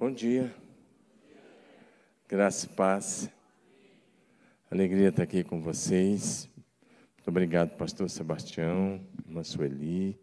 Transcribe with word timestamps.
Bom 0.00 0.12
dia. 0.12 0.54
Graça 2.28 2.66
e 2.66 2.68
paz. 2.68 3.28
Alegria 4.70 5.08
estar 5.08 5.24
aqui 5.24 5.42
com 5.42 5.60
vocês. 5.60 6.48
Muito 7.16 7.26
obrigado, 7.26 7.76
pastor 7.76 8.08
Sebastião, 8.08 9.00
irmã 9.26 9.42
Sueli. 9.42 10.16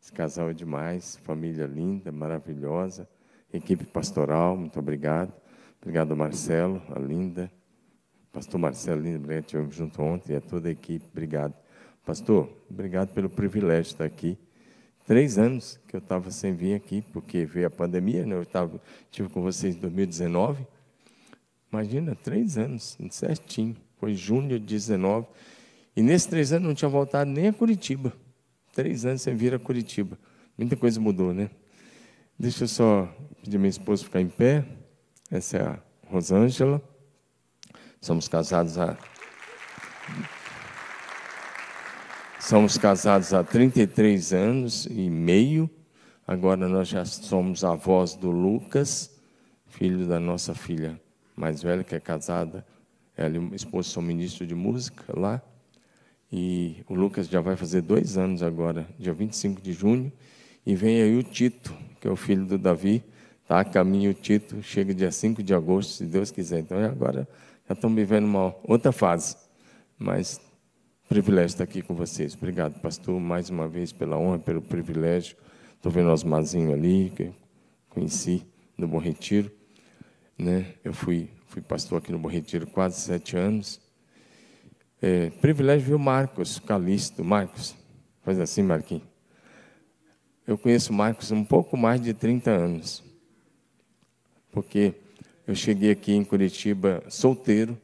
Esse 0.00 0.12
casal 0.12 0.50
é 0.50 0.54
demais, 0.54 1.16
família 1.24 1.66
linda, 1.66 2.12
maravilhosa. 2.12 3.08
Equipe 3.52 3.84
pastoral, 3.86 4.56
muito 4.56 4.78
obrigado. 4.78 5.34
Obrigado, 5.82 6.16
Marcelo, 6.16 6.80
a 6.94 7.00
linda. 7.00 7.50
Pastor 8.30 8.60
Marcelo 8.60 9.02
Linda, 9.02 9.34
estivemos 9.34 9.74
junto 9.74 10.00
ontem, 10.00 10.34
e 10.34 10.36
a 10.36 10.40
toda 10.40 10.68
a 10.68 10.70
equipe, 10.70 11.04
obrigado. 11.10 11.54
Pastor, 12.06 12.48
obrigado 12.70 13.12
pelo 13.12 13.28
privilégio 13.28 13.82
de 13.82 13.88
estar 13.88 14.04
aqui 14.04 14.38
três 15.08 15.38
anos 15.38 15.80
que 15.88 15.96
eu 15.96 16.00
estava 16.00 16.30
sem 16.30 16.52
vir 16.52 16.74
aqui, 16.74 17.02
porque 17.14 17.46
veio 17.46 17.66
a 17.66 17.70
pandemia, 17.70 18.26
né? 18.26 18.36
eu 18.36 18.44
tava, 18.44 18.78
estive 19.10 19.30
com 19.30 19.40
vocês 19.40 19.74
em 19.74 19.78
2019. 19.78 20.66
Imagina, 21.72 22.14
três 22.14 22.58
anos, 22.58 22.98
certinho. 23.10 23.74
Foi 23.98 24.14
junho 24.14 24.60
de 24.60 24.66
19. 24.66 25.26
E 25.96 26.02
nesses 26.02 26.26
três 26.26 26.52
anos 26.52 26.68
não 26.68 26.74
tinha 26.74 26.90
voltado 26.90 27.30
nem 27.30 27.48
a 27.48 27.52
Curitiba. 27.54 28.12
Três 28.74 29.06
anos 29.06 29.22
sem 29.22 29.34
vir 29.34 29.54
a 29.54 29.58
Curitiba. 29.58 30.18
Muita 30.58 30.76
coisa 30.76 31.00
mudou, 31.00 31.32
né? 31.32 31.48
Deixa 32.38 32.64
eu 32.64 32.68
só 32.68 33.08
pedir 33.42 33.56
minha 33.56 33.70
esposa 33.70 34.04
ficar 34.04 34.20
em 34.20 34.28
pé. 34.28 34.62
Essa 35.30 35.56
é 35.56 35.62
a 35.62 35.78
Rosângela. 36.06 36.82
Somos 37.98 38.28
casados 38.28 38.76
há 38.76 38.96
Somos 42.48 42.78
casados 42.78 43.34
há 43.34 43.44
33 43.44 44.32
anos 44.32 44.86
e 44.86 45.10
meio. 45.10 45.68
Agora 46.26 46.66
nós 46.66 46.88
já 46.88 47.04
somos 47.04 47.62
avós 47.62 48.14
do 48.14 48.30
Lucas, 48.30 49.14
filho 49.66 50.06
da 50.06 50.18
nossa 50.18 50.54
filha 50.54 50.98
mais 51.36 51.62
velha, 51.62 51.84
que 51.84 51.94
é 51.94 52.00
casada. 52.00 52.64
Ela 53.14 53.36
e 53.36 53.38
o 53.38 53.54
esposo 53.54 53.90
são 53.90 54.02
ministro 54.02 54.46
de 54.46 54.54
música 54.54 55.04
lá. 55.14 55.42
E 56.32 56.82
o 56.88 56.94
Lucas 56.94 57.28
já 57.28 57.42
vai 57.42 57.54
fazer 57.54 57.82
dois 57.82 58.16
anos 58.16 58.42
agora, 58.42 58.88
dia 58.98 59.12
25 59.12 59.60
de 59.60 59.74
junho. 59.74 60.10
E 60.64 60.74
vem 60.74 61.02
aí 61.02 61.18
o 61.18 61.22
Tito, 61.22 61.76
que 62.00 62.08
é 62.08 62.10
o 62.10 62.16
filho 62.16 62.46
do 62.46 62.56
Davi. 62.56 63.04
Está 63.42 63.60
a 63.60 63.64
caminho 63.64 64.12
o 64.12 64.14
Tito, 64.14 64.62
chega 64.62 64.94
dia 64.94 65.12
5 65.12 65.42
de 65.42 65.52
agosto, 65.52 65.92
se 65.92 66.06
Deus 66.06 66.30
quiser. 66.30 66.60
Então 66.60 66.82
agora 66.82 67.28
já 67.68 67.74
estamos 67.74 67.94
vivendo 67.94 68.24
uma 68.24 68.56
outra 68.64 68.90
fase. 68.90 69.36
Mas 69.98 70.47
privilégio 71.08 71.46
estar 71.46 71.64
aqui 71.64 71.80
com 71.80 71.94
vocês. 71.94 72.34
Obrigado, 72.34 72.78
pastor, 72.80 73.18
mais 73.18 73.48
uma 73.48 73.66
vez 73.66 73.92
pela 73.92 74.18
honra, 74.18 74.38
pelo 74.38 74.60
privilégio. 74.60 75.38
Estou 75.74 75.90
vendo 75.90 76.10
o 76.10 76.12
Osmarzinho 76.12 76.70
ali, 76.70 77.10
que 77.16 77.32
conheci 77.88 78.46
no 78.76 78.86
Bom 78.86 78.98
Retiro. 78.98 79.50
Né? 80.36 80.74
Eu 80.84 80.92
fui, 80.92 81.30
fui 81.46 81.62
pastor 81.62 81.96
aqui 81.96 82.12
no 82.12 82.18
Bom 82.18 82.28
Retiro 82.28 82.66
quase 82.66 83.00
sete 83.00 83.38
anos. 83.38 83.80
É, 85.00 85.30
privilégio 85.30 85.88
ver 85.88 85.94
o 85.94 85.98
Marcos 85.98 86.58
Calisto. 86.58 87.24
Marcos, 87.24 87.74
faz 88.22 88.38
assim, 88.38 88.62
Marquinhos. 88.62 89.04
Eu 90.46 90.58
conheço 90.58 90.92
o 90.92 90.94
Marcos 90.94 91.30
um 91.30 91.42
pouco 91.42 91.74
mais 91.74 92.02
de 92.02 92.12
30 92.12 92.50
anos. 92.50 93.02
Porque 94.52 94.92
eu 95.46 95.54
cheguei 95.54 95.90
aqui 95.90 96.12
em 96.12 96.22
Curitiba 96.22 97.02
solteiro 97.08 97.78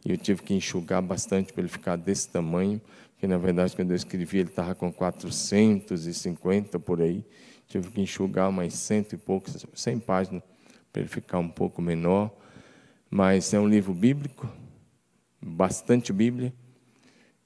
e 0.05 0.11
eu 0.11 0.17
tive 0.17 0.43
que 0.43 0.53
enxugar 0.53 1.01
bastante 1.01 1.53
para 1.53 1.61
ele 1.61 1.69
ficar 1.69 1.95
desse 1.95 2.27
tamanho, 2.27 2.81
porque 3.11 3.25
na 3.25 3.37
verdade 3.37 3.73
quando 3.73 3.91
eu 3.91 3.95
escrevi 3.95 4.39
ele 4.39 4.49
estava 4.49 4.75
com 4.75 4.91
450 4.91 6.77
por 6.77 7.01
aí. 7.01 7.23
Tive 7.69 7.89
que 7.89 8.01
enxugar 8.01 8.51
mais 8.51 8.73
cento 8.73 9.13
e 9.13 9.17
poucos, 9.17 9.65
100 9.73 9.99
páginas, 9.99 10.43
para 10.91 11.03
ele 11.03 11.09
ficar 11.09 11.39
um 11.39 11.47
pouco 11.47 11.81
menor. 11.81 12.29
Mas 13.09 13.53
é 13.53 13.59
um 13.61 13.69
livro 13.69 13.93
bíblico, 13.93 14.45
bastante 15.41 16.11
Bíblia 16.11 16.53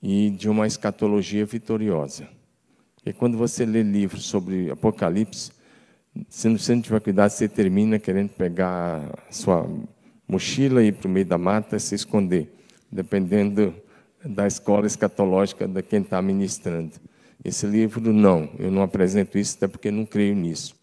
e 0.03 0.29
de 0.29 0.49
uma 0.49 0.67
escatologia 0.67 1.45
vitoriosa. 1.45 2.27
E 3.05 3.13
quando 3.13 3.37
você 3.37 3.65
lê 3.65 3.81
livros 3.81 4.25
sobre 4.25 4.69
Apocalipse, 4.69 5.53
se 6.27 6.49
você 6.49 6.75
não 6.75 6.81
tiver 6.81 6.99
cuidado, 6.99 7.29
você 7.29 7.47
termina 7.47 7.97
querendo 7.97 8.29
pegar 8.31 9.09
a 9.29 9.31
sua 9.31 9.65
mochila 10.27 10.83
e 10.83 10.87
ir 10.87 10.91
para 10.91 11.07
o 11.07 11.11
meio 11.11 11.25
da 11.25 11.37
mata 11.37 11.77
e 11.77 11.79
se 11.79 11.95
esconder, 11.95 12.53
dependendo 12.91 13.73
da 14.25 14.45
escola 14.45 14.85
escatológica 14.85 15.67
de 15.67 15.81
quem 15.81 16.01
está 16.01 16.21
ministrando. 16.21 16.91
Esse 17.43 17.65
livro, 17.65 18.13
não, 18.13 18.49
eu 18.59 18.69
não 18.69 18.81
apresento 18.83 19.37
isso, 19.37 19.55
até 19.55 19.67
porque 19.67 19.89
não 19.89 20.05
creio 20.05 20.35
nisso. 20.35 20.75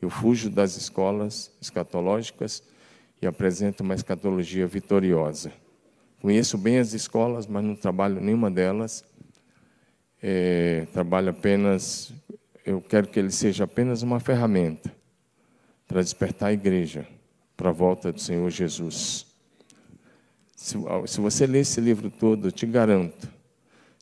Eu 0.00 0.08
fujo 0.08 0.48
das 0.48 0.76
escolas 0.76 1.50
escatológicas 1.60 2.62
e 3.20 3.26
apresento 3.26 3.82
uma 3.82 3.94
escatologia 3.94 4.66
vitoriosa. 4.66 5.52
Conheço 6.20 6.58
bem 6.58 6.78
as 6.78 6.92
escolas, 6.92 7.46
mas 7.46 7.64
não 7.64 7.74
trabalho 7.74 8.20
nenhuma 8.20 8.50
delas. 8.50 9.02
É, 10.22 10.86
trabalho 10.92 11.30
apenas, 11.30 12.12
eu 12.64 12.80
quero 12.82 13.08
que 13.08 13.18
ele 13.18 13.30
seja 13.30 13.64
apenas 13.64 14.02
uma 14.02 14.20
ferramenta 14.20 14.94
para 15.88 16.02
despertar 16.02 16.50
a 16.50 16.52
igreja 16.52 17.08
para 17.56 17.70
a 17.70 17.72
volta 17.72 18.12
do 18.12 18.20
Senhor 18.20 18.50
Jesus. 18.50 19.26
Se, 20.54 20.76
se 21.06 21.20
você 21.20 21.46
ler 21.46 21.60
esse 21.60 21.80
livro 21.80 22.10
todo, 22.10 22.48
eu 22.48 22.52
te 22.52 22.66
garanto, 22.66 23.26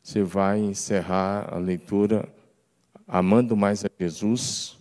você 0.03 0.21
vai 0.21 0.59
encerrar 0.59 1.47
a 1.53 1.57
leitura 1.57 2.27
amando 3.07 3.55
mais 3.55 3.85
a 3.85 3.89
Jesus, 3.97 4.77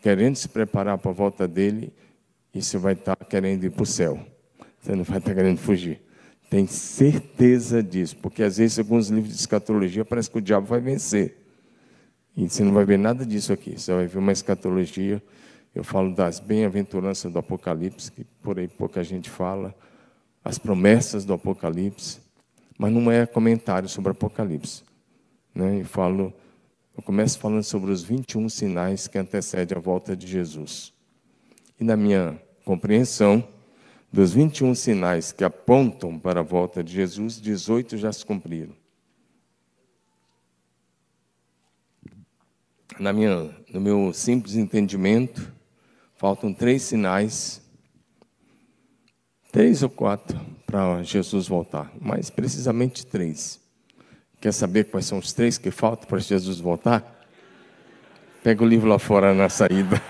querendo 0.00 0.36
se 0.36 0.48
preparar 0.48 0.96
para 0.96 1.10
a 1.10 1.14
volta 1.14 1.46
dele, 1.46 1.92
e 2.54 2.62
você 2.62 2.78
vai 2.78 2.94
estar 2.94 3.16
querendo 3.16 3.64
ir 3.64 3.70
para 3.70 3.82
o 3.82 3.86
céu. 3.86 4.18
Você 4.80 4.96
não 4.96 5.04
vai 5.04 5.18
estar 5.18 5.34
querendo 5.34 5.58
fugir. 5.58 6.00
Tem 6.50 6.66
certeza 6.66 7.80
disso, 7.80 8.16
porque 8.16 8.42
às 8.42 8.56
vezes 8.56 8.76
alguns 8.80 9.08
livros 9.08 9.32
de 9.32 9.38
escatologia 9.38 10.04
parece 10.04 10.28
que 10.28 10.38
o 10.38 10.40
diabo 10.42 10.66
vai 10.66 10.80
vencer. 10.80 11.36
E 12.36 12.48
você 12.48 12.64
não 12.64 12.72
vai 12.72 12.84
ver 12.84 12.98
nada 12.98 13.24
disso 13.24 13.52
aqui. 13.52 13.78
Você 13.78 13.94
vai 13.94 14.08
ver 14.08 14.18
uma 14.18 14.32
escatologia. 14.32 15.22
Eu 15.72 15.84
falo 15.84 16.12
das 16.12 16.40
bem-aventuranças 16.40 17.32
do 17.32 17.38
Apocalipse, 17.38 18.10
que 18.10 18.24
por 18.42 18.58
aí 18.58 18.66
pouca 18.66 19.04
gente 19.04 19.30
fala, 19.30 19.72
as 20.44 20.58
promessas 20.58 21.24
do 21.24 21.32
Apocalipse, 21.32 22.18
mas 22.76 22.92
não 22.92 23.12
é 23.12 23.26
comentário 23.26 23.88
sobre 23.88 24.08
o 24.08 24.12
Apocalipse. 24.12 24.82
Né? 25.54 25.82
Eu 25.82 25.84
falo, 25.84 26.34
eu 26.96 27.02
começo 27.02 27.38
falando 27.38 27.62
sobre 27.62 27.92
os 27.92 28.02
21 28.02 28.48
sinais 28.48 29.06
que 29.06 29.18
antecedem 29.18 29.78
a 29.78 29.80
volta 29.80 30.16
de 30.16 30.26
Jesus. 30.26 30.92
E 31.78 31.84
na 31.84 31.96
minha 31.96 32.42
compreensão, 32.64 33.46
dos 34.12 34.32
21 34.32 34.74
sinais 34.74 35.32
que 35.32 35.44
apontam 35.44 36.18
para 36.18 36.40
a 36.40 36.42
volta 36.42 36.82
de 36.82 36.92
Jesus, 36.92 37.40
18 37.40 37.96
já 37.96 38.12
se 38.12 38.24
cumpriram. 38.24 38.74
Na 42.98 43.12
minha, 43.12 43.50
no 43.72 43.80
meu 43.80 44.12
simples 44.12 44.56
entendimento, 44.56 45.52
faltam 46.16 46.52
três 46.52 46.82
sinais, 46.82 47.62
três 49.50 49.82
ou 49.82 49.88
quatro, 49.88 50.38
para 50.66 51.02
Jesus 51.02 51.48
voltar, 51.48 51.90
mas 52.00 52.30
precisamente 52.30 53.06
três. 53.06 53.60
Quer 54.40 54.52
saber 54.52 54.84
quais 54.84 55.06
são 55.06 55.18
os 55.18 55.32
três 55.32 55.58
que 55.58 55.70
faltam 55.70 56.08
para 56.08 56.18
Jesus 56.18 56.60
voltar? 56.60 57.26
Pega 58.42 58.62
o 58.62 58.66
livro 58.66 58.88
lá 58.88 58.98
fora 58.98 59.34
na 59.34 59.48
saída. 59.48 60.00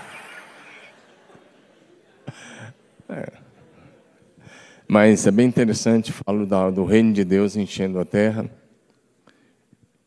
Mas 4.93 5.25
é 5.25 5.31
bem 5.31 5.47
interessante, 5.47 6.11
falo 6.11 6.45
do 6.69 6.83
reino 6.83 7.13
de 7.13 7.23
Deus 7.23 7.55
enchendo 7.55 7.97
a 7.97 8.03
terra. 8.03 8.51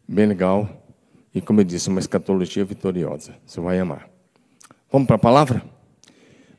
Bem 0.07 0.27
legal. 0.27 0.69
E 1.35 1.41
como 1.41 1.61
eu 1.61 1.65
disse, 1.65 1.89
uma 1.89 2.01
escatologia 2.01 2.67
vitoriosa. 2.67 3.35
Você 3.47 3.63
vai 3.63 3.79
amar. 3.79 4.11
Vamos 4.93 5.07
para 5.07 5.17
a 5.17 5.19
palavra? 5.19 5.65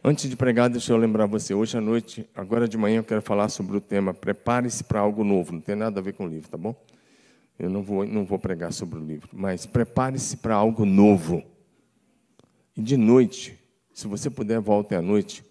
Antes 0.04 0.28
de 0.28 0.36
pregar, 0.36 0.72
deixa 0.72 0.92
eu 0.92 0.98
lembrar 0.98 1.28
você. 1.28 1.54
Hoje 1.54 1.78
à 1.78 1.82
noite, 1.82 2.28
agora 2.34 2.68
de 2.68 2.76
manhã, 2.80 2.98
eu 2.98 3.04
quero 3.04 3.22
falar 3.22 3.48
sobre 3.48 3.78
o 3.78 3.80
tema 3.80 4.12
Prepare-se 4.12 4.84
para 4.84 5.00
algo 5.00 5.24
novo. 5.24 5.54
Não 5.54 5.62
tem 5.62 5.76
nada 5.76 6.00
a 6.00 6.04
ver 6.04 6.14
com 6.14 6.26
o 6.26 6.28
livro, 6.28 6.50
tá 6.50 6.58
bom? 6.58 6.76
Eu 7.60 7.70
não 7.70 7.84
vou, 7.84 8.08
não 8.08 8.26
vou 8.26 8.40
pregar 8.40 8.74
sobre 8.74 8.98
o 8.98 9.06
livro, 9.06 9.30
mas 9.34 9.68
prepare-se 9.68 10.38
para 10.38 10.56
algo 10.56 10.84
novo. 10.84 11.44
E 12.76 12.82
de 12.82 12.98
noite, 12.98 13.56
se 13.94 14.08
você 14.08 14.32
puder, 14.32 14.60
volte 14.60 14.96
à 14.96 15.02
noite, 15.02 15.44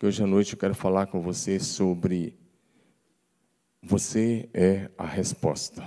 porque 0.00 0.06
hoje 0.06 0.22
à 0.22 0.26
noite 0.26 0.54
eu 0.54 0.58
quero 0.58 0.74
falar 0.74 1.08
com 1.08 1.20
você 1.20 1.60
sobre 1.60 2.34
você 3.82 4.48
é 4.54 4.88
a 4.96 5.04
resposta. 5.04 5.86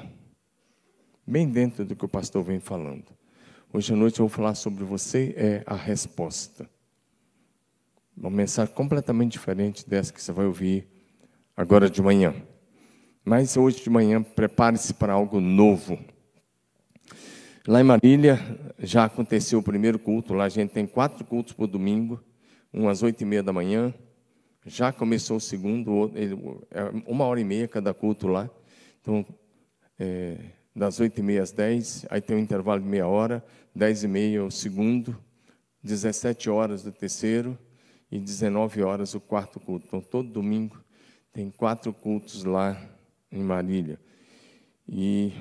Bem 1.25 1.49
dentro 1.49 1.83
do 1.83 1.95
que 1.95 2.05
o 2.05 2.07
pastor 2.07 2.43
vem 2.43 2.59
falando. 2.59 3.05
Hoje 3.73 3.91
à 3.91 3.95
noite 3.95 4.19
eu 4.19 4.27
vou 4.27 4.29
falar 4.29 4.53
sobre 4.53 4.83
você 4.83 5.33
é 5.35 5.63
a 5.65 5.73
resposta. 5.73 6.69
Uma 8.15 8.29
mensagem 8.29 8.71
completamente 8.75 9.31
diferente 9.31 9.89
dessa 9.89 10.13
que 10.13 10.21
você 10.21 10.31
vai 10.31 10.45
ouvir 10.45 10.87
agora 11.57 11.89
de 11.89 11.99
manhã. 11.99 12.35
Mas 13.25 13.57
hoje 13.57 13.81
de 13.81 13.89
manhã, 13.89 14.21
prepare-se 14.21 14.93
para 14.93 15.13
algo 15.13 15.41
novo. 15.41 15.97
Lá 17.67 17.81
em 17.81 17.83
Marília, 17.83 18.39
já 18.77 19.05
aconteceu 19.05 19.57
o 19.57 19.63
primeiro 19.63 19.97
culto. 19.97 20.35
Lá 20.35 20.43
a 20.43 20.49
gente 20.49 20.69
tem 20.69 20.85
quatro 20.85 21.25
cultos 21.25 21.53
por 21.53 21.65
domingo, 21.65 22.23
um 22.73 22.89
às 22.89 23.03
oito 23.03 23.21
e 23.21 23.25
meia 23.25 23.43
da 23.43 23.53
manhã. 23.53 23.93
Já 24.65 24.91
começou 24.91 25.37
o 25.37 25.41
segundo, 25.41 26.11
é 26.71 26.83
uma 27.05 27.25
hora 27.25 27.39
e 27.39 27.43
meia 27.43 27.67
cada 27.67 27.93
culto 27.93 28.27
lá. 28.27 28.49
Então, 29.01 29.25
é, 29.99 30.37
das 30.75 30.99
oito 30.99 31.19
e 31.19 31.23
meia 31.23 31.43
às 31.43 31.51
dez, 31.51 32.05
aí 32.09 32.21
tem 32.21 32.35
um 32.35 32.39
intervalo 32.39 32.81
de 32.81 32.87
meia 32.87 33.07
hora, 33.07 33.43
dez 33.75 34.03
e 34.03 34.07
meia 34.07 34.43
o 34.43 34.49
segundo, 34.49 35.17
dezessete 35.83 36.49
horas 36.49 36.81
do 36.81 36.91
terceiro 36.91 37.57
e 38.09 38.19
dezenove 38.19 38.81
horas 38.81 39.13
o 39.13 39.19
quarto 39.19 39.59
culto. 39.59 39.85
Então, 39.87 40.01
todo 40.01 40.29
domingo 40.29 40.81
tem 41.31 41.51
quatro 41.51 41.91
cultos 41.93 42.43
lá 42.43 42.79
em 43.31 43.43
Marília. 43.43 43.99
E 44.87 45.33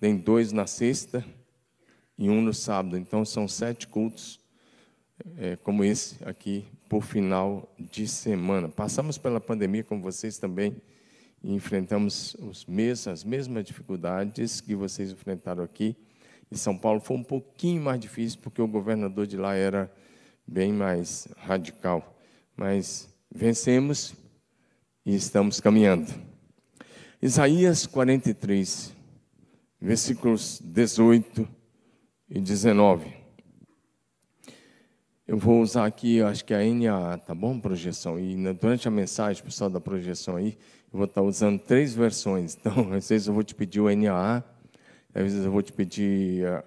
tem 0.00 0.16
dois 0.16 0.52
na 0.52 0.66
sexta 0.66 1.24
e 2.18 2.28
um 2.28 2.42
no 2.42 2.52
sábado. 2.52 2.96
Então 2.96 3.24
são 3.24 3.46
sete 3.46 3.86
cultos 3.86 4.40
é, 5.36 5.56
como 5.56 5.84
esse 5.84 6.16
aqui 6.24 6.64
por 6.88 7.02
final 7.02 7.72
de 7.78 8.06
semana. 8.06 8.68
Passamos 8.68 9.18
pela 9.18 9.40
pandemia, 9.40 9.82
como 9.82 10.02
vocês 10.02 10.38
também, 10.38 10.76
e 11.42 11.52
enfrentamos 11.52 12.34
os 12.34 12.66
mesmos, 12.66 13.08
as 13.08 13.24
mesmas 13.24 13.64
dificuldades 13.64 14.60
que 14.60 14.74
vocês 14.74 15.10
enfrentaram 15.10 15.64
aqui. 15.64 15.96
Em 16.50 16.56
São 16.56 16.76
Paulo 16.76 17.00
foi 17.00 17.16
um 17.16 17.24
pouquinho 17.24 17.82
mais 17.82 17.98
difícil, 17.98 18.38
porque 18.42 18.60
o 18.60 18.68
governador 18.68 19.26
de 19.26 19.36
lá 19.36 19.54
era 19.54 19.90
bem 20.46 20.72
mais 20.72 21.26
radical. 21.36 22.16
Mas 22.56 23.08
vencemos 23.30 24.14
e 25.04 25.14
estamos 25.14 25.60
caminhando. 25.60 26.12
Isaías 27.20 27.86
43, 27.86 28.92
versículos 29.80 30.60
18 30.62 31.48
e 32.28 32.40
19. 32.40 33.21
Eu 35.26 35.38
vou 35.38 35.62
usar 35.62 35.86
aqui, 35.86 36.20
acho 36.20 36.44
que 36.44 36.52
a 36.52 36.58
NAA, 36.58 37.16
tá 37.18 37.34
bom? 37.34 37.58
Projeção. 37.58 38.18
E 38.18 38.34
durante 38.54 38.88
a 38.88 38.90
mensagem, 38.90 39.42
pessoal 39.42 39.70
da 39.70 39.80
projeção 39.80 40.36
aí, 40.36 40.58
eu 40.92 40.98
vou 40.98 41.04
estar 41.04 41.22
usando 41.22 41.60
três 41.60 41.94
versões. 41.94 42.56
Então, 42.58 42.90
às 42.92 43.08
vezes 43.08 43.28
eu 43.28 43.34
vou 43.34 43.44
te 43.44 43.54
pedir 43.54 43.80
o 43.80 43.88
NAA, 43.88 44.42
às 45.14 45.22
vezes 45.22 45.44
eu 45.44 45.52
vou 45.52 45.62
te 45.62 45.72
pedir 45.72 46.44
a, 46.46 46.64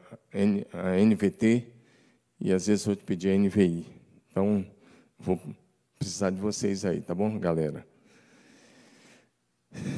a 0.74 0.98
NVT 0.98 1.68
e 2.40 2.54
às 2.54 2.68
vezes 2.68 2.86
eu 2.86 2.92
vou 2.92 2.96
te 2.96 3.04
pedir 3.04 3.32
a 3.32 3.38
NVI. 3.38 3.86
Então, 4.32 4.66
vou 5.20 5.38
precisar 6.00 6.30
de 6.30 6.40
vocês 6.40 6.86
aí, 6.86 7.02
tá 7.02 7.14
bom, 7.14 7.38
galera? 7.38 7.86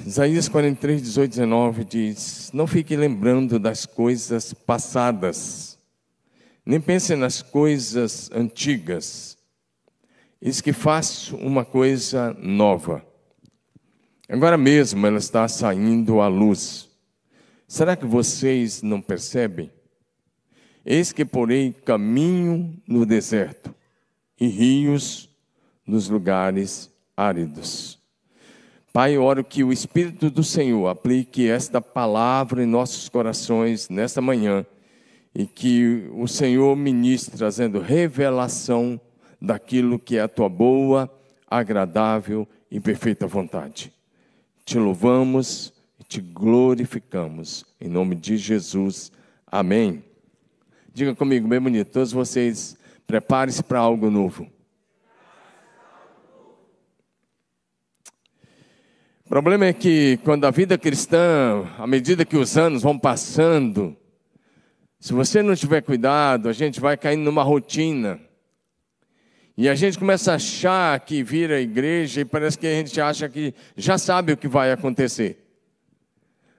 Isaías 0.04 0.50
43, 0.50 1.02
18, 1.04 1.30
19 1.30 1.84
diz: 1.84 2.50
Não 2.52 2.66
fique 2.66 2.96
lembrando 2.96 3.60
das 3.60 3.86
coisas 3.86 4.52
passadas, 4.52 5.77
nem 6.68 6.82
pense 6.82 7.16
nas 7.16 7.42
coisas 7.42 8.30
antigas. 8.30 9.38
Eis 10.42 10.60
que 10.60 10.74
faço 10.74 11.38
uma 11.38 11.64
coisa 11.64 12.36
nova. 12.38 13.02
Agora 14.28 14.58
mesmo 14.58 15.08
ela 15.08 15.18
está 15.18 15.48
saindo 15.48 16.20
à 16.20 16.28
luz. 16.28 16.90
Será 17.70 17.96
que 17.96 18.06
vocês 18.06 18.82
não 18.82 19.00
percebem? 19.00 19.72
Eis 20.86 21.14
que 21.14 21.24
porei 21.24 21.72
caminho 21.72 22.78
no 22.86 23.06
deserto 23.06 23.74
e 24.38 24.48
rios 24.48 25.30
nos 25.86 26.10
lugares 26.10 26.92
áridos. 27.16 27.98
Pai, 28.92 29.16
eu 29.16 29.24
oro 29.24 29.42
que 29.42 29.64
o 29.64 29.72
Espírito 29.72 30.30
do 30.30 30.44
Senhor 30.44 30.90
aplique 30.90 31.48
esta 31.48 31.80
palavra 31.80 32.62
em 32.62 32.68
nossos 32.68 33.08
corações 33.08 33.88
nesta 33.88 34.20
manhã 34.20 34.66
e 35.38 35.46
que 35.46 36.10
o 36.16 36.28
Senhor 36.28 36.76
ministre 36.76 37.38
trazendo 37.38 37.80
revelação 37.80 39.00
daquilo 39.40 40.00
que 40.00 40.18
é 40.18 40.22
a 40.22 40.28
tua 40.28 40.50
boa, 40.50 41.08
agradável 41.48 42.48
e 42.72 42.80
perfeita 42.80 43.28
vontade. 43.28 43.94
Te 44.66 44.80
louvamos 44.80 45.72
e 46.00 46.04
te 46.04 46.22
glorificamos. 46.22 47.64
Em 47.80 47.88
nome 47.88 48.16
de 48.16 48.36
Jesus. 48.36 49.12
Amém. 49.46 50.04
Diga 50.92 51.14
comigo, 51.14 51.48
bem 51.48 51.62
bonito, 51.62 51.92
todos 51.92 52.12
vocês, 52.12 52.76
preparem-se 53.06 53.62
para 53.62 53.78
algo 53.78 54.10
novo. 54.10 54.48
O 59.24 59.30
problema 59.30 59.68
é 59.68 59.74
que 59.74 60.18
quando 60.24 60.46
a 60.46 60.50
vida 60.50 60.80
cristã, 60.80 61.64
à 61.78 61.86
medida 61.86 62.26
que 62.26 62.38
os 62.38 62.58
anos 62.58 62.82
vão 62.82 62.98
passando, 62.98 63.96
se 65.00 65.14
você 65.14 65.44
não 65.44 65.56
tiver 65.56 65.82
cuidado, 65.82 66.50
a 66.50 66.54
gente 66.54 66.80
vai 66.80 66.98
caindo 66.98 67.24
numa 67.24 67.44
rotina. 67.44 68.20
E 69.56 69.70
a 69.70 69.76
gente 69.76 69.98
começa 69.98 70.32
a 70.32 70.36
achar 70.36 71.00
que 71.00 71.24
vira 71.24 71.56
a 71.56 71.62
igreja 71.62 72.22
e 72.22 72.26
parece 72.26 72.58
que 72.58 72.68
a 72.68 72.74
gente 72.74 73.00
acha 73.00 73.28
que 73.30 73.54
já 73.76 73.98
sabe 73.98 74.34
o 74.34 74.38
que 74.38 74.48
vai 74.48 74.72
acontecer. 74.72 75.44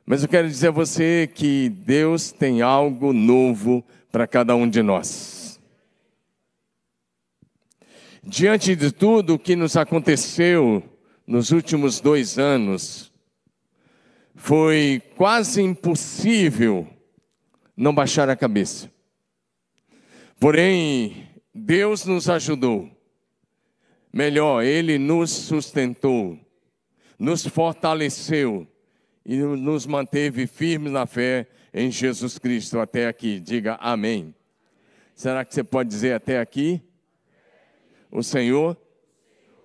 Mas 0.04 0.22
eu 0.22 0.28
quero 0.28 0.48
dizer 0.48 0.68
a 0.68 0.72
você 0.72 1.30
que 1.32 1.68
Deus 1.68 2.32
tem 2.32 2.62
algo 2.62 3.12
novo 3.12 3.84
para 4.10 4.26
cada 4.26 4.54
um 4.56 4.68
de 4.68 4.82
nós. 4.82 5.60
Diante 8.22 8.74
de 8.74 8.90
tudo 8.90 9.34
o 9.34 9.38
que 9.38 9.54
nos 9.54 9.76
aconteceu, 9.76 10.82
nos 11.26 11.50
últimos 11.50 12.00
dois 12.00 12.38
anos, 12.38 13.12
foi 14.34 15.02
quase 15.16 15.62
impossível 15.62 16.88
não 17.78 17.94
baixar 17.94 18.28
a 18.28 18.34
cabeça. 18.34 18.90
Porém, 20.40 21.28
Deus 21.54 22.04
nos 22.04 22.28
ajudou. 22.28 22.90
Melhor, 24.12 24.64
Ele 24.64 24.98
nos 24.98 25.30
sustentou, 25.30 26.36
nos 27.16 27.46
fortaleceu 27.46 28.66
e 29.24 29.36
nos 29.36 29.86
manteve 29.86 30.48
firmes 30.48 30.90
na 30.90 31.06
fé 31.06 31.46
em 31.72 31.88
Jesus 31.88 32.36
Cristo 32.36 32.80
até 32.80 33.06
aqui. 33.06 33.38
Diga 33.38 33.76
amém. 33.76 34.34
Será 35.14 35.44
que 35.44 35.54
você 35.54 35.62
pode 35.62 35.88
dizer 35.88 36.14
até 36.14 36.40
aqui? 36.40 36.82
O 38.10 38.24
Senhor 38.24 38.76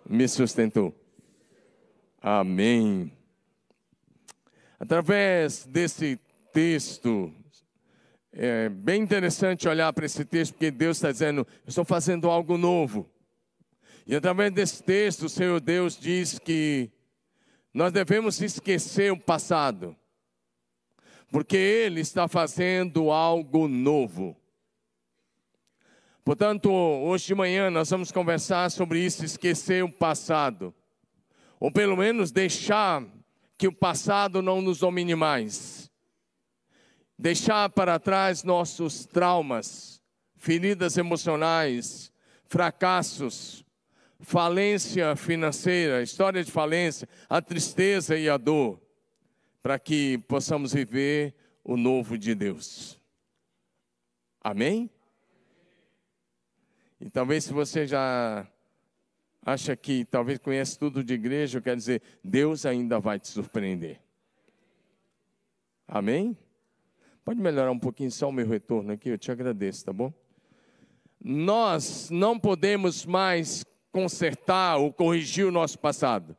me 0.07 0.27
sustentou. 0.27 0.93
Amém. 2.21 3.11
Através 4.79 5.65
desse 5.65 6.19
texto, 6.51 7.33
é 8.33 8.67
bem 8.67 9.01
interessante 9.01 9.67
olhar 9.67 9.93
para 9.93 10.05
esse 10.05 10.25
texto, 10.25 10.53
porque 10.53 10.71
Deus 10.71 10.97
está 10.97 11.11
dizendo: 11.11 11.47
Eu 11.65 11.69
estou 11.69 11.85
fazendo 11.85 12.29
algo 12.29 12.57
novo. 12.57 13.09
E 14.05 14.15
através 14.15 14.51
desse 14.51 14.83
texto, 14.83 15.23
o 15.23 15.29
Senhor 15.29 15.61
Deus 15.61 15.97
diz 15.97 16.37
que 16.39 16.91
nós 17.73 17.93
devemos 17.93 18.41
esquecer 18.41 19.11
o 19.11 19.17
passado, 19.17 19.95
porque 21.31 21.55
Ele 21.55 22.01
está 22.01 22.27
fazendo 22.27 23.11
algo 23.11 23.67
novo. 23.67 24.35
Portanto, 26.25 26.71
hoje 26.71 27.27
de 27.27 27.35
manhã 27.35 27.69
nós 27.69 27.89
vamos 27.89 28.11
conversar 28.11 28.69
sobre 28.71 28.99
isso, 28.99 29.23
esquecer 29.23 29.83
o 29.83 29.91
passado 29.91 30.73
ou 31.63 31.71
pelo 31.71 31.95
menos 31.95 32.29
deixar 32.29 33.01
que 33.57 33.69
o 33.69 33.71
passado 33.71 34.41
não 34.41 34.61
nos 34.61 34.79
domine 34.79 35.15
mais. 35.15 35.82
Deixar 37.23 37.69
para 37.69 37.97
trás 37.99 38.43
nossos 38.43 39.05
traumas, 39.05 40.01
feridas 40.35 40.97
emocionais, 40.97 42.11
fracassos, 42.43 43.63
falência 44.19 45.15
financeira, 45.15 46.03
história 46.03 46.43
de 46.43 46.51
falência, 46.51 47.07
a 47.29 47.41
tristeza 47.41 48.17
e 48.17 48.27
a 48.27 48.35
dor, 48.35 48.77
para 49.61 49.79
que 49.79 50.17
possamos 50.27 50.73
viver 50.73 51.33
o 51.63 51.77
novo 51.77 52.17
de 52.17 52.35
Deus. 52.35 52.99
Amém? 54.41 54.89
E 56.99 57.09
talvez 57.09 57.45
se 57.45 57.53
você 57.53 57.87
já 57.87 58.45
acha 59.45 59.77
que 59.77 60.03
talvez 60.03 60.39
conhece 60.39 60.77
tudo 60.77 61.01
de 61.01 61.13
igreja, 61.13 61.61
quer 61.61 61.77
dizer, 61.77 62.01
Deus 62.21 62.65
ainda 62.65 62.99
vai 62.99 63.17
te 63.17 63.29
surpreender. 63.29 64.01
Amém? 65.87 66.37
Pode 67.23 67.39
melhorar 67.39 67.71
um 67.71 67.79
pouquinho 67.79 68.11
só 68.11 68.27
o 68.27 68.33
meu 68.33 68.47
retorno 68.47 68.91
aqui, 68.91 69.09
eu 69.09 69.17
te 69.17 69.31
agradeço, 69.31 69.85
tá 69.85 69.93
bom? 69.93 70.13
Nós 71.23 72.09
não 72.09 72.37
podemos 72.37 73.05
mais 73.05 73.63
consertar 73.91 74.77
ou 74.77 74.91
corrigir 74.91 75.45
o 75.45 75.51
nosso 75.51 75.79
passado, 75.79 76.35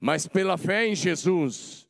mas 0.00 0.26
pela 0.26 0.58
fé 0.58 0.86
em 0.86 0.94
Jesus, 0.94 1.88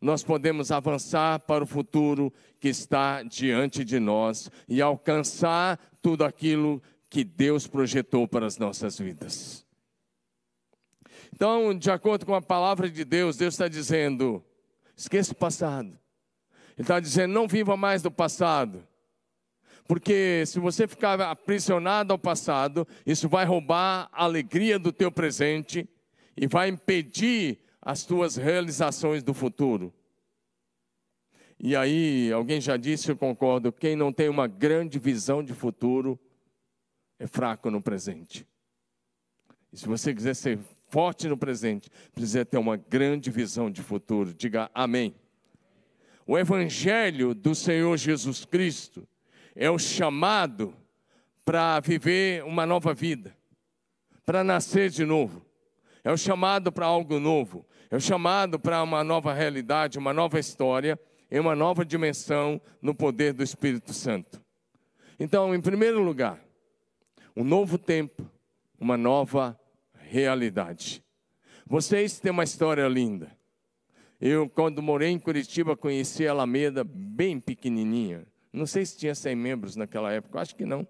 nós 0.00 0.24
podemos 0.24 0.72
avançar 0.72 1.40
para 1.40 1.62
o 1.62 1.66
futuro 1.66 2.32
que 2.58 2.68
está 2.68 3.22
diante 3.22 3.84
de 3.84 4.00
nós 4.00 4.50
e 4.68 4.82
alcançar 4.82 5.78
tudo 6.02 6.24
aquilo 6.24 6.82
que 7.08 7.22
Deus 7.22 7.66
projetou 7.66 8.26
para 8.26 8.46
as 8.46 8.58
nossas 8.58 8.98
vidas. 8.98 9.64
Então, 11.32 11.76
de 11.76 11.90
acordo 11.90 12.26
com 12.26 12.34
a 12.34 12.42
palavra 12.42 12.90
de 12.90 13.04
Deus, 13.04 13.36
Deus 13.36 13.54
está 13.54 13.68
dizendo: 13.68 14.44
esqueça 14.96 15.32
o 15.32 15.36
passado. 15.36 15.98
Ele 16.76 16.84
está 16.84 17.00
dizendo: 17.00 17.32
não 17.32 17.48
viva 17.48 17.76
mais 17.76 18.02
do 18.02 18.10
passado. 18.10 18.86
Porque 19.86 20.44
se 20.46 20.58
você 20.58 20.86
ficar 20.86 21.20
aprisionado 21.20 22.12
ao 22.12 22.18
passado, 22.18 22.86
isso 23.04 23.28
vai 23.28 23.44
roubar 23.44 24.08
a 24.12 24.24
alegria 24.24 24.78
do 24.78 24.92
teu 24.92 25.12
presente 25.12 25.88
e 26.36 26.46
vai 26.46 26.68
impedir 26.68 27.60
as 27.80 28.04
tuas 28.04 28.36
realizações 28.36 29.22
do 29.22 29.32
futuro. 29.32 29.94
E 31.58 31.74
aí, 31.74 32.30
alguém 32.32 32.60
já 32.60 32.76
disse, 32.76 33.10
eu 33.10 33.16
concordo, 33.16 33.72
quem 33.72 33.96
não 33.96 34.12
tem 34.12 34.28
uma 34.28 34.46
grande 34.46 34.98
visão 34.98 35.42
de 35.42 35.54
futuro 35.54 36.18
é 37.18 37.26
fraco 37.26 37.70
no 37.70 37.80
presente. 37.80 38.46
E 39.72 39.78
se 39.78 39.86
você 39.86 40.12
quiser 40.12 40.34
ser 40.34 40.58
forte 40.88 41.28
no 41.28 41.36
presente, 41.36 41.90
precisa 42.14 42.44
ter 42.44 42.58
uma 42.58 42.76
grande 42.76 43.30
visão 43.30 43.70
de 43.70 43.82
futuro. 43.82 44.34
Diga 44.34 44.70
amém. 44.74 45.14
O 46.26 46.36
Evangelho 46.36 47.34
do 47.34 47.54
Senhor 47.54 47.96
Jesus 47.96 48.44
Cristo 48.44 49.06
é 49.54 49.70
o 49.70 49.78
chamado 49.78 50.74
para 51.44 51.78
viver 51.78 52.44
uma 52.44 52.66
nova 52.66 52.92
vida, 52.92 53.36
para 54.24 54.42
nascer 54.42 54.90
de 54.90 55.04
novo. 55.04 55.46
É 56.02 56.10
o 56.10 56.16
chamado 56.16 56.72
para 56.72 56.86
algo 56.86 57.20
novo. 57.20 57.64
É 57.90 57.96
o 57.96 58.00
chamado 58.00 58.58
para 58.58 58.82
uma 58.82 59.04
nova 59.04 59.32
realidade, 59.32 59.98
uma 59.98 60.12
nova 60.12 60.40
história, 60.40 60.98
em 61.30 61.38
uma 61.38 61.54
nova 61.54 61.84
dimensão 61.84 62.60
no 62.82 62.94
poder 62.94 63.32
do 63.32 63.42
Espírito 63.42 63.92
Santo. 63.92 64.42
Então, 65.18 65.54
em 65.54 65.60
primeiro 65.60 66.02
lugar, 66.02 66.40
um 67.36 67.44
novo 67.44 67.78
tempo, 67.78 68.28
uma 68.78 68.96
nova 68.96 69.58
realidade. 69.94 71.02
Vocês 71.64 72.18
têm 72.18 72.32
uma 72.32 72.44
história 72.44 72.86
linda. 72.88 73.35
Eu, 74.20 74.48
quando 74.48 74.82
morei 74.82 75.10
em 75.10 75.18
Curitiba, 75.18 75.76
conheci 75.76 76.26
a 76.26 76.30
Alameda 76.30 76.82
bem 76.82 77.38
pequenininha. 77.38 78.26
Não 78.52 78.64
sei 78.64 78.86
se 78.86 78.96
tinha 78.96 79.14
100 79.14 79.36
membros 79.36 79.76
naquela 79.76 80.10
época, 80.10 80.40
acho 80.40 80.56
que 80.56 80.64
não. 80.64 80.86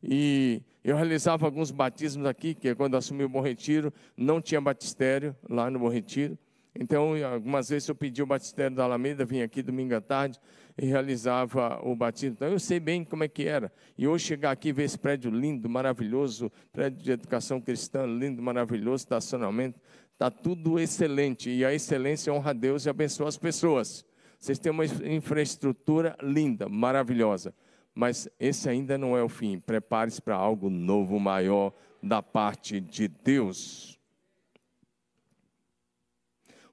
E 0.00 0.62
eu 0.84 0.94
realizava 0.94 1.44
alguns 1.44 1.72
batismos 1.72 2.26
aqui, 2.26 2.54
que 2.54 2.68
é 2.68 2.74
quando 2.74 2.96
assumi 2.96 3.24
o 3.24 3.28
Bom 3.28 3.40
Retiro, 3.40 3.92
não 4.16 4.40
tinha 4.40 4.60
batistério 4.60 5.34
lá 5.48 5.68
no 5.68 5.80
Bom 5.80 5.88
Retiro. 5.88 6.38
Então, 6.80 7.14
algumas 7.24 7.68
vezes 7.68 7.88
eu 7.88 7.94
pedi 7.96 8.22
o 8.22 8.26
batistério 8.26 8.76
da 8.76 8.84
Alameda, 8.84 9.24
vinha 9.24 9.44
aqui 9.44 9.60
domingo 9.62 9.96
à 9.96 10.00
tarde 10.00 10.38
e 10.80 10.86
realizava 10.86 11.80
o 11.82 11.96
batismo. 11.96 12.36
Então, 12.36 12.46
eu 12.46 12.60
sei 12.60 12.78
bem 12.78 13.02
como 13.02 13.24
é 13.24 13.28
que 13.28 13.48
era. 13.48 13.72
E 13.96 14.06
hoje 14.06 14.26
chegar 14.26 14.52
aqui 14.52 14.68
e 14.68 14.72
ver 14.72 14.84
esse 14.84 14.96
prédio 14.96 15.28
lindo, 15.28 15.68
maravilhoso, 15.68 16.52
prédio 16.72 17.02
de 17.02 17.10
educação 17.10 17.60
cristã 17.60 18.06
lindo, 18.06 18.40
maravilhoso, 18.40 19.02
estacionamento, 19.02 19.80
está 20.18 20.30
tudo 20.30 20.78
excelente. 20.78 21.48
E 21.48 21.64
a 21.64 21.72
excelência 21.72 22.32
honra 22.32 22.50
a 22.50 22.54
Deus 22.54 22.84
e 22.84 22.90
abençoa 22.90 23.28
as 23.28 23.38
pessoas. 23.38 24.04
Vocês 24.38 24.58
têm 24.58 24.72
uma 24.72 24.84
infraestrutura 24.84 26.16
linda, 26.22 26.68
maravilhosa. 26.68 27.54
Mas 27.94 28.28
esse 28.38 28.68
ainda 28.68 28.98
não 28.98 29.16
é 29.16 29.22
o 29.22 29.28
fim. 29.28 29.58
Prepare-se 29.58 30.20
para 30.20 30.36
algo 30.36 30.68
novo, 30.68 31.18
maior 31.18 31.72
da 32.02 32.22
parte 32.22 32.80
de 32.80 33.08
Deus 33.08 33.98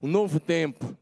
um 0.05 0.07
novo 0.07 0.39
tempo. 0.39 0.95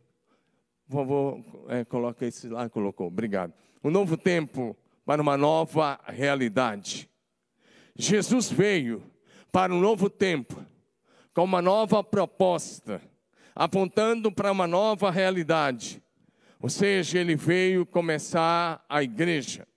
Por 0.87 0.95
favor, 0.95 1.43
é, 1.67 1.83
coloca 1.83 2.25
esse 2.25 2.47
lá, 2.47 2.69
colocou, 2.69 3.07
obrigado. 3.07 3.53
Um 3.83 3.91
novo 3.91 4.15
tempo 4.15 4.77
para 5.05 5.21
uma 5.21 5.35
nova 5.35 5.99
realidade. 6.05 7.09
Jesus 7.95 8.49
veio 8.49 9.03
para 9.51 9.73
um 9.73 9.79
novo 9.79 10.09
tempo, 10.09 10.65
com 11.33 11.43
uma 11.43 11.61
nova 11.61 12.03
proposta, 12.03 13.01
apontando 13.55 14.31
para 14.31 14.51
uma 14.51 14.67
nova 14.67 15.09
realidade. 15.09 16.01
Ou 16.59 16.69
seja, 16.69 17.19
ele 17.19 17.35
veio 17.35 17.85
começar 17.85 18.85
a 18.87 19.03
igreja. 19.03 19.67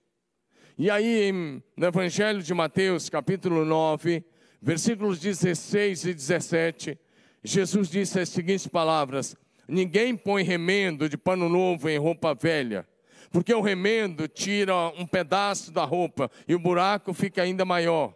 E 0.77 0.89
aí, 0.89 1.31
no 1.75 1.87
Evangelho 1.87 2.41
de 2.43 2.53
Mateus, 2.53 3.09
capítulo 3.09 3.65
9, 3.65 4.23
versículos 4.61 5.19
16 5.19 6.05
e 6.05 6.13
17, 6.13 6.99
Jesus 7.43 7.89
disse 7.89 8.19
as 8.19 8.29
seguintes 8.29 8.67
palavras: 8.67 9.35
Ninguém 9.67 10.15
põe 10.15 10.43
remendo 10.43 11.09
de 11.09 11.17
pano 11.17 11.49
novo 11.49 11.89
em 11.89 11.97
roupa 11.97 12.35
velha, 12.35 12.87
porque 13.31 13.53
o 13.53 13.61
remendo 13.61 14.27
tira 14.27 14.75
um 14.89 15.05
pedaço 15.05 15.71
da 15.71 15.83
roupa 15.83 16.29
e 16.47 16.53
o 16.53 16.59
buraco 16.59 17.13
fica 17.13 17.41
ainda 17.41 17.65
maior. 17.65 18.13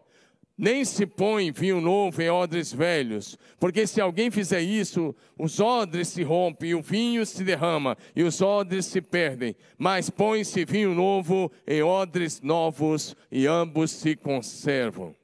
Nem 0.62 0.86
se 0.86 1.08
põe 1.08 1.52
vinho 1.52 1.82
novo 1.82 2.22
em 2.22 2.30
odres 2.30 2.72
velhos, 2.72 3.36
porque 3.60 3.88
se 3.88 4.00
alguém 4.00 4.30
fizer 4.30 4.62
isso, 4.62 5.16
os 5.36 5.60
odres 5.60 6.10
se 6.10 6.22
rompem 6.22 6.70
e 6.70 6.76
o 6.76 6.84
vinho 6.84 7.26
se 7.26 7.44
derrama 7.44 7.98
e 8.16 8.22
os 8.22 8.44
odres 8.44 8.86
se 8.86 9.02
perdem. 9.02 9.56
Mas 9.76 10.12
põe-se 10.12 10.64
vinho 10.64 10.94
novo 10.94 11.52
em 11.66 11.82
odres 11.82 12.42
novos 12.44 13.16
e 13.32 13.48
ambos 13.48 13.90
se 13.90 14.16
conservam. 14.16 15.16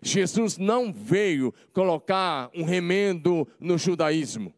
Jesus 0.00 0.56
não 0.56 0.90
veio 0.90 1.52
colocar 1.74 2.48
um 2.54 2.64
remendo 2.64 3.46
no 3.60 3.76
judaísmo. 3.76 4.54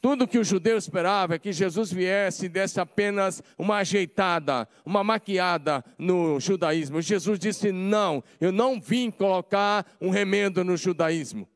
Tudo 0.00 0.28
que 0.28 0.38
o 0.38 0.44
judeu 0.44 0.76
esperava 0.76 1.34
é 1.34 1.38
que 1.38 1.52
Jesus 1.52 1.92
viesse 1.92 2.46
e 2.46 2.48
desse 2.48 2.80
apenas 2.80 3.42
uma 3.58 3.76
ajeitada, 3.76 4.68
uma 4.84 5.02
maquiada 5.02 5.84
no 5.98 6.38
judaísmo. 6.38 7.00
Jesus 7.00 7.38
disse: 7.38 7.72
Não, 7.72 8.22
eu 8.40 8.52
não 8.52 8.80
vim 8.80 9.10
colocar 9.10 9.86
um 10.00 10.10
remendo 10.10 10.62
no 10.64 10.76
judaísmo. 10.76 11.48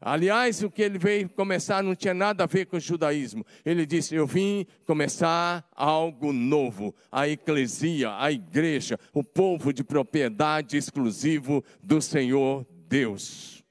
Aliás, 0.00 0.62
o 0.62 0.70
que 0.70 0.82
ele 0.82 0.96
veio 0.96 1.28
começar 1.28 1.82
não 1.82 1.94
tinha 1.94 2.14
nada 2.14 2.44
a 2.44 2.46
ver 2.46 2.66
com 2.66 2.76
o 2.76 2.80
judaísmo. 2.80 3.44
Ele 3.64 3.84
disse: 3.84 4.14
Eu 4.14 4.26
vim 4.26 4.64
começar 4.86 5.68
algo 5.74 6.32
novo. 6.32 6.94
A 7.10 7.28
eclesia, 7.28 8.14
a 8.16 8.30
igreja, 8.30 8.98
o 9.12 9.24
povo 9.24 9.72
de 9.72 9.82
propriedade 9.82 10.76
exclusivo 10.76 11.64
do 11.82 12.00
Senhor 12.00 12.64
Deus. 12.88 13.64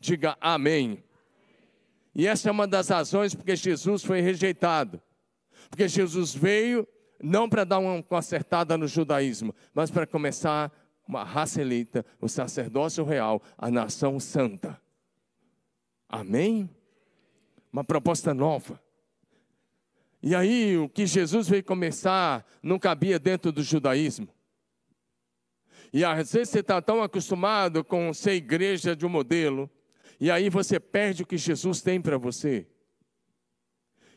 Diga 0.00 0.36
amém. 0.40 1.04
E 2.14 2.26
essa 2.26 2.48
é 2.48 2.52
uma 2.52 2.66
das 2.66 2.88
razões 2.88 3.34
porque 3.34 3.56
Jesus 3.56 4.04
foi 4.04 4.20
rejeitado. 4.20 5.00
Porque 5.70 5.88
Jesus 5.88 6.34
veio 6.34 6.86
não 7.22 7.48
para 7.48 7.64
dar 7.64 7.78
uma 7.78 8.02
consertada 8.02 8.76
no 8.76 8.86
judaísmo, 8.86 9.54
mas 9.72 9.90
para 9.90 10.06
começar 10.06 10.72
uma 11.06 11.24
raça 11.24 11.60
eleita, 11.60 12.04
o 12.20 12.28
sacerdócio 12.28 13.04
real, 13.04 13.42
a 13.56 13.70
nação 13.70 14.18
santa. 14.18 14.80
Amém? 16.08 16.68
Uma 17.72 17.84
proposta 17.84 18.34
nova. 18.34 18.80
E 20.22 20.34
aí, 20.34 20.76
o 20.76 20.88
que 20.88 21.06
Jesus 21.06 21.48
veio 21.48 21.64
começar 21.64 22.46
não 22.62 22.78
cabia 22.78 23.18
dentro 23.18 23.50
do 23.50 23.62
judaísmo. 23.62 24.28
E 25.92 26.04
às 26.04 26.32
vezes 26.32 26.50
você 26.50 26.60
está 26.60 26.80
tão 26.80 27.02
acostumado 27.02 27.84
com 27.84 28.12
ser 28.14 28.34
igreja 28.34 28.94
de 28.94 29.04
um 29.04 29.08
modelo, 29.08 29.68
e 30.22 30.30
aí 30.30 30.48
você 30.48 30.78
perde 30.78 31.24
o 31.24 31.26
que 31.26 31.36
Jesus 31.36 31.82
tem 31.82 32.00
para 32.00 32.16
você. 32.16 32.64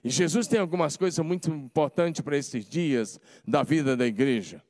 E 0.04 0.10
Jesus 0.12 0.46
tem 0.46 0.60
algumas 0.60 0.96
coisas 0.96 1.26
muito 1.26 1.50
importantes 1.50 2.22
para 2.22 2.38
esses 2.38 2.70
dias 2.70 3.20
da 3.44 3.64
vida 3.64 3.98
da 3.98 4.06
igreja. 4.06 4.62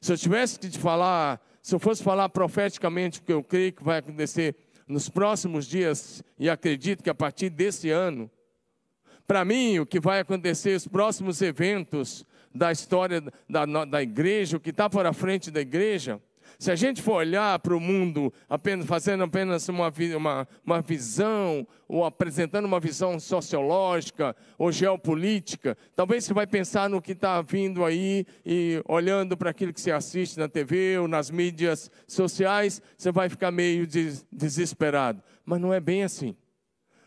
Se 0.00 0.10
eu 0.10 0.16
tivesse 0.16 0.58
que 0.58 0.70
te 0.70 0.78
falar, 0.78 1.38
se 1.60 1.74
eu 1.74 1.78
fosse 1.78 2.02
falar 2.02 2.30
profeticamente 2.30 3.18
o 3.18 3.22
que 3.24 3.32
eu 3.34 3.44
creio 3.44 3.74
que 3.74 3.84
vai 3.84 3.98
acontecer 3.98 4.56
nos 4.86 5.10
próximos 5.10 5.66
dias, 5.66 6.24
e 6.38 6.48
acredito 6.48 7.02
que 7.02 7.10
a 7.10 7.14
partir 7.14 7.50
desse 7.50 7.90
ano, 7.90 8.30
para 9.26 9.44
mim, 9.44 9.78
o 9.78 9.84
que 9.84 10.00
vai 10.00 10.20
acontecer, 10.20 10.74
os 10.74 10.88
próximos 10.88 11.42
eventos 11.42 12.24
da 12.54 12.72
história 12.72 13.22
da, 13.46 13.66
da 13.84 14.02
igreja, 14.02 14.56
o 14.56 14.60
que 14.60 14.70
está 14.70 14.88
para 14.88 15.12
frente 15.12 15.50
da 15.50 15.60
igreja, 15.60 16.18
Se 16.58 16.70
a 16.70 16.76
gente 16.76 17.02
for 17.02 17.14
olhar 17.14 17.58
para 17.58 17.76
o 17.76 17.80
mundo 17.80 18.32
apenas 18.48 18.86
fazendo 18.86 19.24
apenas 19.24 19.68
uma, 19.68 19.92
uma, 20.16 20.48
uma 20.64 20.80
visão, 20.80 21.66
ou 21.88 22.04
apresentando 22.04 22.66
uma 22.66 22.78
visão 22.78 23.18
sociológica 23.18 24.36
ou 24.58 24.70
geopolítica, 24.70 25.76
talvez 25.96 26.24
você 26.24 26.34
vai 26.34 26.46
pensar 26.46 26.88
no 26.88 27.00
que 27.00 27.12
está 27.12 27.40
vindo 27.42 27.84
aí 27.84 28.26
e 28.44 28.82
olhando 28.86 29.36
para 29.36 29.50
aquilo 29.50 29.72
que 29.72 29.80
você 29.80 29.90
assiste 29.90 30.38
na 30.38 30.48
TV 30.48 30.98
ou 30.98 31.08
nas 31.08 31.30
mídias 31.30 31.90
sociais, 32.06 32.82
você 32.96 33.10
vai 33.10 33.28
ficar 33.28 33.50
meio 33.50 33.86
des 33.86 34.26
desesperado. 34.30 35.22
Mas 35.44 35.60
não 35.60 35.72
é 35.72 35.80
bem 35.80 36.04
assim. 36.04 36.36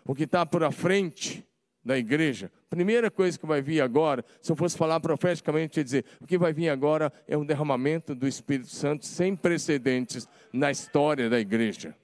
O 0.05 0.15
que 0.15 0.23
está 0.23 0.45
por 0.45 0.69
frente 0.71 1.45
da 1.83 1.97
igreja. 1.97 2.51
Primeira 2.69 3.09
coisa 3.09 3.37
que 3.37 3.45
vai 3.45 3.61
vir 3.61 3.81
agora, 3.81 4.23
se 4.41 4.51
eu 4.51 4.55
fosse 4.55 4.77
falar 4.77 4.99
profeticamente, 4.99 5.79
ia 5.79 5.83
dizer: 5.83 6.05
o 6.19 6.27
que 6.27 6.37
vai 6.37 6.53
vir 6.53 6.69
agora 6.69 7.11
é 7.27 7.37
um 7.37 7.45
derramamento 7.45 8.13
do 8.13 8.27
Espírito 8.27 8.69
Santo 8.69 9.05
sem 9.05 9.35
precedentes 9.35 10.27
na 10.53 10.71
história 10.71 11.29
da 11.29 11.39
igreja. 11.39 11.95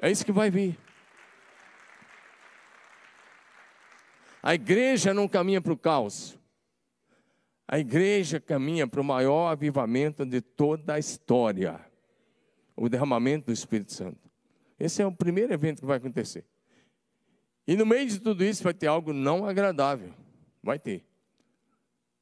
É 0.00 0.10
isso 0.10 0.24
que 0.24 0.32
vai 0.32 0.50
vir. 0.50 0.78
A 4.42 4.54
igreja 4.54 5.12
não 5.12 5.28
caminha 5.28 5.60
para 5.60 5.72
o 5.72 5.76
caos. 5.76 6.38
A 7.68 7.78
igreja 7.78 8.40
caminha 8.40 8.86
para 8.88 9.00
o 9.00 9.04
maior 9.04 9.48
avivamento 9.50 10.24
de 10.24 10.40
toda 10.40 10.94
a 10.94 10.98
história 10.98 11.80
o 12.80 12.88
derramamento 12.88 13.46
do 13.46 13.52
Espírito 13.52 13.92
Santo. 13.92 14.30
Esse 14.78 15.02
é 15.02 15.06
o 15.06 15.12
primeiro 15.12 15.52
evento 15.52 15.80
que 15.80 15.86
vai 15.86 15.98
acontecer. 15.98 16.46
E 17.66 17.76
no 17.76 17.86
meio 17.86 18.06
de 18.08 18.18
tudo 18.20 18.44
isso 18.44 18.62
vai 18.62 18.74
ter 18.74 18.86
algo 18.86 19.12
não 19.12 19.44
agradável. 19.44 20.12
Vai 20.62 20.78
ter. 20.78 21.04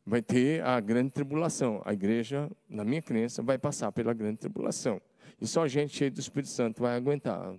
Vai 0.04 0.22
ter 0.22 0.62
a 0.64 0.80
grande 0.80 1.10
tribulação. 1.10 1.82
A 1.84 1.92
igreja, 1.92 2.50
na 2.68 2.84
minha 2.84 3.02
crença, 3.02 3.42
vai 3.42 3.58
passar 3.58 3.92
pela 3.92 4.12
grande 4.12 4.38
tribulação. 4.38 5.00
E 5.40 5.46
só 5.46 5.66
gente 5.68 5.96
cheia 5.96 6.10
do 6.10 6.20
Espírito 6.20 6.50
Santo 6.50 6.82
vai 6.82 6.96
aguentar. 6.96 7.54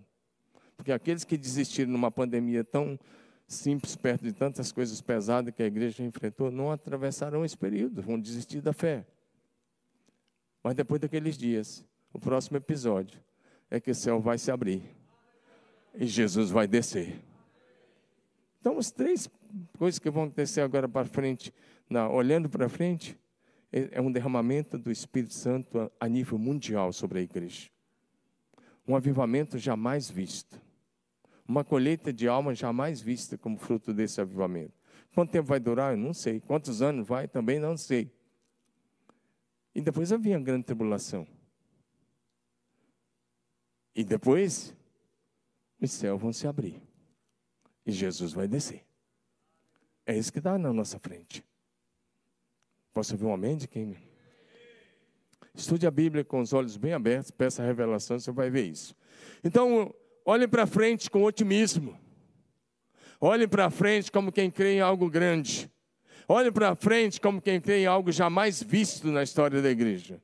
Porque 0.75 0.91
aqueles 0.91 1.23
que 1.23 1.37
desistiram 1.37 1.91
numa 1.91 2.09
pandemia 2.09 2.63
tão 2.63 2.97
simples, 3.47 3.95
perto 3.95 4.23
de 4.23 4.31
tantas 4.31 4.71
coisas 4.71 5.01
pesadas 5.01 5.53
que 5.53 5.63
a 5.63 5.65
igreja 5.65 6.03
enfrentou, 6.03 6.51
não 6.51 6.71
atravessarão 6.71 7.43
esse 7.43 7.57
período, 7.57 8.01
vão 8.01 8.19
desistir 8.19 8.61
da 8.61 8.71
fé. 8.71 9.05
Mas 10.63 10.75
depois 10.75 11.01
daqueles 11.01 11.37
dias, 11.37 11.83
o 12.13 12.19
próximo 12.19 12.57
episódio 12.57 13.19
é 13.69 13.79
que 13.79 13.91
o 13.91 13.95
céu 13.95 14.19
vai 14.19 14.37
se 14.37 14.51
abrir 14.51 14.83
e 15.95 16.05
Jesus 16.05 16.49
vai 16.49 16.67
descer. 16.67 17.19
Então, 18.59 18.77
as 18.77 18.91
três 18.91 19.29
coisas 19.77 19.99
que 19.99 20.09
vão 20.09 20.23
acontecer 20.23 20.61
agora 20.61 20.87
para 20.87 21.05
frente, 21.05 21.53
na, 21.89 22.09
olhando 22.09 22.49
para 22.49 22.67
frente, 22.67 23.17
é, 23.71 23.89
é 23.93 24.01
um 24.01 24.11
derramamento 24.11 24.77
do 24.77 24.91
Espírito 24.91 25.33
Santo 25.33 25.79
a, 25.79 25.91
a 25.99 26.09
nível 26.09 26.37
mundial 26.37 26.91
sobre 26.91 27.19
a 27.19 27.21
igreja. 27.21 27.69
Um 28.87 28.95
avivamento 28.95 29.57
jamais 29.57 30.09
visto. 30.09 30.61
Uma 31.47 31.63
colheita 31.63 32.11
de 32.11 32.27
alma 32.27 32.53
jamais 32.53 32.99
vista 33.01 33.37
como 33.37 33.57
fruto 33.57 33.93
desse 33.93 34.19
avivamento. 34.19 34.73
Quanto 35.15 35.31
tempo 35.31 35.47
vai 35.47 35.59
durar? 35.59 35.93
Eu 35.93 35.97
não 35.97 36.13
sei. 36.13 36.39
Quantos 36.39 36.81
anos 36.81 37.07
vai? 37.07 37.27
Também 37.27 37.59
não 37.59 37.77
sei. 37.77 38.11
E 39.73 39.81
depois 39.81 40.11
havia 40.11 40.35
a 40.35 40.39
grande 40.39 40.65
tribulação. 40.65 41.25
E 43.95 44.03
depois, 44.03 44.75
os 45.79 45.91
céus 45.91 46.21
vão 46.21 46.31
se 46.31 46.47
abrir 46.47 46.88
e 47.85 47.91
Jesus 47.91 48.33
vai 48.33 48.47
descer. 48.47 48.85
É 50.05 50.17
isso 50.17 50.31
que 50.31 50.39
está 50.39 50.57
na 50.57 50.73
nossa 50.73 50.99
frente. 50.99 51.43
Posso 52.93 53.13
ouvir 53.13 53.25
um 53.25 53.33
amém 53.33 53.57
de 53.57 53.67
quem? 53.67 53.95
Estude 55.53 55.85
a 55.85 55.91
Bíblia 55.91 56.23
com 56.23 56.39
os 56.39 56.53
olhos 56.53 56.77
bem 56.77 56.93
abertos, 56.93 57.31
peça 57.31 57.63
revelação, 57.63 58.19
você 58.19 58.31
vai 58.31 58.49
ver 58.49 58.65
isso. 58.65 58.95
Então, 59.43 59.93
olhe 60.25 60.47
para 60.47 60.65
frente 60.65 61.09
com 61.09 61.23
otimismo. 61.23 61.97
Olhe 63.21 63.47
para 63.47 63.69
frente 63.69 64.11
como 64.11 64.31
quem 64.31 64.49
crê 64.49 64.75
em 64.75 64.81
algo 64.81 65.09
grande. 65.09 65.69
Olhe 66.27 66.51
para 66.51 66.75
frente 66.75 67.19
como 67.19 67.41
quem 67.41 67.59
crê 67.59 67.81
em 67.81 67.85
algo 67.85 68.11
jamais 68.11 68.63
visto 68.63 69.07
na 69.11 69.23
história 69.23 69.61
da 69.61 69.69
igreja. 69.69 70.21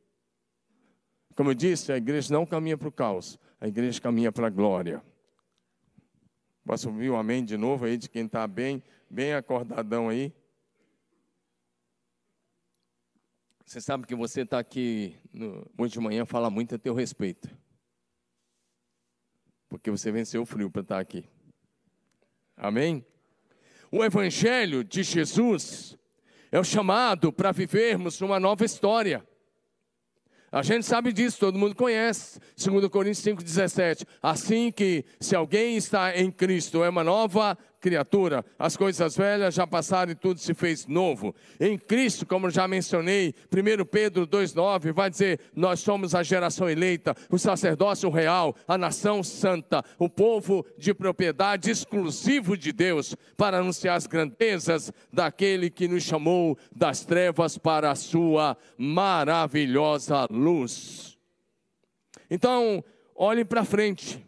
Como 1.35 1.50
eu 1.50 1.55
disse, 1.55 1.91
a 1.91 1.97
igreja 1.97 2.33
não 2.33 2.45
caminha 2.45 2.77
para 2.77 2.88
o 2.88 2.91
caos, 2.91 3.38
a 3.59 3.67
igreja 3.67 4.00
caminha 4.00 4.31
para 4.31 4.47
a 4.47 4.50
glória. 4.50 5.03
Posso 6.65 6.89
ouvir 6.89 7.12
um 7.12 7.15
amém 7.15 7.45
de 7.45 7.58
novo 7.58 7.86
aí 7.86 7.95
de 7.95 8.10
quem 8.10 8.25
está 8.25 8.47
bem, 8.47 8.82
bem 9.08 9.34
acordadão 9.34 10.10
aí? 10.10 10.34
Você 13.63 13.80
sabe 13.80 14.08
que 14.08 14.15
você 14.15 14.41
está 14.41 14.58
aqui 14.58 15.15
no, 15.32 15.69
hoje 15.78 15.93
de 15.93 15.99
manhã 15.99 16.25
fala 16.25 16.49
muito 16.49 16.73
a 16.73 16.80
teu 16.80 16.95
respeito. 16.95 17.56
Porque 19.69 19.91
você 19.91 20.12
venceu 20.12 20.41
o 20.41 20.45
frio 20.45 20.71
para 20.71 20.82
estar 20.82 20.95
tá 20.95 21.01
aqui. 21.01 21.30
Amém? 22.58 23.06
O 23.91 24.04
Evangelho 24.04 24.84
de 24.84 25.04
Jesus 25.04 25.95
é 26.51 26.60
o 26.60 26.63
chamado 26.63 27.32
para 27.32 27.51
vivermos 27.51 28.21
uma 28.21 28.39
nova 28.39 28.65
história. 28.65 29.23
A 30.56 30.62
gente 30.62 30.86
sabe 30.86 31.12
disso, 31.12 31.38
todo 31.38 31.60
mundo 31.60 31.76
conhece. 31.76 32.39
2 32.56 32.88
Coríntios 32.88 33.26
5,17. 33.26 34.08
Assim 34.24 34.72
que, 34.72 35.04
se 35.20 35.36
alguém 35.36 35.76
está 35.76 36.18
em 36.18 36.32
Cristo, 36.32 36.82
é 36.82 36.88
uma 36.88 37.04
nova 37.04 37.58
criatura. 37.86 38.43
As 38.58 38.76
coisas 38.76 39.15
velhas 39.15 39.54
já 39.54 39.67
passaram 39.67 40.12
e 40.12 40.15
tudo 40.15 40.39
se 40.39 40.56
fez 40.56 40.88
novo. 40.88 41.36
Em 41.60 41.78
Cristo, 41.78 42.26
como 42.26 42.50
já 42.50 42.67
mencionei, 42.67 43.36
1 43.54 43.86
Pedro 43.86 44.26
2,9 44.26 44.91
vai 44.91 45.08
dizer: 45.08 45.39
Nós 45.56 45.82
somos 45.82 46.15
a 46.15 46.24
geração 46.24 46.67
eleita, 46.67 47.15
o 47.30 47.38
sacerdócio 47.38 48.10
real, 48.10 48.56
a 48.67 48.76
nação 48.76 49.21
santa, 49.21 49.86
o 50.00 50.10
povo 50.10 50.65
de 50.80 50.95
propriedade 50.95 51.69
exclusivo 51.69 52.58
de 52.58 52.71
Deus, 52.71 53.15
para 53.38 53.60
anunciar 53.60 53.98
as 53.98 54.08
grandezas 54.08 54.91
daquele 55.13 55.69
que 55.69 55.88
nos 55.88 56.02
chamou 56.02 56.58
das 56.76 57.06
trevas 57.06 57.56
para 57.56 57.91
a 57.91 57.95
sua 57.95 58.58
maravilhosa 58.80 60.26
luz. 60.32 61.19
Então, 62.32 62.84
olhe 63.15 63.45
para 63.45 63.63
frente. 63.63 64.26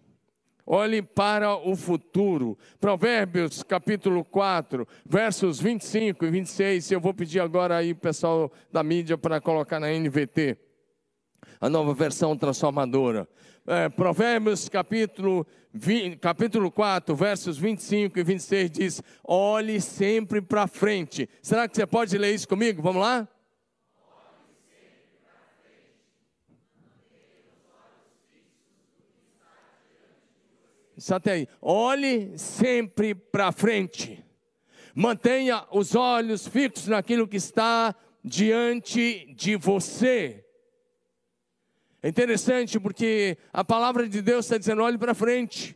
Olhe 0.69 1.01
para 1.01 1.55
o 1.55 1.77
futuro. 1.77 2.57
Provérbios 2.77 3.63
capítulo 3.63 4.25
4, 4.25 4.85
versos 5.05 5.61
25 5.61 6.25
e 6.25 6.29
26. 6.29 6.91
Eu 6.91 6.99
vou 6.99 7.13
pedir 7.13 7.39
agora 7.39 7.77
aí, 7.77 7.93
pessoal 7.93 8.51
da 8.69 8.83
mídia, 8.83 9.17
para 9.17 9.39
colocar 9.39 9.79
na 9.79 9.87
NVT, 9.89 10.57
a 11.61 11.69
nova 11.69 11.93
versão 11.93 12.35
transformadora. 12.35 13.25
É, 13.65 13.87
Provérbios 13.87 14.67
capítulo, 14.67 15.47
20, 15.73 16.17
capítulo 16.17 16.69
4, 16.69 17.15
versos 17.15 17.57
25 17.57 18.19
e 18.19 18.23
26 18.23 18.71
diz: 18.71 19.03
Olhe 19.23 19.79
sempre 19.79 20.41
para 20.41 20.67
frente. 20.67 21.29
Será 21.41 21.65
que 21.69 21.77
você 21.77 21.87
pode 21.87 22.17
ler 22.17 22.35
isso 22.35 22.47
comigo? 22.47 22.81
Vamos 22.81 23.01
lá? 23.01 23.25
Até 31.11 31.31
aí. 31.33 31.47
Olhe 31.61 32.37
sempre 32.37 33.13
para 33.13 33.51
frente. 33.51 34.23
Mantenha 34.95 35.65
os 35.71 35.95
olhos 35.95 36.47
fixos 36.47 36.87
naquilo 36.87 37.27
que 37.27 37.37
está 37.37 37.95
diante 38.23 39.31
de 39.35 39.55
você. 39.55 40.43
É 42.01 42.09
interessante 42.09 42.79
porque 42.79 43.37
a 43.53 43.63
palavra 43.63 44.07
de 44.09 44.21
Deus 44.21 44.45
está 44.45 44.57
dizendo: 44.57 44.81
olhe 44.81 44.97
para 44.97 45.13
frente. 45.13 45.75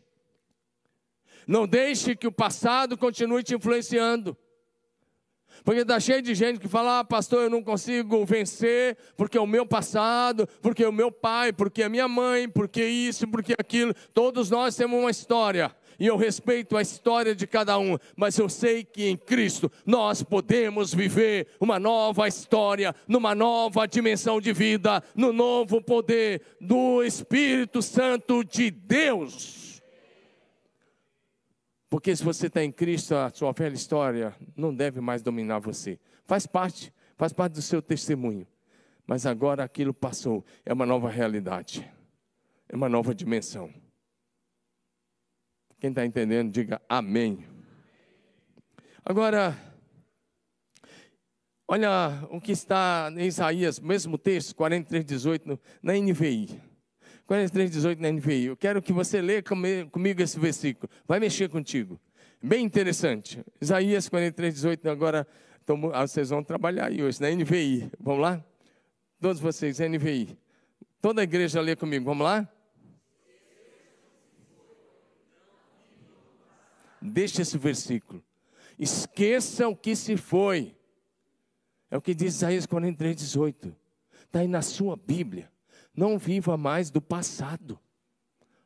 Não 1.48 1.68
deixe 1.68 2.16
que 2.16 2.28
o 2.28 2.32
passado 2.32 2.98
continue 2.98 3.44
te 3.44 3.56
influenciando. 3.56 4.38
Porque 5.64 5.82
está 5.82 6.00
cheio 6.00 6.22
de 6.22 6.34
gente 6.34 6.60
que 6.60 6.68
fala, 6.68 7.00
ah, 7.00 7.04
pastor, 7.04 7.44
eu 7.44 7.50
não 7.50 7.64
consigo 7.64 8.26
vencer, 8.26 8.98
porque 9.16 9.38
é 9.38 9.42
o 9.42 9.48
meu 9.48 9.66
passado, 9.66 10.48
porque 10.62 10.84
é 10.84 10.90
o 10.90 10.94
meu 10.94 11.12
pai, 11.12 11.54
porque 11.54 11.84
é 11.84 11.86
a 11.86 11.90
minha 11.90 12.08
mãe, 12.08 12.50
porque 12.50 12.84
isso, 12.84 13.28
porque 13.28 13.54
aquilo. 13.58 13.94
Todos 14.14 14.50
nós 14.50 14.76
temos 14.76 15.00
uma 15.00 15.12
história. 15.12 15.76
E 16.00 16.08
eu 16.08 16.18
respeito 16.18 16.76
a 16.76 16.82
história 16.82 17.36
de 17.36 17.46
cada 17.46 17.78
um, 17.78 17.96
mas 18.16 18.36
eu 18.36 18.50
sei 18.50 18.84
que 18.84 19.08
em 19.08 19.16
Cristo 19.16 19.72
nós 19.86 20.24
podemos 20.24 20.92
viver 20.92 21.50
uma 21.60 21.78
nova 21.78 22.28
história, 22.28 22.96
numa 23.08 23.36
nova 23.36 23.86
dimensão 23.86 24.42
de 24.42 24.52
vida, 24.52 25.04
no 25.16 25.32
novo 25.32 25.80
poder 25.80 26.42
do 26.60 27.04
Espírito 27.04 27.84
Santo 27.84 28.44
de 28.44 28.72
Deus. 28.72 29.71
Porque 31.92 32.16
se 32.16 32.24
você 32.24 32.48
está 32.48 32.64
em 32.64 32.72
Cristo, 32.72 33.14
a 33.16 33.30
sua 33.32 33.52
velha 33.52 33.74
história 33.74 34.34
não 34.56 34.74
deve 34.74 35.02
mais 35.02 35.22
dominar 35.22 35.60
você. 35.60 36.00
Faz 36.24 36.48
parte, 36.48 36.94
faz 37.18 37.34
parte 37.34 37.52
do 37.56 37.62
seu 37.62 37.82
testemunho. 37.82 38.48
Mas 39.06 39.26
agora 39.26 39.62
aquilo 39.62 39.94
passou, 39.94 40.46
é 40.66 40.72
uma 40.72 40.86
nova 40.86 41.10
realidade, 41.10 41.86
é 42.70 42.78
uma 42.78 42.88
nova 42.88 43.14
dimensão. 43.14 43.70
Quem 45.82 45.90
está 45.90 46.06
entendendo, 46.06 46.50
diga 46.50 46.82
amém. 46.88 47.46
Agora, 49.04 49.58
Olha 51.68 52.28
o 52.30 52.42
que 52.42 52.52
está 52.52 53.10
em 53.16 53.28
Isaías, 53.28 53.80
mesmo 53.80 54.18
texto, 54.18 54.54
43, 54.56 55.06
18, 55.06 55.58
na 55.82 55.94
NVI. 55.94 56.62
43, 57.32 57.72
18 57.72 58.02
na 58.02 58.12
NVI. 58.12 58.48
Eu 58.48 58.58
quero 58.58 58.82
que 58.82 58.92
você 58.92 59.22
leia 59.22 59.42
comigo 59.42 60.22
esse 60.22 60.38
versículo. 60.38 60.92
Vai 61.08 61.18
mexer 61.18 61.48
contigo. 61.48 61.98
Bem 62.44 62.66
interessante. 62.66 63.42
Isaías 63.62 64.10
43, 64.10 64.54
18. 64.54 64.90
Agora 64.90 65.26
ah, 65.94 66.06
vocês 66.06 66.30
vão 66.30 66.44
trabalhar 66.44 66.88
aí 66.88 67.02
hoje, 67.02 67.22
na 67.22 67.30
NVI. 67.30 67.90
Vamos 68.02 68.22
lá? 68.22 68.46
Todos 69.22 69.40
vocês, 69.40 69.80
NVI. 69.80 70.38
Toda 71.02 71.22
a 71.22 71.24
igreja 71.24 71.62
lê 71.62 71.74
comigo. 71.74 72.04
Vamos 72.04 72.26
lá? 72.26 72.46
Deixa 77.02 77.44
esse 77.44 77.58
versículo. 77.58 78.22
Esqueça 78.78 79.70
o 79.70 79.76
que 79.76 79.96
se 79.96 80.18
foi. 80.18 80.76
É 81.90 81.96
o 81.96 82.02
que 82.02 82.14
diz 82.14 82.36
Isaías 82.36 82.66
43, 82.66 83.16
18. 83.16 83.74
Está 84.26 84.40
aí 84.40 84.50
na 84.50 84.62
sua 84.62 84.98
Bíblia. 84.98 85.50
Não 85.94 86.18
viva 86.18 86.58
mais 86.58 86.90
do 86.90 87.02
passado. 87.02 87.80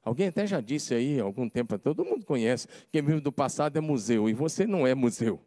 Alguém 0.03 0.27
até 0.27 0.45
já 0.45 0.61
disse 0.61 0.93
aí 0.93 1.19
algum 1.19 1.49
tempo, 1.49 1.77
todo 1.79 2.05
mundo 2.05 2.25
conhece, 2.25 2.67
quem 2.91 3.01
vive 3.01 3.19
do 3.19 3.31
passado 3.31 3.75
é 3.75 3.81
museu, 3.81 4.29
e 4.29 4.33
você 4.33 4.67
não 4.67 4.85
é 4.85 4.93
museu. 4.93 5.43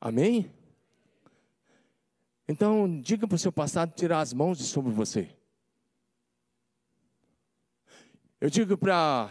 Amém? 0.00 0.48
Então, 2.46 3.00
diga 3.00 3.26
para 3.26 3.36
o 3.36 3.38
seu 3.38 3.50
passado 3.50 3.92
tirar 3.94 4.20
as 4.20 4.32
mãos 4.32 4.58
de 4.58 4.64
sobre 4.64 4.92
você. 4.92 5.28
Eu 8.40 8.50
digo 8.50 8.76
para. 8.76 9.30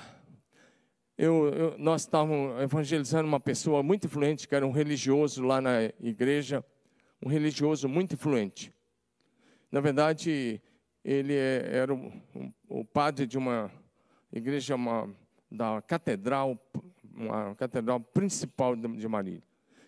Eu, 1.16 1.48
eu, 1.54 1.78
nós 1.78 2.02
estávamos 2.02 2.60
evangelizando 2.60 3.28
uma 3.28 3.40
pessoa 3.40 3.84
muito 3.84 4.08
influente, 4.08 4.48
que 4.48 4.56
era 4.56 4.66
um 4.66 4.72
religioso 4.72 5.44
lá 5.44 5.62
na 5.62 5.84
igreja, 6.02 6.66
um 7.22 7.30
religioso 7.30 7.88
muito 7.88 8.16
influente. 8.16 8.74
Na 9.72 9.80
verdade, 9.80 10.60
ele 11.04 11.34
é, 11.34 11.70
era 11.72 11.94
o, 11.94 12.12
o 12.70 12.86
padre 12.86 13.28
de 13.28 13.38
uma 13.38 13.72
igreja 14.32 14.76
uma, 14.76 15.14
da 15.52 15.82
catedral, 15.82 16.58
uma 17.14 17.54
catedral 17.56 18.00
principal 18.00 18.76
de 18.76 19.08
Marília. 19.08 19.44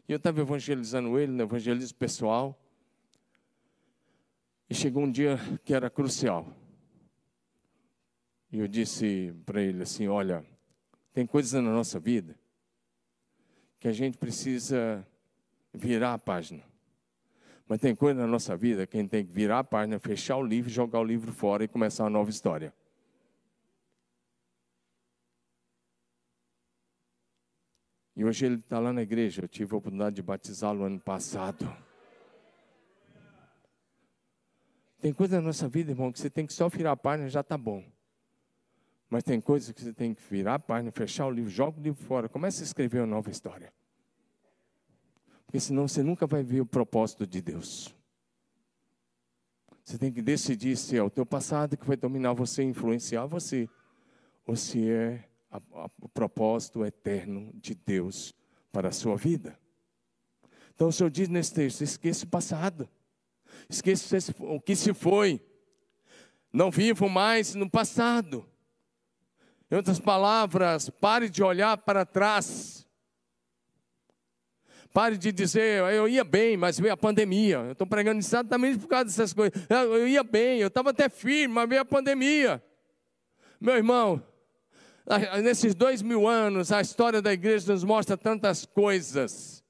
E 0.07 0.11
eu 0.11 0.17
estava 0.17 0.41
evangelizando 0.41 1.17
ele, 1.17 1.31
no 1.31 1.43
evangelismo 1.43 1.97
pessoal. 1.97 2.59
E 4.69 4.75
chegou 4.75 5.03
um 5.03 5.11
dia 5.11 5.37
que 5.63 5.73
era 5.73 5.89
crucial. 5.89 6.47
E 8.51 8.59
eu 8.59 8.67
disse 8.67 9.33
para 9.45 9.61
ele 9.61 9.83
assim: 9.83 10.07
Olha, 10.07 10.45
tem 11.13 11.25
coisas 11.25 11.53
na 11.53 11.71
nossa 11.71 11.99
vida 11.99 12.35
que 13.79 13.87
a 13.87 13.91
gente 13.91 14.17
precisa 14.17 15.05
virar 15.73 16.13
a 16.13 16.19
página. 16.19 16.63
Mas 17.67 17.79
tem 17.79 17.95
coisa 17.95 18.21
na 18.21 18.27
nossa 18.27 18.55
vida 18.55 18.85
que 18.85 18.97
a 18.97 19.01
gente 19.01 19.09
tem 19.09 19.25
que 19.25 19.31
virar 19.31 19.59
a 19.59 19.63
página, 19.63 19.99
fechar 19.99 20.37
o 20.37 20.43
livro, 20.43 20.69
jogar 20.69 20.99
o 20.99 21.03
livro 21.03 21.33
fora 21.33 21.63
e 21.63 21.67
começar 21.67 22.03
uma 22.03 22.09
nova 22.11 22.29
história. 22.29 22.73
E 28.15 28.23
hoje 28.23 28.45
ele 28.45 28.55
está 28.55 28.79
lá 28.79 28.93
na 28.93 29.01
igreja. 29.01 29.43
Eu 29.43 29.47
tive 29.47 29.73
a 29.73 29.77
oportunidade 29.77 30.15
de 30.15 30.21
batizá-lo 30.21 30.83
ano 30.83 30.99
passado. 30.99 31.69
Tem 35.01 35.11
coisa 35.11 35.35
na 35.37 35.41
nossa 35.41 35.67
vida, 35.67 35.91
irmão, 35.91 36.11
que 36.11 36.19
você 36.19 36.29
tem 36.29 36.45
que 36.45 36.53
só 36.53 36.69
virar 36.69 36.93
a 36.93 36.97
página 36.97 37.29
já 37.29 37.41
está 37.41 37.57
bom. 37.57 37.83
Mas 39.09 39.23
tem 39.23 39.41
coisas 39.41 39.71
que 39.71 39.81
você 39.81 39.93
tem 39.93 40.13
que 40.13 40.21
virar 40.29 40.55
a 40.55 40.59
página, 40.59 40.91
fechar 40.91 41.27
o 41.27 41.31
livro, 41.31 41.49
joga 41.49 41.79
o 41.79 41.83
livro 41.83 42.03
fora, 42.03 42.29
começa 42.29 42.61
a 42.61 42.65
escrever 42.65 42.99
uma 42.99 43.07
nova 43.07 43.29
história. 43.29 43.71
Porque 45.55 45.67
senão 45.67 45.87
você 45.87 46.03
nunca 46.03 46.27
vai 46.27 46.43
ver 46.43 46.59
o 46.59 46.65
propósito 46.65 47.25
de 47.25 47.41
Deus. 47.41 47.95
Você 49.85 49.97
tem 49.97 50.11
que 50.11 50.21
decidir 50.21 50.75
se 50.75 50.97
é 50.97 51.01
o 51.01 51.09
teu 51.09 51.25
passado 51.25 51.77
que 51.77 51.87
vai 51.87 51.95
dominar 51.95 52.33
você, 52.33 52.61
influenciar 52.61 53.25
você, 53.25 53.69
ou 54.45 54.57
se 54.57 54.89
é 54.89 55.23
a, 55.49 55.55
a, 55.55 55.89
o 56.01 56.09
propósito 56.09 56.83
eterno 56.83 57.53
de 57.53 57.73
Deus 57.73 58.35
para 58.69 58.89
a 58.89 58.91
sua 58.91 59.15
vida. 59.15 59.57
Então 60.73 60.89
o 60.89 60.91
Senhor 60.91 61.09
diz 61.09 61.29
nesse 61.29 61.53
texto: 61.53 61.83
esqueça 61.85 62.25
o 62.25 62.27
passado, 62.27 62.89
esqueça 63.69 64.35
o 64.39 64.59
que 64.59 64.75
se 64.75 64.93
foi, 64.93 65.39
não 66.51 66.69
vivo 66.69 67.07
mais 67.07 67.55
no 67.55 67.69
passado. 67.69 68.45
Em 69.71 69.75
outras 69.75 70.01
palavras, 70.01 70.89
pare 70.89 71.29
de 71.29 71.41
olhar 71.41 71.77
para 71.77 72.05
trás 72.05 72.84
Pare 74.95 75.17
de 75.17 75.31
dizer, 75.33 75.83
eu 75.93 76.07
ia 76.07 76.23
bem, 76.23 76.55
mas 76.55 76.79
veio 76.79 76.93
a 76.93 76.97
pandemia. 76.97 77.57
Eu 77.57 77.73
estou 77.73 77.85
pregando 77.85 78.19
exatamente 78.19 78.79
por 78.79 78.87
causa 78.87 79.03
dessas 79.03 79.33
coisas. 79.33 79.61
Eu 79.69 80.07
ia 80.07 80.23
bem, 80.23 80.61
eu 80.61 80.69
estava 80.69 80.91
até 80.91 81.09
firme, 81.09 81.53
mas 81.53 81.67
veio 81.67 81.81
a 81.81 81.85
pandemia. 81.85 82.63
Meu 83.59 83.75
irmão, 83.75 84.23
nesses 85.43 85.75
dois 85.75 86.01
mil 86.01 86.25
anos, 86.25 86.71
a 86.71 86.79
história 86.79 87.21
da 87.21 87.33
igreja 87.33 87.73
nos 87.73 87.83
mostra 87.83 88.15
tantas 88.15 88.65
coisas. 88.65 89.61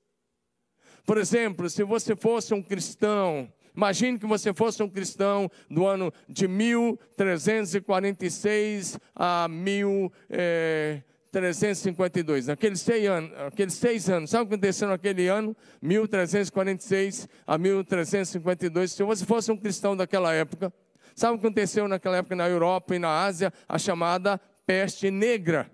Por 1.08 1.18
exemplo, 1.18 1.68
se 1.72 1.84
você 1.84 2.16
fosse 2.16 2.54
um 2.54 2.62
cristão, 2.62 3.52
imagine 3.76 4.20
que 4.20 4.28
você 4.28 4.54
fosse 4.54 4.84
um 4.84 4.88
cristão 4.88 5.50
do 5.68 5.88
ano 5.88 6.14
de 6.30 6.48
1346 6.48 9.00
a 9.16 9.48
1000. 9.48 10.14
Eh, 10.30 11.02
1352, 11.42 12.48
naqueles 12.48 12.82
seis 12.82 13.08
anos, 13.08 13.32
aqueles 13.48 13.74
seis 13.74 14.10
anos, 14.10 14.30
sabe 14.30 14.44
o 14.44 14.48
que 14.48 14.54
aconteceu 14.54 14.88
naquele 14.88 15.28
ano? 15.28 15.56
1346 15.82 17.28
a 17.46 17.58
1352. 17.58 18.92
Se 18.92 19.04
você 19.04 19.26
fosse 19.26 19.52
um 19.52 19.58
cristão 19.58 19.96
daquela 19.96 20.34
época, 20.34 20.74
sabe 21.16 21.36
o 21.36 21.40
que 21.40 21.46
aconteceu 21.46 21.88
naquela 21.88 22.18
época 22.18 22.36
na 22.36 22.48
Europa 22.48 22.96
e 22.96 23.00
na 23.00 23.24
Ásia? 23.24 23.52
A 23.68 23.78
chamada 23.78 24.40
peste 24.66 25.12
negra. 25.12 25.70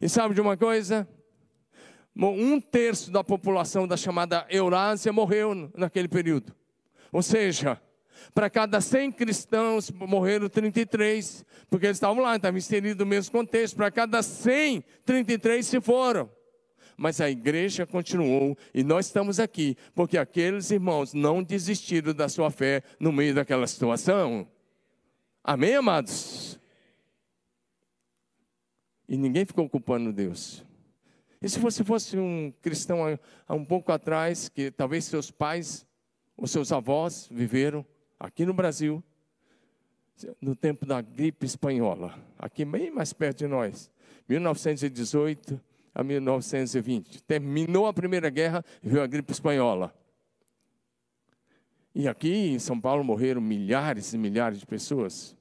E 0.00 0.08
sabe 0.08 0.34
de 0.34 0.40
uma 0.40 0.56
coisa? 0.56 1.08
Um 2.14 2.60
terço 2.60 3.10
da 3.10 3.22
população 3.22 3.86
da 3.86 3.96
chamada 3.96 4.46
Eurásia 4.48 5.12
morreu 5.12 5.70
naquele 5.76 6.08
período. 6.08 6.54
Ou 7.12 7.22
seja, 7.22 7.80
para 8.34 8.50
cada 8.50 8.80
100 8.80 9.12
cristãos 9.12 9.90
morreram 9.90 10.48
33, 10.48 11.44
porque 11.68 11.86
eles 11.86 11.96
estavam 11.96 12.22
lá, 12.22 12.36
estavam 12.36 12.58
inseridos 12.58 12.98
no 12.98 13.06
mesmo 13.06 13.32
contexto. 13.32 13.76
Para 13.76 13.90
cada 13.90 14.22
100, 14.22 14.84
33 15.04 15.66
se 15.66 15.80
foram. 15.80 16.30
Mas 16.96 17.20
a 17.20 17.30
igreja 17.30 17.86
continuou 17.86 18.56
e 18.72 18.82
nós 18.82 19.06
estamos 19.06 19.38
aqui, 19.38 19.76
porque 19.94 20.16
aqueles 20.16 20.70
irmãos 20.70 21.12
não 21.12 21.42
desistiram 21.42 22.14
da 22.14 22.28
sua 22.28 22.50
fé 22.50 22.82
no 22.98 23.12
meio 23.12 23.34
daquela 23.34 23.66
situação. 23.66 24.48
Amém, 25.44 25.74
amados? 25.74 26.58
E 29.08 29.16
ninguém 29.16 29.44
ficou 29.44 29.68
culpando 29.68 30.12
Deus. 30.12 30.64
E 31.40 31.48
se 31.48 31.58
você 31.58 31.84
fosse 31.84 32.16
um 32.16 32.52
cristão 32.62 33.00
há 33.46 33.54
um 33.54 33.64
pouco 33.64 33.92
atrás, 33.92 34.48
que 34.48 34.70
talvez 34.70 35.04
seus 35.04 35.30
pais 35.30 35.86
ou 36.36 36.46
seus 36.46 36.72
avós 36.72 37.28
viveram, 37.30 37.84
aqui 38.18 38.44
no 38.44 38.52
Brasil, 38.52 39.02
no 40.40 40.56
tempo 40.56 40.86
da 40.86 41.00
gripe 41.00 41.44
espanhola, 41.44 42.18
aqui 42.38 42.64
bem 42.64 42.90
mais 42.90 43.12
perto 43.12 43.38
de 43.38 43.46
nós, 43.46 43.90
1918 44.28 45.60
a 45.94 46.02
1920. 46.02 47.22
Terminou 47.22 47.86
a 47.86 47.92
Primeira 47.92 48.28
Guerra 48.28 48.64
e 48.82 48.88
veio 48.88 49.02
a 49.02 49.06
gripe 49.06 49.32
espanhola. 49.32 49.94
E 51.94 52.06
aqui 52.06 52.28
em 52.28 52.58
São 52.58 52.78
Paulo 52.78 53.02
morreram 53.02 53.40
milhares 53.40 54.12
e 54.12 54.18
milhares 54.18 54.58
de 54.58 54.66
pessoas. 54.66 55.34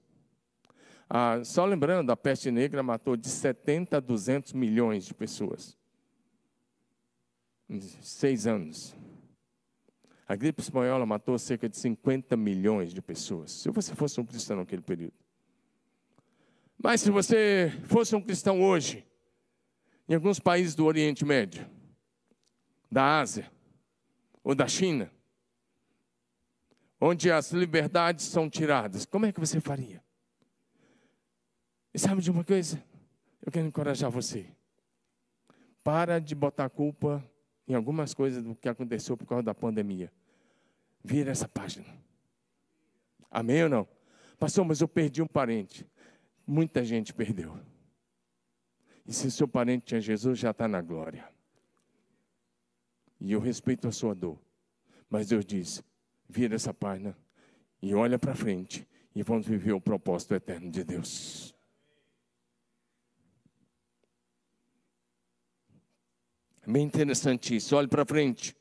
Ah, 1.09 1.43
só 1.43 1.65
lembrando, 1.65 2.11
a 2.11 2.17
peste 2.17 2.49
negra 2.49 2.81
matou 2.81 3.15
de 3.15 3.27
70 3.27 3.97
a 3.97 3.99
200 3.99 4.53
milhões 4.53 5.05
de 5.05 5.13
pessoas. 5.13 5.77
Em 7.69 7.81
seis 7.81 8.47
anos. 8.47 8.95
A 10.27 10.35
gripe 10.35 10.61
espanhola 10.61 11.05
matou 11.05 11.37
cerca 11.37 11.69
de 11.69 11.77
50 11.77 12.35
milhões 12.35 12.93
de 12.93 13.01
pessoas. 13.01 13.51
Se 13.51 13.69
você 13.69 13.93
fosse 13.93 14.19
um 14.19 14.25
cristão 14.25 14.57
naquele 14.57 14.81
período. 14.81 15.13
Mas 16.81 17.01
se 17.01 17.11
você 17.11 17.71
fosse 17.85 18.15
um 18.15 18.21
cristão 18.21 18.61
hoje, 18.61 19.05
em 20.09 20.15
alguns 20.15 20.39
países 20.39 20.73
do 20.75 20.85
Oriente 20.85 21.23
Médio, 21.23 21.69
da 22.91 23.19
Ásia 23.19 23.51
ou 24.43 24.55
da 24.55 24.67
China, 24.67 25.11
onde 26.99 27.31
as 27.31 27.51
liberdades 27.51 28.25
são 28.25 28.49
tiradas, 28.49 29.05
como 29.05 29.25
é 29.25 29.31
que 29.31 29.39
você 29.39 29.59
faria? 29.59 30.03
E 31.93 31.99
sabe 31.99 32.21
de 32.21 32.31
uma 32.31 32.43
coisa? 32.43 32.83
Eu 33.45 33.51
quero 33.51 33.67
encorajar 33.67 34.09
você. 34.09 34.47
Para 35.83 36.19
de 36.19 36.33
botar 36.33 36.69
culpa 36.69 37.23
em 37.67 37.73
algumas 37.73 38.13
coisas 38.13 38.43
do 38.43 38.55
que 38.55 38.69
aconteceu 38.69 39.17
por 39.17 39.25
causa 39.25 39.43
da 39.43 39.53
pandemia. 39.53 40.11
Vira 41.03 41.31
essa 41.31 41.47
página. 41.47 41.85
Amém 43.29 43.63
ou 43.63 43.69
não? 43.69 43.87
Pastor, 44.37 44.65
mas 44.65 44.81
eu 44.81 44.87
perdi 44.87 45.21
um 45.21 45.27
parente. 45.27 45.85
Muita 46.45 46.83
gente 46.83 47.13
perdeu. 47.13 47.57
E 49.05 49.13
se 49.13 49.31
seu 49.31 49.47
parente 49.47 49.85
tinha 49.85 50.01
Jesus, 50.01 50.39
já 50.39 50.51
está 50.51 50.67
na 50.67 50.81
glória. 50.81 51.27
E 53.19 53.31
eu 53.31 53.39
respeito 53.39 53.87
a 53.87 53.91
sua 53.91 54.13
dor. 54.13 54.39
Mas 55.09 55.27
Deus 55.27 55.45
diz: 55.45 55.83
vira 56.27 56.55
essa 56.55 56.73
página 56.73 57.17
e 57.81 57.93
olha 57.93 58.19
para 58.19 58.35
frente 58.35 58.87
e 59.15 59.23
vamos 59.23 59.47
viver 59.47 59.73
o 59.73 59.81
propósito 59.81 60.35
eterno 60.35 60.69
de 60.69 60.83
Deus. 60.83 61.54
Bem 66.67 66.83
interessante 66.83 67.55
isso, 67.55 67.75
olhe 67.75 67.87
para 67.87 68.05
frente. 68.05 68.55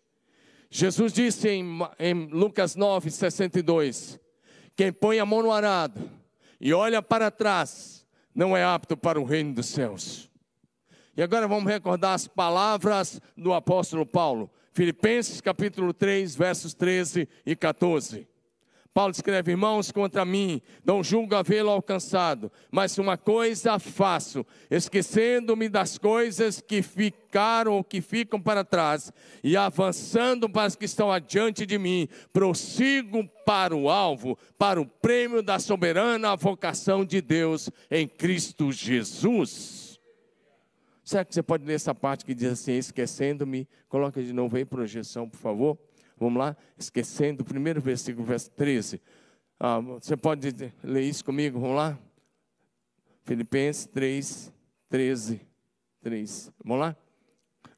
Jesus 0.71 1.13
disse 1.13 1.49
em, 1.49 1.79
em 1.99 2.27
Lucas 2.27 2.77
9, 2.77 3.11
62: 3.11 4.19
Quem 4.77 4.93
põe 4.93 5.19
a 5.19 5.27
mão 5.27 5.43
no 5.43 5.53
arado 5.53 6.11
e 6.61 6.73
olha 6.73 7.01
para 7.01 7.31
trás, 7.31 8.07
não 8.35 8.57
é 8.57 8.65
apto 8.65 8.97
para 8.97 9.21
o 9.21 9.25
reino 9.25 9.55
dos 9.55 9.67
céus. 9.67 10.31
E 11.17 11.23
agora 11.23 11.47
vamos 11.47 11.71
recordar 11.71 12.15
as 12.15 12.27
palavras 12.27 13.21
do 13.37 13.53
apóstolo 13.53 14.05
Paulo, 14.05 14.51
Filipenses 14.73 15.41
capítulo 15.41 15.95
3, 15.95 16.35
versos 16.35 16.75
13 16.75 17.29
e 17.47 17.55
14. 17.55 18.27
Paulo 18.95 19.11
escreve: 19.11 19.51
Irmãos, 19.51 19.91
contra 19.91 20.25
mim, 20.25 20.63
não 20.85 21.03
julgo 21.03 21.35
havê-lo 21.35 21.69
alcançado, 21.69 22.51
mas 22.71 22.97
uma 22.97 23.19
coisa 23.19 23.77
faço, 23.81 24.47
esquecendo-me 24.71 25.69
das 25.69 25.99
coisas 25.99 26.61
que 26.61 26.81
ficaram 26.81 27.73
ou 27.73 27.83
que 27.83 28.01
ficam 28.01 28.41
para 28.41 28.65
trás, 28.65 29.13
e 29.43 29.57
avançando 29.57 30.49
para 30.49 30.69
as 30.69 30.77
que 30.77 30.85
estão 30.85 31.11
adiante 31.11 31.67
de 31.67 31.77
mim, 31.77 32.09
prossigo 32.33 33.29
para 33.45 33.75
o 33.75 33.91
alvo, 33.91 34.39
para 34.57 34.81
o 34.81 34.87
prêmio 34.87 35.43
da 35.43 35.59
soberana 35.59 36.37
vocação 36.37 37.05
de 37.05 37.21
Deus 37.21 37.69
em 37.91 38.07
Cristo 38.07 38.71
Jesus. 38.71 39.99
Será 41.03 41.25
que 41.25 41.35
você 41.35 41.43
pode 41.43 41.67
ler 41.67 41.75
essa 41.75 41.95
parte 41.95 42.25
que 42.25 42.33
diz 42.33 42.53
assim: 42.53 42.75
esquecendo-me? 42.75 43.69
Coloca 43.89 44.23
de 44.23 44.33
novo 44.33 44.57
aí, 44.57 44.65
projeção, 44.65 45.29
por 45.29 45.39
favor. 45.39 45.79
Vamos 46.25 46.39
lá? 46.39 46.57
Esquecendo 46.79 47.43
o 47.43 47.45
primeiro 47.45 47.81
versículo, 47.81 48.25
verso 48.27 48.51
13. 48.53 49.01
Ah, 49.61 49.79
você 49.79 50.17
pode 50.17 50.73
ler 50.83 51.03
isso 51.03 51.25
comigo? 51.25 51.61
Vamos 51.61 51.77
lá? 51.77 51.99
Filipenses 53.25 53.87
3, 53.87 54.53
13. 54.89 55.41
3. 56.03 56.53
Vamos 56.65 56.81
lá? 56.81 56.97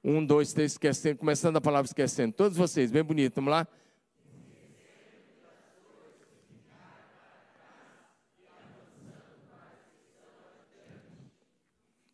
1, 0.03 0.25
2, 0.25 0.53
3, 0.53 0.73
esquecendo. 0.73 1.19
Começando 1.19 1.57
a 1.57 1.61
palavra 1.61 1.87
esquecendo. 1.87 2.33
Todos 2.33 2.57
vocês, 2.57 2.93
bem 2.93 3.03
bonito. 3.03 3.35
Vamos 3.35 3.51
lá? 3.51 3.67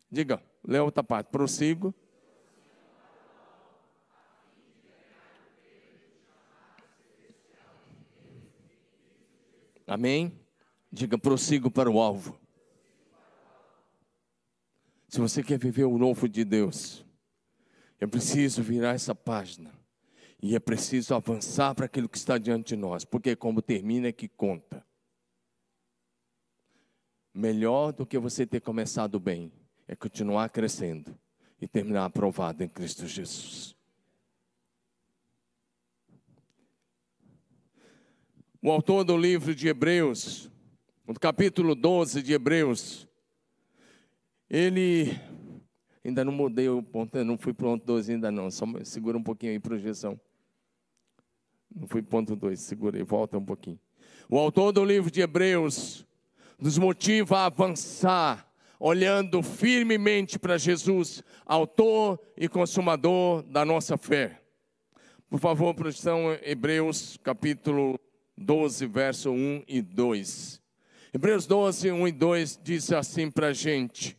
Diga, 0.09 0.41
lê 0.67 0.79
outra 0.79 1.03
parte. 1.03 1.27
Prossigo. 1.27 1.93
Amém? 9.93 10.33
Diga, 10.91 11.19
prossigo 11.19 11.69
para 11.69 11.87
o 11.87 12.01
alvo. 12.01 12.35
Se 15.07 15.19
você 15.19 15.43
quer 15.43 15.59
viver 15.59 15.83
o 15.83 15.99
novo 15.99 16.27
de 16.27 16.43
Deus, 16.43 17.05
é 17.99 18.07
preciso 18.07 18.63
virar 18.63 18.95
essa 18.95 19.13
página. 19.13 19.71
E 20.41 20.55
é 20.55 20.59
preciso 20.59 21.13
avançar 21.13 21.75
para 21.75 21.85
aquilo 21.85 22.09
que 22.09 22.17
está 22.17 22.39
diante 22.39 22.69
de 22.69 22.75
nós, 22.75 23.05
porque 23.05 23.35
como 23.35 23.61
termina 23.61 24.07
é 24.07 24.11
que 24.11 24.27
conta. 24.27 24.83
Melhor 27.31 27.91
do 27.91 28.03
que 28.03 28.17
você 28.17 28.47
ter 28.47 28.61
começado 28.61 29.19
bem 29.19 29.53
é 29.87 29.95
continuar 29.95 30.49
crescendo 30.49 31.15
e 31.61 31.67
terminar 31.67 32.05
aprovado 32.05 32.63
em 32.63 32.67
Cristo 32.67 33.05
Jesus. 33.05 33.75
O 38.65 38.71
autor 38.71 39.03
do 39.03 39.17
livro 39.17 39.53
de 39.53 39.67
Hebreus, 39.67 40.49
no 41.05 41.13
capítulo 41.15 41.75
12 41.75 42.21
de 42.21 42.31
Hebreus, 42.31 43.05
ele 44.49 45.19
ainda 46.01 46.23
não 46.23 46.31
mudei 46.31 46.69
o 46.69 46.81
ponto, 46.81 47.21
não 47.25 47.37
fui 47.37 47.53
ponto 47.53 47.85
12 47.85 48.13
ainda 48.13 48.31
não, 48.31 48.49
só 48.49 48.65
segura 48.85 49.17
um 49.17 49.21
pouquinho 49.21 49.51
aí 49.51 49.59
projeção. 49.59 50.17
Não 51.75 51.89
fui 51.89 52.01
ponto 52.01 52.37
2, 52.37 52.57
segurei, 52.57 53.03
volta 53.03 53.37
um 53.37 53.43
pouquinho. 53.43 53.77
O 54.29 54.39
autor 54.39 54.71
do 54.71 54.85
livro 54.85 55.11
de 55.11 55.19
Hebreus 55.19 56.07
nos 56.57 56.77
motiva 56.77 57.39
a 57.39 57.47
avançar, 57.47 58.49
olhando 58.79 59.43
firmemente 59.43 60.39
para 60.39 60.57
Jesus, 60.57 61.21
autor 61.45 62.17
e 62.37 62.47
consumador 62.47 63.43
da 63.43 63.65
nossa 63.65 63.97
fé. 63.97 64.41
Por 65.29 65.37
favor, 65.37 65.75
projeção 65.75 66.31
Hebreus 66.41 67.17
capítulo 67.21 67.99
12, 68.43 68.85
verso 68.87 69.31
1 69.31 69.63
e 69.67 69.81
2. 69.81 70.61
Hebreus 71.13 71.45
12, 71.45 71.91
1 71.91 72.07
e 72.07 72.11
2 72.11 72.59
diz 72.63 72.91
assim 72.91 73.31
para 73.31 73.47
a 73.47 73.53
gente: 73.53 74.17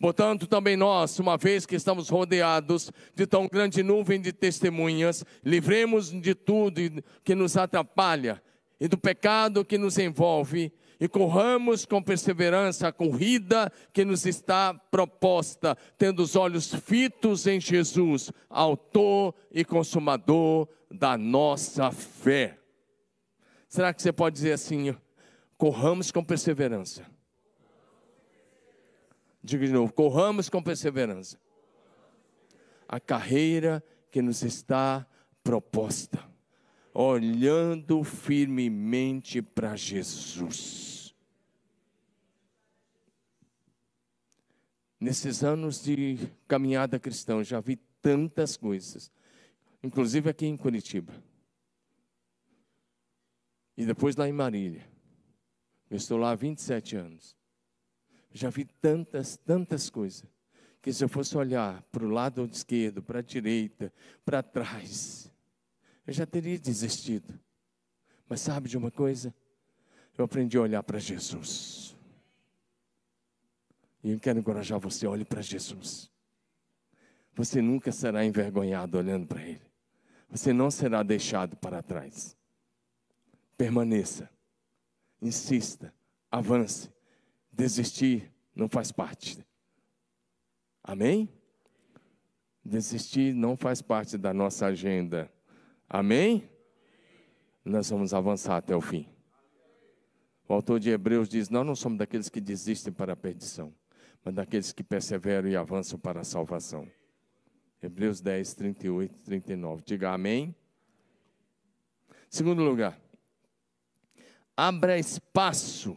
Portanto, 0.00 0.46
também 0.46 0.76
nós, 0.76 1.18
uma 1.18 1.36
vez 1.36 1.66
que 1.66 1.74
estamos 1.74 2.08
rodeados 2.08 2.90
de 3.14 3.26
tão 3.26 3.48
grande 3.48 3.82
nuvem 3.82 4.20
de 4.20 4.32
testemunhas, 4.32 5.24
livremos 5.44 6.10
de 6.10 6.34
tudo 6.34 6.80
que 7.24 7.34
nos 7.34 7.56
atrapalha 7.56 8.42
e 8.80 8.86
do 8.86 8.96
pecado 8.96 9.64
que 9.64 9.76
nos 9.76 9.98
envolve, 9.98 10.72
e 11.00 11.08
corramos 11.08 11.84
com 11.84 12.02
perseverança 12.02 12.88
a 12.88 12.92
corrida 12.92 13.72
que 13.92 14.04
nos 14.04 14.26
está 14.26 14.74
proposta, 14.74 15.76
tendo 15.96 16.22
os 16.22 16.34
olhos 16.34 16.74
fitos 16.74 17.46
em 17.46 17.60
Jesus, 17.60 18.32
Autor 18.50 19.34
e 19.52 19.64
Consumador 19.64 20.68
da 20.90 21.16
nossa 21.16 21.90
fé. 21.90 22.58
Será 23.68 23.92
que 23.92 24.02
você 24.02 24.12
pode 24.12 24.34
dizer 24.34 24.52
assim: 24.52 24.96
corramos 25.58 26.10
com 26.10 26.24
perseverança? 26.24 27.06
Diga 29.44 29.66
de 29.66 29.72
novo: 29.72 29.92
corramos 29.92 30.48
com 30.48 30.62
perseverança. 30.62 31.38
A 32.88 32.98
carreira 32.98 33.84
que 34.10 34.22
nos 34.22 34.42
está 34.42 35.06
proposta, 35.44 36.24
olhando 36.94 38.02
firmemente 38.02 39.42
para 39.42 39.76
Jesus. 39.76 41.14
Nesses 44.98 45.44
anos 45.44 45.82
de 45.82 46.18
caminhada 46.48 46.98
cristã, 46.98 47.44
já 47.44 47.60
vi 47.60 47.76
tantas 48.00 48.56
coisas, 48.56 49.12
inclusive 49.82 50.30
aqui 50.30 50.46
em 50.46 50.56
Curitiba 50.56 51.12
e 53.78 53.86
depois 53.86 54.16
lá 54.16 54.28
em 54.28 54.32
Marília. 54.32 54.84
Eu 55.88 55.96
estou 55.96 56.18
lá 56.18 56.32
há 56.32 56.34
27 56.34 56.96
anos. 56.96 57.36
Já 58.32 58.50
vi 58.50 58.64
tantas, 58.64 59.36
tantas 59.36 59.88
coisas, 59.88 60.24
que 60.82 60.92
se 60.92 61.04
eu 61.04 61.08
fosse 61.08 61.36
olhar 61.36 61.80
para 61.92 62.04
o 62.04 62.08
lado 62.08 62.44
esquerdo, 62.52 63.00
para 63.00 63.20
a 63.20 63.22
direita, 63.22 63.92
para 64.24 64.42
trás, 64.42 65.30
eu 66.04 66.12
já 66.12 66.26
teria 66.26 66.58
desistido. 66.58 67.38
Mas 68.28 68.40
sabe 68.40 68.68
de 68.68 68.76
uma 68.76 68.90
coisa? 68.90 69.32
Eu 70.18 70.24
aprendi 70.24 70.58
a 70.58 70.62
olhar 70.62 70.82
para 70.82 70.98
Jesus. 70.98 71.96
E 74.02 74.10
eu 74.10 74.18
quero 74.18 74.40
encorajar 74.40 74.80
você, 74.80 75.06
olhe 75.06 75.24
para 75.24 75.40
Jesus. 75.40 76.10
Você 77.32 77.62
nunca 77.62 77.92
será 77.92 78.24
envergonhado 78.24 78.98
olhando 78.98 79.28
para 79.28 79.40
Ele. 79.40 79.62
Você 80.28 80.52
não 80.52 80.68
será 80.68 81.04
deixado 81.04 81.56
para 81.56 81.80
trás 81.80 82.36
permaneça, 83.58 84.30
insista, 85.20 85.92
avance. 86.30 86.88
Desistir 87.52 88.32
não 88.54 88.68
faz 88.68 88.92
parte. 88.92 89.44
Amém? 90.82 91.28
Desistir 92.64 93.34
não 93.34 93.56
faz 93.56 93.82
parte 93.82 94.16
da 94.16 94.32
nossa 94.32 94.66
agenda. 94.66 95.30
Amém? 95.88 96.48
Nós 97.64 97.90
vamos 97.90 98.14
avançar 98.14 98.56
até 98.56 98.76
o 98.76 98.80
fim. 98.80 99.08
O 100.48 100.54
autor 100.54 100.78
de 100.78 100.90
Hebreus 100.90 101.28
diz: 101.28 101.50
Nós 101.50 101.66
não 101.66 101.74
somos 101.74 101.98
daqueles 101.98 102.28
que 102.28 102.40
desistem 102.40 102.92
para 102.92 103.12
a 103.12 103.16
perdição, 103.16 103.74
mas 104.24 104.34
daqueles 104.34 104.72
que 104.72 104.84
perseveram 104.84 105.48
e 105.48 105.56
avançam 105.56 105.98
para 105.98 106.20
a 106.20 106.24
salvação. 106.24 106.88
Hebreus 107.82 108.20
10, 108.20 108.54
38 108.54 109.24
39. 109.24 109.82
Diga 109.84 110.12
amém. 110.12 110.54
Segundo 112.30 112.62
lugar, 112.62 112.98
abra 114.58 114.98
espaço 114.98 115.96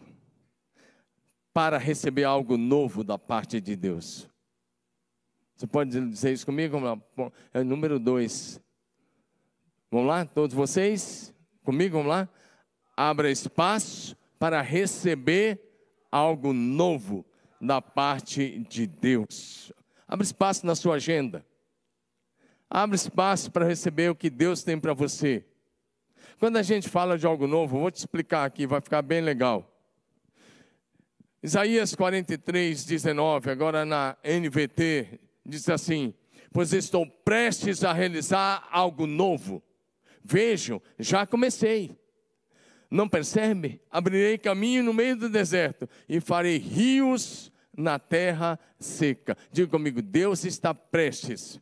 para 1.51 1.79
receber 1.79 2.25
algo 2.25 2.57
novo 2.57 3.03
da 3.03 3.17
parte 3.17 3.59
de 3.59 3.75
Deus. 3.75 4.29
Você 5.55 5.65
pode 5.65 5.89
dizer 5.89 6.31
isso 6.31 6.45
comigo? 6.45 6.77
É 7.51 7.63
número 7.63 7.97
dois. 7.97 8.61
Vamos 9.89 10.07
lá, 10.07 10.25
todos 10.25 10.55
vocês? 10.55 11.33
Comigo, 11.63 11.97
vamos 11.97 12.09
lá? 12.09 12.29
Abra 12.95 13.31
espaço 13.31 14.15
para 14.37 14.61
receber 14.61 15.59
algo 16.11 16.53
novo 16.53 17.25
da 17.59 17.81
parte 17.81 18.59
de 18.69 18.85
Deus. 18.85 19.73
Abra 20.07 20.23
espaço 20.23 20.67
na 20.67 20.75
sua 20.75 20.95
agenda. 20.95 21.43
Abre 22.69 22.95
espaço 22.95 23.49
para 23.49 23.65
receber 23.65 24.11
o 24.11 24.15
que 24.15 24.29
Deus 24.29 24.63
tem 24.63 24.79
para 24.79 24.93
você. 24.93 25.50
Quando 26.41 26.57
a 26.57 26.63
gente 26.63 26.89
fala 26.89 27.19
de 27.19 27.27
algo 27.27 27.45
novo, 27.45 27.79
vou 27.79 27.91
te 27.91 27.97
explicar 27.97 28.45
aqui, 28.45 28.65
vai 28.65 28.81
ficar 28.81 29.03
bem 29.03 29.21
legal. 29.21 29.79
Isaías 31.43 31.93
43, 31.93 32.83
19, 32.83 33.51
agora 33.51 33.85
na 33.85 34.17
NVT, 34.23 35.19
diz 35.45 35.69
assim: 35.69 36.15
Pois 36.51 36.73
estou 36.73 37.05
prestes 37.05 37.83
a 37.83 37.93
realizar 37.93 38.67
algo 38.71 39.05
novo. 39.05 39.61
Vejam, 40.23 40.81
já 40.97 41.27
comecei. 41.27 41.95
Não 42.89 43.07
percebe? 43.07 43.79
Abrirei 43.91 44.39
caminho 44.39 44.81
no 44.81 44.95
meio 44.95 45.15
do 45.15 45.29
deserto 45.29 45.87
e 46.09 46.19
farei 46.19 46.57
rios 46.57 47.51
na 47.77 47.99
terra 47.99 48.59
seca. 48.79 49.37
Diga 49.51 49.67
comigo, 49.69 50.01
Deus 50.01 50.43
está 50.43 50.73
prestes. 50.73 51.61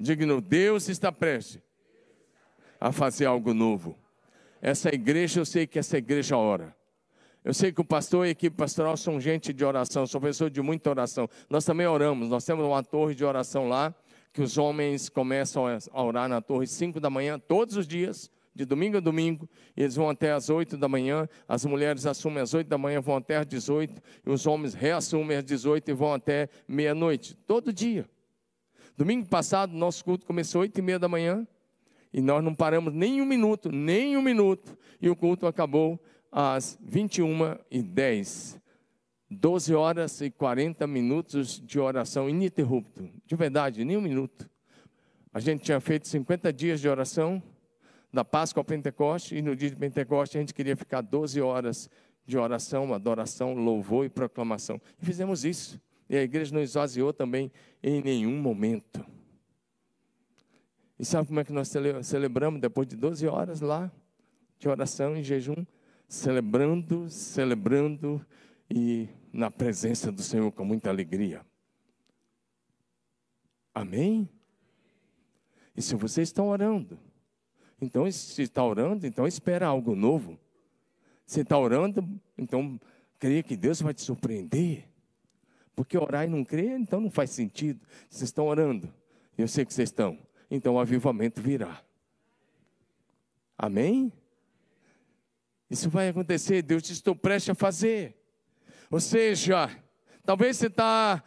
Diga, 0.00 0.40
Deus 0.40 0.88
está 0.88 1.12
prestes 1.12 1.62
a 2.84 2.92
fazer 2.92 3.24
algo 3.24 3.54
novo. 3.54 3.96
Essa 4.60 4.94
igreja, 4.94 5.40
eu 5.40 5.46
sei 5.46 5.66
que 5.66 5.78
essa 5.78 5.96
igreja 5.96 6.36
ora. 6.36 6.76
Eu 7.42 7.54
sei 7.54 7.72
que 7.72 7.80
o 7.80 7.84
pastor 7.84 8.26
e 8.26 8.28
a 8.28 8.32
equipe 8.32 8.54
pastoral 8.54 8.94
são 8.94 9.18
gente 9.18 9.54
de 9.54 9.64
oração, 9.64 10.06
são 10.06 10.20
pessoas 10.20 10.52
de 10.52 10.60
muita 10.60 10.90
oração. 10.90 11.26
Nós 11.48 11.64
também 11.64 11.86
oramos, 11.86 12.28
nós 12.28 12.44
temos 12.44 12.62
uma 12.62 12.82
torre 12.82 13.14
de 13.14 13.24
oração 13.24 13.70
lá, 13.70 13.94
que 14.34 14.42
os 14.42 14.58
homens 14.58 15.08
começam 15.08 15.64
a 15.66 16.02
orar 16.02 16.28
na 16.28 16.42
torre 16.42 16.66
5 16.66 17.00
da 17.00 17.08
manhã, 17.08 17.38
todos 17.38 17.74
os 17.78 17.88
dias, 17.88 18.30
de 18.54 18.66
domingo 18.66 18.98
a 18.98 19.00
domingo, 19.00 19.48
e 19.74 19.80
eles 19.80 19.96
vão 19.96 20.10
até 20.10 20.32
às 20.32 20.50
8 20.50 20.76
da 20.76 20.86
manhã, 20.86 21.26
as 21.48 21.64
mulheres 21.64 22.04
assumem 22.04 22.42
às 22.42 22.52
8 22.52 22.68
da 22.68 22.76
manhã, 22.76 23.00
vão 23.00 23.16
até 23.16 23.38
às 23.38 23.46
18, 23.46 23.98
e 24.26 24.30
os 24.30 24.46
homens 24.46 24.74
reassumem 24.74 25.38
às 25.38 25.44
18 25.44 25.90
e 25.90 25.94
vão 25.94 26.12
até 26.12 26.50
meia-noite, 26.68 27.34
todo 27.46 27.72
dia. 27.72 28.06
Domingo 28.94 29.26
passado, 29.26 29.72
nosso 29.72 30.04
culto 30.04 30.26
começou 30.26 30.60
às 30.60 30.66
8 30.66 30.78
e 30.78 30.82
meia 30.82 30.98
da 30.98 31.08
manhã, 31.08 31.46
e 32.14 32.22
nós 32.22 32.44
não 32.44 32.54
paramos 32.54 32.94
nem 32.94 33.20
um 33.20 33.26
minuto, 33.26 33.72
nem 33.72 34.16
um 34.16 34.22
minuto, 34.22 34.78
e 35.02 35.10
o 35.10 35.16
culto 35.16 35.48
acabou 35.48 36.00
às 36.30 36.78
21 36.80 37.58
e 37.68 37.82
10. 37.82 38.60
12 39.28 39.74
horas 39.74 40.20
e 40.20 40.30
40 40.30 40.86
minutos 40.86 41.60
de 41.60 41.80
oração 41.80 42.30
ininterrupto. 42.30 43.10
De 43.26 43.34
verdade, 43.34 43.84
nem 43.84 43.96
um 43.96 44.00
minuto. 44.00 44.48
A 45.32 45.40
gente 45.40 45.64
tinha 45.64 45.80
feito 45.80 46.06
50 46.06 46.52
dias 46.52 46.80
de 46.80 46.88
oração, 46.88 47.42
da 48.12 48.24
Páscoa 48.24 48.60
ao 48.60 48.64
Pentecoste, 48.64 49.36
e 49.36 49.42
no 49.42 49.56
dia 49.56 49.68
de 49.68 49.74
Pentecoste 49.74 50.38
a 50.38 50.40
gente 50.40 50.54
queria 50.54 50.76
ficar 50.76 51.00
12 51.00 51.40
horas 51.40 51.90
de 52.24 52.38
oração, 52.38 52.94
adoração, 52.94 53.54
louvor 53.54 54.06
e 54.06 54.08
proclamação. 54.08 54.80
E 55.02 55.04
fizemos 55.04 55.44
isso. 55.44 55.80
E 56.08 56.16
a 56.16 56.22
igreja 56.22 56.54
não 56.54 56.62
esvaziou 56.62 57.12
também 57.12 57.50
em 57.82 58.00
nenhum 58.00 58.40
momento. 58.40 59.04
E 60.98 61.04
sabe 61.04 61.28
como 61.28 61.40
é 61.40 61.44
que 61.44 61.52
nós 61.52 61.72
celebramos 62.02 62.60
depois 62.60 62.86
de 62.86 62.96
12 62.96 63.26
horas 63.26 63.60
lá 63.60 63.90
de 64.58 64.68
oração 64.68 65.16
e 65.16 65.22
jejum? 65.22 65.64
celebrando, 66.08 67.08
celebrando 67.10 68.24
e 68.70 69.08
na 69.32 69.50
presença 69.50 70.12
do 70.12 70.22
Senhor 70.22 70.50
com 70.52 70.64
muita 70.64 70.90
alegria. 70.90 71.44
Amém? 73.74 74.28
E 75.76 75.82
se 75.82 75.96
você 75.96 76.22
está 76.22 76.42
orando, 76.42 76.98
então 77.80 78.10
se 78.10 78.42
está 78.42 78.64
orando, 78.64 79.06
então 79.06 79.26
espera 79.26 79.66
algo 79.66 79.96
novo. 79.96 80.38
Se 81.26 81.40
está 81.40 81.58
orando, 81.58 82.08
então 82.38 82.80
creia 83.18 83.42
que 83.42 83.56
Deus 83.56 83.80
vai 83.80 83.92
te 83.92 84.02
surpreender. 84.02 84.88
Porque 85.74 85.98
orar 85.98 86.24
e 86.24 86.28
não 86.28 86.44
crer, 86.44 86.78
então 86.78 87.00
não 87.00 87.10
faz 87.10 87.30
sentido. 87.30 87.84
Vocês 88.08 88.28
estão 88.28 88.46
orando, 88.46 88.94
eu 89.36 89.48
sei 89.48 89.64
que 89.64 89.74
vocês 89.74 89.88
estão, 89.88 90.16
então 90.54 90.74
o 90.74 90.78
avivamento 90.78 91.40
virá. 91.40 91.82
Amém? 93.58 94.12
Isso 95.70 95.88
vai 95.88 96.08
acontecer, 96.08 96.62
Deus 96.62 96.82
te 96.82 96.92
estou 96.92 97.16
prestes 97.16 97.50
a 97.50 97.54
fazer. 97.54 98.16
Ou 98.90 99.00
seja, 99.00 99.70
talvez 100.24 100.56
você 100.56 100.66
está. 100.66 101.22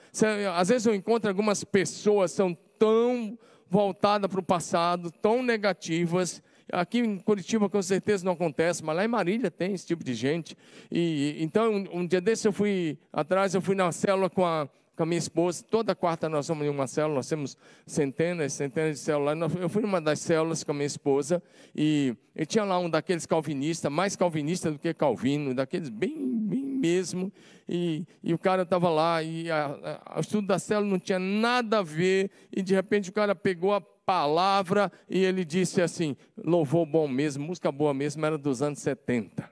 Às 0.56 0.70
vezes 0.70 0.86
eu 0.86 0.96
encontro 0.96 1.30
algumas 1.30 1.64
pessoas 1.64 2.32
são 2.32 2.54
tão 2.80 3.38
voltadas 3.70 4.30
para 4.30 4.40
o 4.40 4.44
passado, 4.44 5.12
tão 5.12 5.44
negativas. 5.44 6.42
Aqui 6.72 7.00
em 7.00 7.18
Curitiba 7.18 7.70
com 7.70 7.82
certeza 7.82 8.26
não 8.26 8.34
acontece, 8.34 8.84
mas 8.84 8.96
lá 8.96 9.04
em 9.04 9.08
Marília 9.08 9.50
tem 9.50 9.74
esse 9.74 9.86
tipo 9.86 10.04
de 10.04 10.14
gente. 10.14 10.56
E 10.92 11.36
então 11.40 11.86
um, 11.92 12.06
dia 12.06 12.22
desse 12.22 12.48
eu 12.48 12.54
fui 12.54 12.98
atrás, 13.12 13.54
eu 13.54 13.62
fui 13.62 13.76
na 13.76 13.92
célula 13.92 14.30
com 14.30 14.46
a 14.46 14.70
com 14.98 15.04
a 15.04 15.06
minha 15.06 15.20
esposa. 15.20 15.64
Toda 15.64 15.96
quarta 15.96 16.28
nós 16.28 16.48
vamos 16.48 16.66
em 16.66 16.70
uma 16.70 16.88
célula, 16.88 17.18
nós 17.18 17.30
temos 17.30 17.56
centenas, 17.86 18.52
centenas 18.54 18.98
de 18.98 19.04
células. 19.04 19.38
Eu 19.56 19.70
fui 19.70 19.84
numa 19.84 20.02
das 20.02 20.20
células 20.20 20.64
com 20.64 20.72
a 20.72 20.74
minha 20.74 20.88
esposa 20.88 21.42
e, 21.76 22.16
e 22.36 22.46
tinha 22.48 22.64
lá 22.64 22.80
um 22.80 22.90
daqueles 22.90 23.28
calvinistas, 23.28 23.92
mais 23.92 24.16
calvinista 24.16 24.72
do 24.72 24.80
que 24.80 24.92
Calvino, 24.96 25.54
daqueles 25.54 25.90
bem, 25.90 26.18
bem 26.40 26.64
mesmo. 26.64 27.32
E, 27.70 28.06
e 28.24 28.34
o 28.34 28.40
cara 28.40 28.64
estava 28.64 28.90
lá 28.90 29.22
e 29.22 29.52
a, 29.52 30.02
a, 30.08 30.18
o 30.18 30.22
estudo 30.22 30.48
da 30.48 30.58
célula 30.58 30.90
não 30.90 31.00
tinha 31.00 31.20
nada 31.20 31.80
a 31.80 31.84
ver. 31.84 32.32
E 32.52 32.64
de 32.64 32.74
repente 32.74 33.12
o 33.12 33.14
cara 33.14 33.36
pegou 33.36 33.74
a 33.74 33.80
palavra 33.80 34.92
e 35.08 35.20
ele 35.20 35.46
disse 35.46 35.80
assim: 35.80 36.18
louvor 36.44 36.88
bom 36.88 37.08
mesmo, 37.08 37.46
música 37.46 37.72
boa 37.72 37.94
mesmo, 37.94 38.26
era 38.26 38.38
dos 38.38 38.64
anos 38.64 38.80
70. 38.80 39.48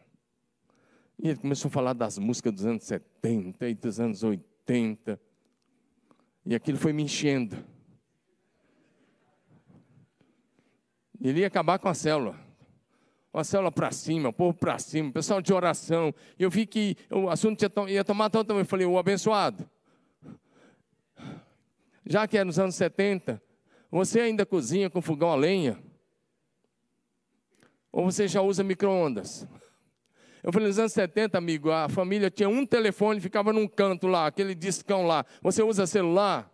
E 1.22 1.30
ele 1.30 1.38
começou 1.38 1.70
a 1.70 1.72
falar 1.72 1.94
das 1.94 2.18
músicas 2.18 2.52
dos 2.54 2.66
anos 2.66 2.84
70 2.84 3.70
e 3.70 3.76
dos 3.76 4.00
anos 4.00 4.24
80. 4.24 5.20
E 6.46 6.54
aquilo 6.54 6.78
foi 6.78 6.94
me 6.94 7.04
enchendo. 7.04 7.58
Ele 11.20 11.40
ia 11.40 11.48
acabar 11.48 11.80
com 11.80 11.90
a 11.90 11.94
célula. 11.94 12.40
Uma 13.34 13.44
célula 13.44 13.72
para 13.72 13.92
cima, 13.92 14.30
o 14.30 14.34
povo 14.34 14.58
para 14.58 14.78
cima, 14.78 15.12
pessoal 15.12 15.42
de 15.42 15.52
oração. 15.52 16.14
E 16.38 16.44
eu 16.44 16.50
vi 16.50 16.66
que 16.66 16.96
o 17.10 17.30
assunto 17.30 17.66
ia 17.90 18.04
tomar 18.04 18.30
tanto. 18.30 18.54
Eu 18.54 18.66
falei, 18.66 18.86
o 18.86 18.98
abençoado. 18.98 19.70
Já 22.06 22.28
que 22.28 22.38
é 22.38 22.44
nos 22.44 22.60
anos 22.60 22.76
70, 22.76 23.42
você 23.90 24.20
ainda 24.22 24.46
cozinha 24.46 24.90
com 24.90 25.02
fogão 25.02 25.32
a 25.32 25.36
lenha? 25.36 25.82
Ou 27.92 28.06
você 28.06 28.28
já 28.28 28.42
usa 28.42 28.64
micro-ondas? 28.64 29.48
Eu 30.46 30.54
falei, 30.54 30.68
nos 30.68 30.78
anos 30.78 30.94
70, 30.94 31.40
amigo, 31.40 31.72
a 31.72 31.90
família 31.90 32.30
tinha 32.30 32.48
um 32.48 32.68
telefone, 32.68 33.20
ficava 33.20 33.52
num 33.52 33.68
canto 33.68 34.06
lá, 34.06 34.28
aquele 34.28 34.54
discão 34.54 35.08
lá. 35.08 35.26
Você 35.42 35.64
usa 35.64 35.88
celular? 35.88 36.52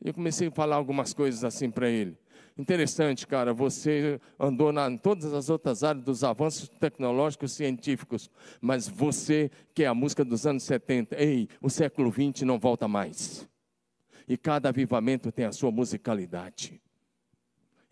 E 0.00 0.06
eu 0.06 0.14
comecei 0.14 0.46
a 0.46 0.50
falar 0.52 0.76
algumas 0.76 1.12
coisas 1.12 1.42
assim 1.42 1.72
para 1.72 1.90
ele. 1.90 2.16
Interessante, 2.56 3.26
cara, 3.26 3.52
você 3.52 4.20
andou 4.38 4.72
na, 4.72 4.88
em 4.88 4.96
todas 4.96 5.34
as 5.34 5.50
outras 5.50 5.82
áreas 5.82 6.04
dos 6.04 6.22
avanços 6.22 6.68
tecnológicos 6.68 7.50
científicos, 7.50 8.30
mas 8.60 8.86
você, 8.86 9.50
que 9.74 9.82
é 9.82 9.88
a 9.88 9.94
música 9.94 10.24
dos 10.24 10.46
anos 10.46 10.62
70, 10.62 11.20
ei, 11.20 11.48
o 11.60 11.68
século 11.68 12.12
20 12.12 12.44
não 12.44 12.60
volta 12.60 12.86
mais. 12.86 13.44
E 14.28 14.36
cada 14.36 14.68
avivamento 14.68 15.32
tem 15.32 15.46
a 15.46 15.52
sua 15.52 15.72
musicalidade. 15.72 16.80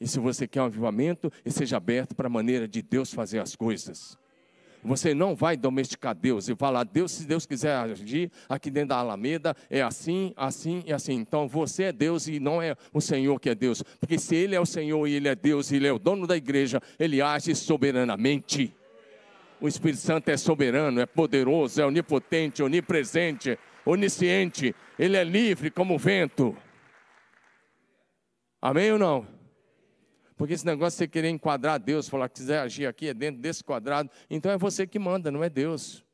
E 0.01 0.07
se 0.07 0.21
você 0.21 0.47
quer 0.47 0.63
um 0.63 0.67
avivamento, 0.67 1.29
seja 1.45 1.77
aberto 1.77 2.15
para 2.15 2.29
a 2.29 2.31
maneira 2.31 2.69
de 2.69 2.83
Deus 2.83 3.13
fazer 3.13 3.41
as 3.41 3.57
coisas. 3.57 4.22
Você 4.85 5.15
não 5.15 5.37
vai 5.37 5.57
domesticar 5.57 6.15
Deus 6.15 6.49
e 6.49 6.57
falar, 6.57 6.83
Deus, 6.85 7.13
se 7.13 7.25
Deus 7.25 7.47
quiser 7.47 7.77
agir 7.77 8.31
aqui 8.49 8.69
dentro 8.69 8.89
da 8.89 8.97
Alameda, 8.97 9.57
é 9.71 9.81
assim, 9.81 10.33
assim 10.37 10.83
e 10.85 10.93
assim. 10.93 11.15
Então 11.15 11.47
você 11.47 11.85
é 11.85 11.93
Deus 11.93 12.27
e 12.27 12.41
não 12.41 12.61
é 12.61 12.77
o 12.93 13.01
Senhor 13.01 13.39
que 13.39 13.49
é 13.49 13.55
Deus. 13.55 13.83
Porque 14.01 14.19
se 14.19 14.35
Ele 14.35 14.57
é 14.57 14.61
o 14.61 14.67
Senhor 14.67 15.07
e 15.07 15.15
Ele 15.15 15.29
é 15.29 15.37
Deus 15.37 15.71
e 15.71 15.77
Ele 15.77 15.87
é 15.87 15.93
o 15.93 16.01
dono 16.01 16.27
da 16.27 16.37
igreja, 16.37 16.81
Ele 16.99 17.23
age 17.23 17.55
soberanamente. 17.55 18.75
O 19.61 19.69
Espírito 19.69 20.01
Santo 20.01 20.29
é 20.29 20.37
soberano, 20.37 21.01
é 21.01 21.07
poderoso, 21.07 21.81
é 21.81 21.87
onipotente, 21.87 22.65
onipresente, 22.65 23.57
onisciente. 23.87 24.75
Ele 24.99 25.17
é 25.17 25.23
livre 25.23 25.71
como 25.71 25.95
o 25.95 25.99
vento. 25.99 26.57
Amém 28.61 28.91
ou 28.91 28.99
não? 28.99 29.27
Porque 30.43 30.55
esse 30.55 30.67
negócio 30.67 30.97
de 30.97 31.05
você 31.05 31.07
querer 31.07 31.29
enquadrar 31.29 31.79
Deus, 31.79 32.09
falar 32.09 32.29
que 32.29 32.41
quiser 32.41 32.59
agir 32.59 32.85
aqui 32.85 33.07
é 33.07 33.15
dentro 33.15 33.41
desse 33.41 33.63
quadrado, 33.63 34.11
então 34.29 34.51
é 34.51 34.59
você 34.59 34.85
que 34.89 34.99
manda, 34.99 35.31
não 35.31 35.45
é 35.45 35.49
Deus. 35.49 36.05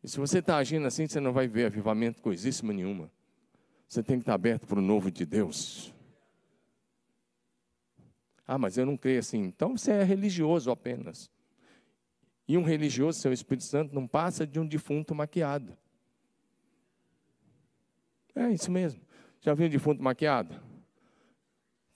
E 0.00 0.08
se 0.08 0.16
você 0.16 0.38
está 0.38 0.58
agindo 0.58 0.86
assim, 0.86 1.04
você 1.08 1.18
não 1.18 1.32
vai 1.32 1.48
ver 1.48 1.66
avivamento 1.66 2.22
coisíssima 2.22 2.72
nenhuma. 2.72 3.10
Você 3.88 4.00
tem 4.00 4.18
que 4.18 4.22
estar 4.22 4.34
aberto 4.34 4.64
para 4.68 4.78
o 4.78 4.80
novo 4.80 5.10
de 5.10 5.26
Deus. 5.26 5.92
Ah, 8.46 8.58
mas 8.58 8.78
eu 8.78 8.86
não 8.86 8.96
creio 8.96 9.18
assim. 9.18 9.42
Então 9.42 9.76
você 9.76 9.90
é 9.90 10.04
religioso 10.04 10.70
apenas. 10.70 11.28
E 12.46 12.56
um 12.56 12.62
religioso, 12.62 13.18
seu 13.18 13.32
Espírito 13.32 13.64
Santo, 13.64 13.92
não 13.92 14.06
passa 14.06 14.46
de 14.46 14.60
um 14.60 14.66
defunto 14.68 15.16
maquiado. 15.16 15.76
É 18.36 18.50
isso 18.50 18.70
mesmo. 18.70 19.00
Já 19.40 19.52
viu 19.52 19.66
um 19.66 19.70
defunto 19.70 20.00
maquiado? 20.00 20.73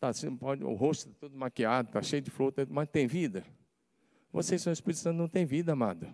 Tá, 0.00 0.08
assim, 0.08 0.34
pode, 0.36 0.62
o 0.62 0.74
rosto 0.74 1.10
todo 1.14 1.36
maquiado, 1.36 1.88
está 1.88 2.00
cheio 2.00 2.22
de 2.22 2.30
flor, 2.30 2.52
tá, 2.52 2.64
mas 2.68 2.88
tem 2.88 3.06
vida? 3.06 3.44
Vocês 4.32 4.62
são 4.62 4.72
Espírito 4.72 5.00
Santo, 5.00 5.16
não 5.16 5.28
tem 5.28 5.44
vida, 5.44 5.72
amado. 5.72 6.12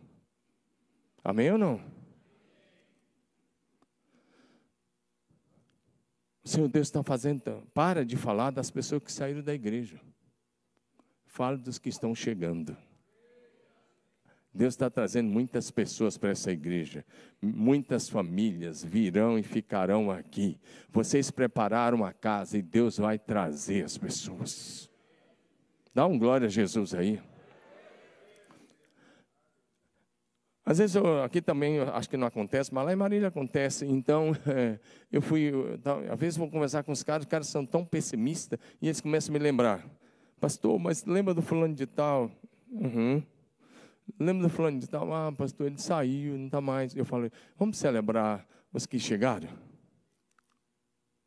Amém 1.22 1.51
ou 1.51 1.59
não? 1.59 1.80
O 6.45 6.49
Senhor 6.49 6.68
Deus 6.68 6.89
está 6.89 7.03
fazendo. 7.03 7.66
Para 7.72 8.05
de 8.05 8.16
falar 8.16 8.51
das 8.51 8.70
pessoas 8.70 9.03
que 9.03 9.11
saíram 9.11 9.43
da 9.43 9.55
igreja. 9.55 10.01
Fale 11.24 11.57
dos 11.57 11.78
que 11.78 11.89
estão 11.89 12.14
chegando. 12.14 12.76
Deus 14.55 14.75
está 14.75 14.89
trazendo 14.89 15.29
muitas 15.29 15.71
pessoas 15.73 16.17
para 16.17 16.31
essa 16.31 16.53
igreja. 16.53 17.05
Muitas 17.43 18.09
famílias 18.09 18.85
virão 18.85 19.37
e 19.37 19.43
ficarão 19.43 20.13
aqui. 20.13 20.61
Vocês 20.93 21.29
prepararam 21.31 22.05
a 22.05 22.13
casa 22.13 22.57
e 22.57 22.63
Deus 22.63 22.97
vai 22.97 23.19
trazer 23.19 23.85
as 23.85 23.99
pessoas. 23.99 24.89
Dá 25.93 26.07
um 26.07 26.17
glória 26.17 26.47
a 26.47 26.51
Jesus 26.51 26.95
aí. 26.95 27.21
Às 30.65 30.79
vezes 30.79 30.97
eu, 30.97 31.23
aqui 31.23 31.43
também 31.43 31.81
acho 31.81 32.09
que 32.09 32.17
não 32.17 32.27
acontece, 32.27 32.73
mas 32.73 32.87
lá 32.87 32.93
em 32.93 32.97
Marília 32.97 33.29
acontece. 33.29 33.85
Então, 33.85 34.33
é, 34.47 34.79
eu 35.13 35.21
fui, 35.21 35.53
às 36.11 36.19
vezes 36.19 36.39
vou 36.39 36.49
conversar 36.49 36.85
com 36.85 36.93
os 36.93 37.03
caras, 37.03 37.25
os 37.25 37.29
caras 37.29 37.49
são 37.49 37.67
tão 37.67 37.85
pessimistas 37.85 38.59
e 38.81 38.87
eles 38.87 39.01
começam 39.01 39.35
a 39.35 39.39
me 39.39 39.43
lembrar. 39.43 39.85
Pastor, 40.41 40.79
mas 40.79 41.05
lembra 41.05 41.35
do 41.35 41.43
fulano 41.43 41.75
de 41.75 41.87
tal? 41.87 42.31
Uhum. 42.71 43.23
Lembra 44.19 44.45
do 44.45 44.49
fulano 44.49 44.79
de 44.79 44.89
tal? 44.89 45.13
Ah, 45.13 45.33
pastor, 45.33 45.67
ele 45.67 45.79
saiu, 45.79 46.37
não 46.37 46.47
está 46.47 46.61
mais. 46.61 46.95
Eu 46.95 47.05
falei, 47.05 47.31
vamos 47.57 47.79
celebrar 47.79 48.47
os 48.73 48.87
que 48.87 48.99
chegaram? 48.99 49.49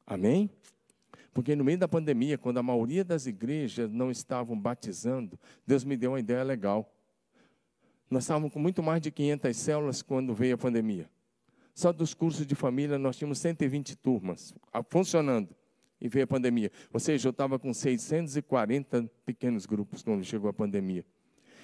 Amém? 0.05 0.49
Porque 1.33 1.55
no 1.55 1.63
meio 1.63 1.77
da 1.77 1.87
pandemia, 1.87 2.37
quando 2.37 2.57
a 2.57 2.63
maioria 2.63 3.03
das 3.03 3.25
igrejas 3.25 3.91
não 3.91 4.09
estavam 4.09 4.59
batizando, 4.59 5.39
Deus 5.65 5.83
me 5.83 5.97
deu 5.97 6.11
uma 6.11 6.19
ideia 6.19 6.43
legal. 6.43 6.91
Nós 8.09 8.23
estávamos 8.23 8.53
com 8.53 8.59
muito 8.59 8.81
mais 8.81 9.01
de 9.01 9.11
500 9.11 9.55
células 9.55 10.01
quando 10.01 10.33
veio 10.33 10.55
a 10.55 10.57
pandemia. 10.57 11.09
Só 11.75 11.93
dos 11.93 12.13
cursos 12.13 12.47
de 12.47 12.55
família 12.55 12.97
nós 12.97 13.17
tínhamos 13.17 13.37
120 13.37 13.95
turmas 13.97 14.55
ah, 14.73 14.81
funcionando 14.81 15.55
e 16.01 16.07
veio 16.07 16.23
a 16.23 16.27
pandemia. 16.27 16.71
Ou 16.91 16.99
seja, 16.99 17.27
eu 17.27 17.31
estava 17.31 17.59
com 17.59 17.71
640 17.73 19.11
pequenos 19.25 19.65
grupos 19.65 20.01
quando 20.01 20.23
chegou 20.23 20.49
a 20.49 20.53
pandemia. 20.53 21.05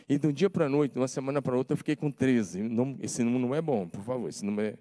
E 0.08 0.18
de 0.18 0.28
um 0.28 0.32
dia 0.32 0.50
para 0.50 0.66
a 0.66 0.70
noite, 0.70 0.94
de 0.94 1.00
uma 1.00 1.08
semana 1.08 1.42
para 1.42 1.56
outra, 1.56 1.74
eu 1.74 1.78
fiquei 1.78 1.96
com 1.96 2.12
13. 2.12 2.62
Não, 2.64 2.98
esse 3.02 3.24
número 3.24 3.48
não 3.48 3.56
é 3.56 3.62
bom, 3.62 3.88
por 3.88 4.02
favor. 4.04 4.28
Esse 4.28 4.46
número 4.46 4.70
é. 4.70 4.78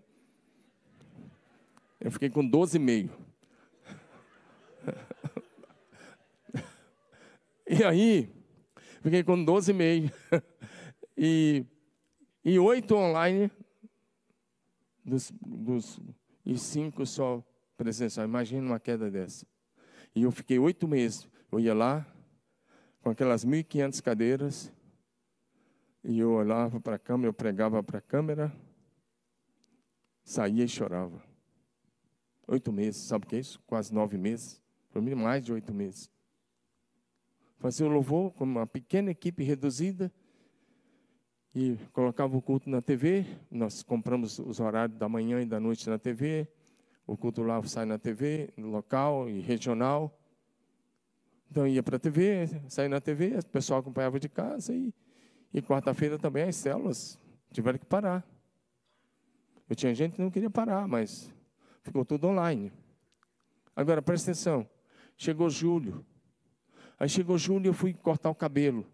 Eu 2.00 2.10
fiquei 2.10 2.28
com 2.28 2.42
12,5. 2.48 3.10
e 7.68 7.84
aí, 7.84 8.28
fiquei 9.00 9.22
com 9.22 9.36
12,5. 9.44 10.12
e, 11.16 11.64
e 12.44 12.58
online, 12.58 13.48
dos, 15.04 15.32
dos, 15.40 16.00
e 16.44 16.58
cinco 16.58 17.06
só 17.06 17.44
presencial. 17.76 18.26
Imagina 18.26 18.66
uma 18.66 18.80
queda 18.80 19.08
dessa. 19.08 19.46
E 20.14 20.22
eu 20.22 20.32
fiquei 20.32 20.58
oito 20.58 20.88
meses. 20.88 21.28
Eu 21.50 21.60
ia 21.60 21.74
lá, 21.74 22.06
com 23.02 23.10
aquelas 23.10 23.44
1.500 23.44 24.02
cadeiras, 24.02 24.72
e 26.04 26.18
eu 26.18 26.32
olhava 26.32 26.80
para 26.80 26.96
a 26.96 26.98
câmera, 26.98 27.28
eu 27.28 27.32
pregava 27.32 27.82
para 27.82 27.98
a 27.98 28.02
câmera, 28.02 28.52
saía 30.24 30.64
e 30.64 30.68
chorava. 30.68 31.22
Oito 32.46 32.72
meses, 32.72 33.02
sabe 33.02 33.24
o 33.24 33.28
que 33.28 33.36
é 33.36 33.38
isso? 33.38 33.60
Quase 33.66 33.94
nove 33.94 34.18
meses. 34.18 34.60
Para 34.90 35.00
mim, 35.00 35.14
mais 35.14 35.44
de 35.44 35.52
oito 35.52 35.72
meses. 35.72 36.10
Fazia 37.58 37.86
o 37.86 37.88
louvor 37.88 38.32
com 38.32 38.44
uma 38.44 38.66
pequena 38.66 39.10
equipe 39.10 39.44
reduzida 39.44 40.12
e 41.54 41.76
colocava 41.92 42.36
o 42.36 42.42
culto 42.42 42.68
na 42.68 42.82
TV. 42.82 43.24
Nós 43.50 43.82
compramos 43.82 44.38
os 44.38 44.58
horários 44.58 44.98
da 44.98 45.08
manhã 45.08 45.40
e 45.40 45.46
da 45.46 45.60
noite 45.60 45.88
na 45.88 45.98
TV. 45.98 46.48
O 47.06 47.16
culto 47.16 47.42
lá 47.42 47.62
sai 47.64 47.84
na 47.84 47.98
TV, 47.98 48.52
local 48.58 49.28
e 49.28 49.40
regional. 49.40 50.18
Então 51.50 51.66
ia 51.66 51.82
para 51.82 51.96
a 51.96 52.00
TV, 52.00 52.48
saía 52.68 52.88
na 52.88 53.00
TV, 53.00 53.38
o 53.38 53.46
pessoal 53.46 53.80
acompanhava 53.80 54.18
de 54.18 54.28
casa 54.28 54.74
e 54.74 54.92
e 55.52 55.60
quarta-feira 55.60 56.18
também 56.18 56.44
as 56.44 56.56
células 56.56 57.18
tiveram 57.52 57.78
que 57.78 57.86
parar. 57.86 58.26
Eu 59.68 59.76
tinha 59.76 59.94
gente 59.94 60.14
que 60.14 60.22
não 60.22 60.30
queria 60.30 60.50
parar, 60.50 60.86
mas 60.88 61.32
ficou 61.82 62.04
tudo 62.04 62.26
online. 62.26 62.72
Agora, 63.74 64.02
presta 64.02 64.30
atenção. 64.30 64.68
Chegou 65.16 65.48
julho. 65.48 66.04
Aí 66.98 67.08
chegou 67.08 67.38
julho 67.38 67.66
e 67.66 67.68
eu 67.68 67.74
fui 67.74 67.94
cortar 67.94 68.30
o 68.30 68.34
cabelo. 68.34 68.86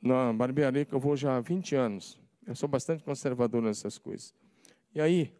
Na 0.00 0.32
barbearia 0.32 0.84
que 0.84 0.94
eu 0.94 1.00
vou 1.00 1.16
já 1.16 1.36
há 1.36 1.40
20 1.40 1.74
anos. 1.74 2.18
Eu 2.46 2.54
sou 2.54 2.68
bastante 2.68 3.02
conservador 3.04 3.60
nessas 3.60 3.98
coisas. 3.98 4.34
E 4.94 5.00
aí, 5.00 5.34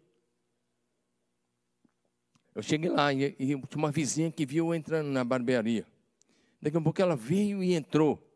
eu 2.55 2.63
cheguei 2.63 2.91
lá 2.91 3.13
e, 3.13 3.35
e 3.39 3.47
tinha 3.47 3.63
uma 3.77 3.91
vizinha 3.91 4.31
que 4.31 4.45
viu 4.45 4.67
eu 4.67 4.75
entrando 4.75 5.09
na 5.09 5.25
barbearia. 5.25 5.87
Daqui 6.61 6.77
a 6.77 6.81
pouco 6.81 7.01
ela 7.01 7.17
veio 7.17 7.63
e 7.63 7.73
entrou. 7.73 8.28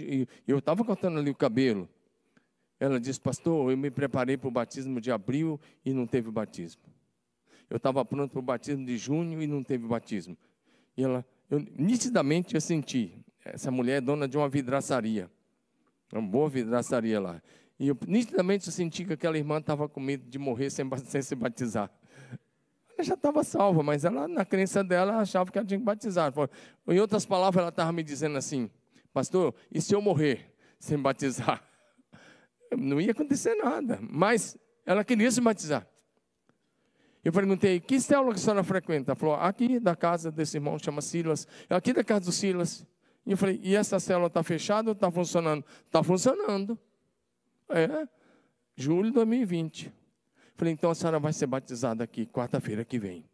E 0.00 0.26
eu 0.46 0.58
estava 0.58 0.84
cortando 0.84 1.18
ali 1.18 1.30
o 1.30 1.34
cabelo. 1.34 1.88
Ela 2.78 2.98
disse, 2.98 3.20
pastor, 3.20 3.70
eu 3.70 3.76
me 3.76 3.90
preparei 3.90 4.36
para 4.36 4.48
o 4.48 4.50
batismo 4.50 5.00
de 5.00 5.12
abril 5.12 5.60
e 5.84 5.92
não 5.92 6.06
teve 6.06 6.30
batismo. 6.30 6.82
Eu 7.70 7.76
estava 7.76 8.04
pronto 8.04 8.32
para 8.32 8.40
o 8.40 8.42
batismo 8.42 8.84
de 8.84 8.98
junho 8.98 9.40
e 9.40 9.46
não 9.46 9.62
teve 9.62 9.86
batismo. 9.86 10.36
E 10.96 11.04
ela, 11.04 11.24
eu, 11.48 11.60
nitidamente 11.78 12.54
eu 12.54 12.60
senti, 12.60 13.16
essa 13.44 13.70
mulher 13.70 13.98
é 13.98 14.00
dona 14.00 14.28
de 14.28 14.36
uma 14.36 14.48
vidraçaria, 14.48 15.30
uma 16.12 16.20
boa 16.20 16.48
vidraçaria 16.48 17.20
lá. 17.20 17.40
E 17.78 17.88
eu, 17.88 17.96
nitidamente 18.06 18.66
eu 18.66 18.72
senti 18.72 19.04
que 19.04 19.12
aquela 19.12 19.38
irmã 19.38 19.58
estava 19.58 19.88
com 19.88 20.00
medo 20.00 20.28
de 20.28 20.38
morrer 20.38 20.68
sem, 20.70 20.84
sem 20.98 21.22
se 21.22 21.34
batizar. 21.34 21.90
Ela 22.94 23.04
já 23.04 23.14
estava 23.14 23.42
salva, 23.42 23.82
mas 23.82 24.04
ela, 24.04 24.28
na 24.28 24.44
crença 24.44 24.84
dela, 24.84 25.16
achava 25.16 25.50
que 25.50 25.56
ela 25.56 25.66
tinha 25.66 25.78
que 25.78 25.84
batizar. 25.84 26.32
Em 26.88 26.98
outras 27.00 27.24
palavras, 27.24 27.60
ela 27.60 27.70
estava 27.70 27.90
me 27.92 28.02
dizendo 28.02 28.36
assim, 28.36 28.70
pastor, 29.12 29.54
e 29.70 29.80
se 29.80 29.94
eu 29.94 30.00
morrer 30.00 30.54
sem 30.78 30.98
batizar? 30.98 31.62
Não 32.76 33.00
ia 33.00 33.12
acontecer 33.12 33.54
nada, 33.54 33.98
mas 34.02 34.56
ela 34.84 35.04
queria 35.04 35.30
se 35.30 35.40
batizar. 35.40 35.86
Eu 37.24 37.32
perguntei, 37.32 37.78
que 37.78 38.00
célula 38.00 38.32
que 38.32 38.40
a 38.40 38.42
senhora 38.42 38.64
frequenta? 38.64 39.12
Ela 39.12 39.16
falou, 39.16 39.34
aqui 39.36 39.78
da 39.78 39.94
casa 39.94 40.30
desse 40.30 40.56
irmão, 40.56 40.76
chama 40.78 41.00
Silas. 41.00 41.46
Aqui 41.70 41.92
da 41.92 42.02
casa 42.02 42.24
do 42.24 42.32
Silas. 42.32 42.84
E 43.24 43.30
eu 43.30 43.36
falei, 43.36 43.60
e 43.62 43.76
essa 43.76 44.00
célula 44.00 44.26
está 44.26 44.42
fechada 44.42 44.90
ou 44.90 44.92
está 44.92 45.08
funcionando? 45.10 45.64
Está 45.86 46.02
funcionando. 46.02 46.76
É, 47.68 48.08
julho 48.74 49.04
de 49.04 49.12
2020. 49.12 49.92
Falei, 50.56 50.74
então 50.74 50.90
a 50.90 50.94
senhora 50.94 51.20
vai 51.20 51.32
ser 51.32 51.46
batizada 51.46 52.02
aqui, 52.02 52.26
quarta-feira 52.26 52.84
que 52.84 52.98
vem. 52.98 53.24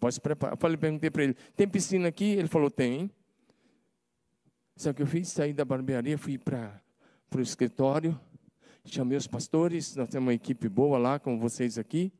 Pode 0.00 0.16
se 0.16 0.20
preparar. 0.20 0.54
Eu 0.54 0.58
falei, 0.58 0.76
perguntei 0.76 1.10
para 1.10 1.22
ele, 1.22 1.34
tem 1.56 1.68
piscina 1.68 2.08
aqui? 2.08 2.24
Ele 2.24 2.48
falou, 2.48 2.68
tem. 2.68 3.10
Sabe 4.76 4.92
o 4.92 4.94
que 4.96 5.02
eu 5.02 5.06
fiz? 5.06 5.28
Saí 5.28 5.52
da 5.52 5.64
barbearia, 5.64 6.18
fui 6.18 6.36
para 6.36 6.82
o 7.32 7.40
escritório, 7.40 8.18
chamei 8.84 9.16
os 9.16 9.26
pastores, 9.26 9.94
nós 9.94 10.08
temos 10.08 10.26
uma 10.26 10.34
equipe 10.34 10.68
boa 10.68 10.98
lá, 10.98 11.18
com 11.18 11.38
vocês 11.38 11.78
aqui, 11.78 12.12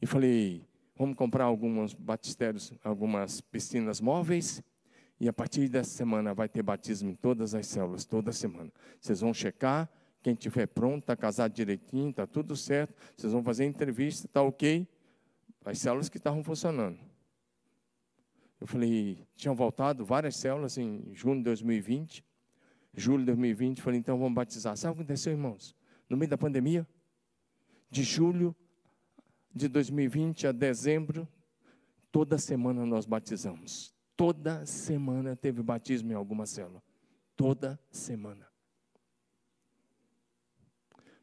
e 0.00 0.06
falei, 0.06 0.64
vamos 0.96 1.16
comprar 1.16 1.44
alguns 1.44 1.92
batistérios, 1.92 2.72
algumas 2.84 3.40
piscinas 3.40 4.00
móveis, 4.00 4.62
e 5.18 5.28
a 5.28 5.32
partir 5.32 5.68
dessa 5.68 5.90
semana 5.90 6.32
vai 6.32 6.48
ter 6.48 6.62
batismo 6.62 7.10
em 7.10 7.14
todas 7.14 7.54
as 7.54 7.66
células, 7.66 8.04
toda 8.04 8.32
semana. 8.32 8.70
Vocês 9.00 9.20
vão 9.20 9.34
checar, 9.34 9.90
quem 10.22 10.34
tiver 10.34 10.68
pronto, 10.68 11.00
está 11.00 11.16
casado 11.16 11.52
direitinho, 11.52 12.10
está 12.10 12.24
tudo 12.24 12.56
certo, 12.56 12.94
vocês 13.16 13.32
vão 13.32 13.42
fazer 13.42 13.64
entrevista, 13.64 14.26
está 14.26 14.42
ok. 14.42 14.86
As 15.64 15.78
células 15.78 16.08
que 16.08 16.18
estavam 16.18 16.42
funcionando. 16.44 17.09
Eu 18.60 18.66
falei, 18.66 19.26
tinham 19.34 19.54
voltado 19.54 20.04
várias 20.04 20.36
células 20.36 20.76
em 20.76 21.14
junho 21.14 21.38
de 21.38 21.44
2020, 21.44 22.24
julho 22.94 23.20
de 23.20 23.26
2020. 23.26 23.80
Falei, 23.80 23.98
então 23.98 24.18
vamos 24.18 24.34
batizar. 24.34 24.76
Sabe 24.76 24.92
o 24.92 24.96
que 24.96 25.02
aconteceu, 25.02 25.32
irmãos? 25.32 25.74
No 26.08 26.16
meio 26.16 26.28
da 26.28 26.36
pandemia, 26.36 26.86
de 27.90 28.02
julho 28.02 28.54
de 29.54 29.66
2020 29.66 30.46
a 30.46 30.52
dezembro, 30.52 31.26
toda 32.12 32.36
semana 32.36 32.84
nós 32.84 33.06
batizamos. 33.06 33.94
Toda 34.14 34.66
semana 34.66 35.34
teve 35.34 35.62
batismo 35.62 36.12
em 36.12 36.14
alguma 36.14 36.44
célula. 36.44 36.82
Toda 37.34 37.80
semana. 37.90 38.46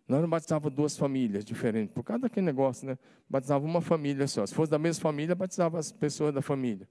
Nós 0.07 0.21
não 0.21 0.29
batizava 0.29 0.69
duas 0.69 0.97
famílias 0.97 1.45
diferentes, 1.45 1.93
por 1.93 2.01
causa 2.03 2.21
daquele 2.21 2.45
negócio, 2.45 2.87
né? 2.87 2.97
Batizava 3.29 3.63
uma 3.63 3.81
família 3.81 4.25
só. 4.27 4.43
Se 4.45 4.55
fosse 4.55 4.71
da 4.71 4.79
mesma 4.79 5.03
família, 5.03 5.35
batizava 5.35 5.77
as 5.77 5.91
pessoas 5.91 6.33
da 6.33 6.41
família. 6.41 6.89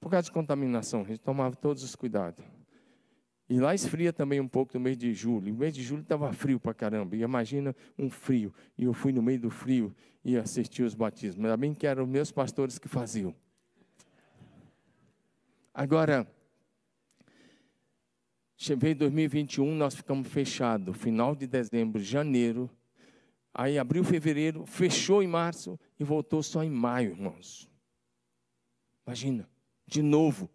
Por 0.00 0.10
causa 0.10 0.24
de 0.24 0.32
contaminação, 0.32 1.02
a 1.02 1.04
gente 1.04 1.20
tomava 1.20 1.54
todos 1.54 1.82
os 1.82 1.94
cuidados. 1.94 2.42
E 3.50 3.58
lá 3.58 3.74
esfria 3.74 4.12
também 4.12 4.40
um 4.40 4.46
pouco 4.46 4.72
no 4.74 4.80
mês 4.80 4.96
de 4.96 5.12
julho. 5.12 5.52
O 5.52 5.58
mês 5.58 5.74
de 5.74 5.82
julho 5.82 6.02
estava 6.02 6.32
frio 6.32 6.60
para 6.60 6.72
caramba. 6.72 7.16
E 7.16 7.22
imagina 7.22 7.74
um 7.98 8.08
frio. 8.08 8.54
E 8.78 8.84
eu 8.84 8.94
fui 8.94 9.12
no 9.12 9.20
meio 9.20 9.40
do 9.40 9.50
frio 9.50 9.94
e 10.24 10.36
assisti 10.36 10.84
os 10.84 10.94
batismos. 10.94 11.44
Ainda 11.44 11.56
bem 11.56 11.74
que 11.74 11.84
eram 11.84 12.06
meus 12.06 12.30
pastores 12.30 12.78
que 12.78 12.86
faziam. 12.86 13.34
Agora, 15.74 16.26
veio 18.78 18.94
2021, 18.94 19.74
nós 19.74 19.96
ficamos 19.96 20.28
fechados. 20.28 20.96
Final 20.96 21.34
de 21.34 21.48
dezembro, 21.48 22.00
janeiro. 22.00 22.70
Aí 23.52 23.80
abriu 23.80 24.04
fevereiro, 24.04 24.64
fechou 24.64 25.24
em 25.24 25.26
março 25.26 25.76
e 25.98 26.04
voltou 26.04 26.40
só 26.40 26.62
em 26.62 26.70
maio, 26.70 27.10
irmãos. 27.10 27.68
Imagina, 29.04 29.48
de 29.90 30.02
novo. 30.02 30.48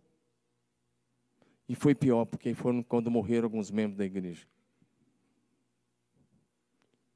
E 1.68 1.76
foi 1.76 1.94
pior, 1.94 2.26
porque 2.26 2.54
foram 2.54 2.82
quando 2.82 3.12
morreram 3.12 3.46
alguns 3.46 3.70
membros 3.70 3.98
da 3.98 4.06
igreja. 4.06 4.48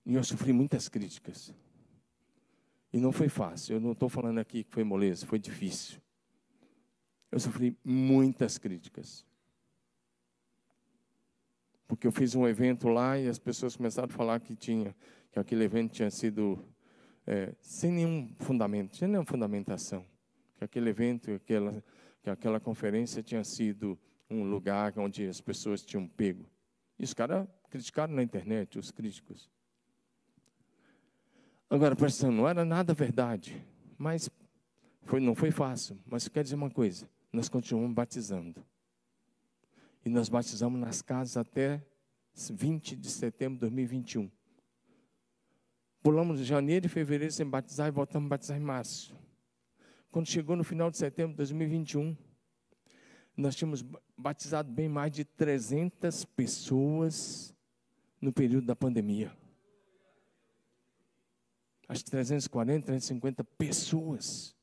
E 0.05 0.15
eu 0.15 0.23
sofri 0.23 0.51
muitas 0.51 0.89
críticas. 0.89 1.53
E 2.91 2.99
não 2.99 3.11
foi 3.11 3.29
fácil. 3.29 3.75
Eu 3.75 3.79
não 3.79 3.93
estou 3.93 4.09
falando 4.09 4.39
aqui 4.39 4.63
que 4.63 4.71
foi 4.71 4.83
moleza, 4.83 5.25
foi 5.25 5.39
difícil. 5.39 6.01
Eu 7.31 7.39
sofri 7.39 7.77
muitas 7.83 8.57
críticas. 8.57 9.25
Porque 11.87 12.05
eu 12.05 12.11
fiz 12.11 12.35
um 12.35 12.47
evento 12.47 12.89
lá 12.89 13.17
e 13.17 13.27
as 13.27 13.39
pessoas 13.39 13.75
começaram 13.75 14.07
a 14.07 14.11
falar 14.11 14.39
que 14.39 14.55
tinha 14.55 14.95
que 15.31 15.39
aquele 15.39 15.63
evento 15.63 15.93
tinha 15.93 16.09
sido 16.09 16.63
é, 17.25 17.53
sem 17.61 17.91
nenhum 17.91 18.33
fundamento, 18.39 18.95
sem 18.97 19.07
nenhuma 19.07 19.25
fundamentação. 19.25 20.03
Que 20.57 20.63
aquele 20.63 20.89
evento, 20.89 21.31
aquela, 21.31 21.83
que 22.21 22.29
aquela 22.29 22.59
conferência 22.59 23.23
tinha 23.23 23.43
sido 23.43 23.97
um 24.29 24.43
lugar 24.43 24.97
onde 24.97 25.27
as 25.27 25.41
pessoas 25.41 25.83
tinham 25.83 26.07
pego. 26.07 26.45
E 26.97 27.03
os 27.03 27.13
caras 27.13 27.47
criticaram 27.69 28.13
na 28.13 28.21
internet, 28.23 28.77
os 28.77 28.91
críticos. 28.91 29.49
Agora, 31.69 31.95
presta 31.95 32.29
não 32.31 32.47
era 32.47 32.65
nada 32.65 32.93
verdade, 32.93 33.63
mas 33.97 34.29
foi, 35.03 35.19
não 35.19 35.35
foi 35.35 35.51
fácil. 35.51 35.99
Mas 36.05 36.25
eu 36.25 36.31
quero 36.31 36.43
dizer 36.43 36.55
uma 36.55 36.69
coisa: 36.69 37.09
nós 37.31 37.47
continuamos 37.47 37.93
batizando. 37.93 38.65
E 40.03 40.09
nós 40.09 40.29
batizamos 40.29 40.79
nas 40.79 41.01
casas 41.01 41.37
até 41.37 41.83
20 42.33 42.95
de 42.95 43.09
setembro 43.09 43.55
de 43.55 43.61
2021. 43.61 44.31
Pulamos 46.01 46.39
janeiro 46.39 46.85
e 46.85 46.89
fevereiro 46.89 47.33
sem 47.33 47.45
batizar 47.45 47.87
e 47.87 47.91
voltamos 47.91 48.27
a 48.27 48.29
batizar 48.29 48.57
em 48.57 48.61
março. 48.61 49.13
Quando 50.11 50.27
chegou 50.27 50.55
no 50.55 50.63
final 50.63 50.89
de 50.89 50.97
setembro 50.97 51.33
de 51.33 51.37
2021, 51.37 52.17
nós 53.37 53.55
tínhamos 53.55 53.85
batizado 54.17 54.71
bem 54.71 54.89
mais 54.89 55.11
de 55.11 55.23
300 55.23 56.25
pessoas 56.25 57.55
no 58.19 58.33
período 58.33 58.65
da 58.65 58.75
pandemia. 58.75 59.31
Acho 61.87 62.03
que 62.03 62.11
340, 62.11 62.85
350 62.85 63.43
pessoas. 63.43 64.55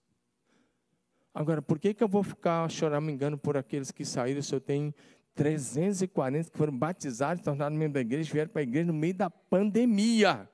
Agora, 1.34 1.60
por 1.60 1.78
que, 1.78 1.94
que 1.94 2.02
eu 2.02 2.08
vou 2.08 2.22
ficar 2.22 2.68
choramingando 2.70 3.38
por 3.38 3.56
aqueles 3.56 3.90
que 3.90 4.04
saíram 4.04 4.42
se 4.42 4.54
eu 4.54 4.60
tenho 4.60 4.94
340 5.34 6.50
que 6.50 6.56
foram 6.56 6.76
batizados, 6.76 7.42
tornaram 7.42 7.76
membro 7.76 7.94
da 7.94 8.00
igreja, 8.00 8.32
vieram 8.32 8.50
para 8.50 8.60
a 8.60 8.62
igreja 8.62 8.86
no 8.86 8.94
meio 8.94 9.14
da 9.14 9.28
pandemia? 9.28 10.48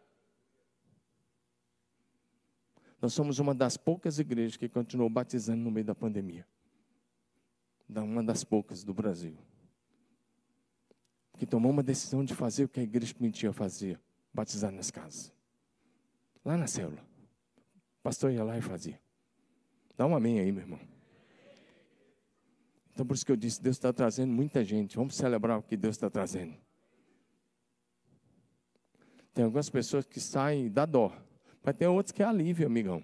Nós 3.03 3.12
somos 3.12 3.40
uma 3.40 3.53
das 3.53 3.76
poucas 3.76 4.20
igrejas 4.20 4.57
que 4.57 4.68
continuou 4.68 5.11
batizando 5.11 5.61
no 5.61 5.72
meio 5.72 5.84
da 5.84 5.94
pandemia. 5.94 6.46
Uma 7.88 8.22
das 8.22 8.44
poucas 8.44 8.84
do 8.84 8.94
Brasil. 8.94 9.36
Que 11.36 11.44
tomou 11.44 11.72
uma 11.72 11.82
decisão 11.82 12.24
de 12.24 12.32
fazer 12.32 12.62
o 12.62 12.68
que 12.68 12.78
a 12.78 12.82
igreja 12.84 13.12
permitia 13.12 13.53
fazer: 13.53 14.00
batizar 14.32 14.70
nas 14.70 14.88
casas. 14.92 15.32
Lá 16.44 16.57
na 16.57 16.68
célula. 16.68 17.03
O 17.98 18.03
pastor 18.05 18.30
ia 18.30 18.44
lá 18.44 18.57
e 18.57 18.62
fazia. 18.62 19.00
Dá 19.96 20.07
um 20.07 20.14
amém 20.14 20.38
aí, 20.38 20.53
meu 20.53 20.62
irmão. 20.62 20.80
Então, 22.92 23.05
por 23.05 23.14
isso 23.14 23.26
que 23.26 23.32
eu 23.32 23.36
disse: 23.36 23.61
Deus 23.61 23.76
está 23.76 23.92
trazendo 23.92 24.32
muita 24.32 24.64
gente. 24.64 24.94
Vamos 24.94 25.16
celebrar 25.16 25.59
o 25.59 25.62
que 25.62 25.76
Deus 25.76 25.96
está 25.96 26.09
trazendo. 26.09 26.57
Tem 29.34 29.44
algumas 29.44 29.68
pessoas 29.68 30.07
que 30.07 30.20
saem 30.20 30.70
da 30.70 30.86
dó, 30.86 31.12
mas 31.62 31.76
tem 31.76 31.86
outros 31.86 32.12
que 32.12 32.22
é 32.22 32.26
alívio, 32.26 32.66
amigão. 32.66 33.02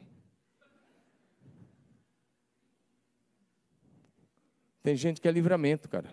Tem 4.82 4.96
gente 4.96 5.20
que 5.20 5.28
é 5.28 5.30
livramento, 5.30 5.88
cara. 5.88 6.12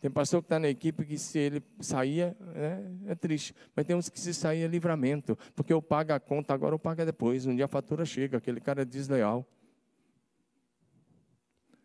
Tem 0.00 0.10
pastor 0.10 0.42
que 0.42 0.46
está 0.46 0.58
na 0.58 0.68
equipe 0.68 1.04
que 1.04 1.16
se 1.16 1.38
ele 1.38 1.62
saía, 1.80 2.36
é, 2.54 3.12
é, 3.12 3.14
triste. 3.14 3.54
Mas 3.74 3.86
tem 3.86 3.96
uns 3.96 4.08
que 4.08 4.20
se 4.20 4.34
saía 4.34 4.66
é 4.66 4.68
livramento. 4.68 5.34
Porque 5.54 5.72
eu 5.72 5.80
pago 5.80 6.12
a 6.12 6.20
conta, 6.20 6.52
agora 6.52 6.74
eu 6.74 6.78
pago 6.78 7.04
depois. 7.06 7.46
Um 7.46 7.56
dia 7.56 7.64
a 7.64 7.68
fatura 7.68 8.04
chega, 8.04 8.36
aquele 8.36 8.60
cara 8.60 8.82
é 8.82 8.84
desleal. 8.84 9.48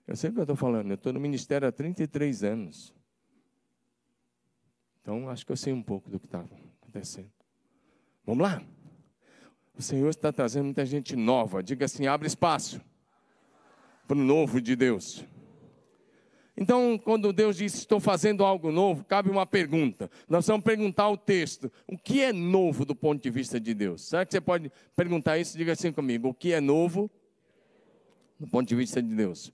Eu 0.06 0.18
sei 0.18 0.32
o 0.32 0.34
que 0.34 0.40
eu 0.40 0.44
estou 0.44 0.56
falando, 0.56 0.90
eu 0.90 0.96
estou 0.96 1.14
no 1.14 1.20
ministério 1.20 1.68
há 1.68 1.72
33 1.72 2.44
anos. 2.44 2.94
Então, 5.02 5.30
acho 5.30 5.46
que 5.46 5.52
eu 5.52 5.58
sei 5.58 5.72
um 5.72 5.82
pouco 5.84 6.10
do 6.10 6.20
que 6.20 6.26
está 6.26 6.44
acontecendo. 6.82 7.39
Vamos 8.30 8.44
lá? 8.44 8.62
O 9.76 9.82
Senhor 9.82 10.08
está 10.08 10.32
trazendo 10.32 10.66
muita 10.66 10.86
gente 10.86 11.16
nova. 11.16 11.64
Diga 11.64 11.86
assim: 11.86 12.06
abre 12.06 12.28
espaço 12.28 12.80
para 14.08 14.16
o 14.16 14.22
novo 14.22 14.62
de 14.62 14.76
Deus. 14.76 15.26
Então, 16.56 16.96
quando 17.04 17.34
Deus 17.34 17.58
diz 17.58 17.74
estou 17.74 18.00
fazendo 18.00 18.46
algo 18.46 18.72
novo, 18.72 19.04
cabe 19.04 19.32
uma 19.32 19.48
pergunta. 19.48 20.12
Nós 20.30 20.46
vamos 20.46 20.64
perguntar 20.64 21.10
o 21.10 21.18
texto: 21.18 21.72
o 21.88 21.98
que 21.98 22.22
é 22.22 22.32
novo 22.32 22.86
do 22.86 22.94
ponto 22.94 23.20
de 23.20 23.32
vista 23.32 23.60
de 23.60 23.74
Deus? 23.74 24.04
Será 24.04 24.24
que 24.24 24.32
você 24.32 24.40
pode 24.40 24.72
perguntar 24.96 25.40
isso? 25.40 25.58
Diga 25.58 25.72
assim 25.72 25.92
comigo: 25.92 26.28
o 26.28 26.34
que 26.36 26.54
é 26.54 26.62
novo 26.62 27.10
do 28.40 28.46
ponto 28.46 28.70
de 28.70 28.76
vista 28.76 29.02
de 29.02 29.16
Deus? 29.16 29.52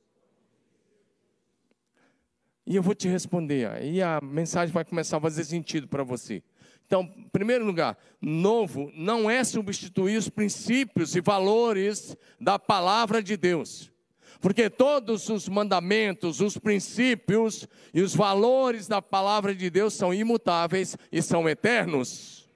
E 2.67 2.75
eu 2.75 2.83
vou 2.83 2.93
te 2.93 3.07
responder, 3.07 3.69
aí 3.69 4.01
a 4.01 4.19
mensagem 4.21 4.73
vai 4.73 4.83
começar 4.83 5.15
a 5.15 5.21
fazer 5.21 5.45
sentido 5.45 5.87
para 5.87 6.03
você. 6.03 6.43
Então, 6.85 7.01
em 7.17 7.29
primeiro 7.29 7.65
lugar, 7.65 7.97
novo 8.21 8.91
não 8.95 9.29
é 9.29 9.43
substituir 9.43 10.17
os 10.17 10.29
princípios 10.29 11.15
e 11.15 11.21
valores 11.21 12.15
da 12.39 12.59
palavra 12.59 13.23
de 13.23 13.35
Deus. 13.35 13.91
Porque 14.39 14.69
todos 14.69 15.27
os 15.29 15.49
mandamentos, 15.49 16.41
os 16.41 16.57
princípios 16.57 17.67
e 17.93 18.01
os 18.01 18.15
valores 18.15 18.87
da 18.87 19.01
palavra 19.01 19.55
de 19.55 19.69
Deus 19.69 19.93
são 19.93 20.13
imutáveis 20.13 20.95
e 21.11 21.21
são 21.21 21.49
eternos. 21.49 22.47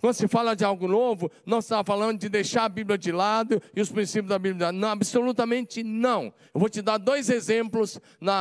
Quando 0.00 0.14
se 0.14 0.26
fala 0.26 0.56
de 0.56 0.64
algo 0.64 0.88
novo, 0.88 1.30
não 1.44 1.58
está 1.58 1.84
falando 1.84 2.18
de 2.18 2.30
deixar 2.30 2.64
a 2.64 2.68
Bíblia 2.70 2.96
de 2.96 3.12
lado 3.12 3.60
e 3.76 3.82
os 3.82 3.92
princípios 3.92 4.30
da 4.30 4.38
Bíblia. 4.38 4.72
Não, 4.72 4.88
absolutamente 4.88 5.82
não. 5.82 6.32
Eu 6.54 6.60
vou 6.60 6.70
te 6.70 6.80
dar 6.80 6.96
dois 6.96 7.28
exemplos 7.28 8.00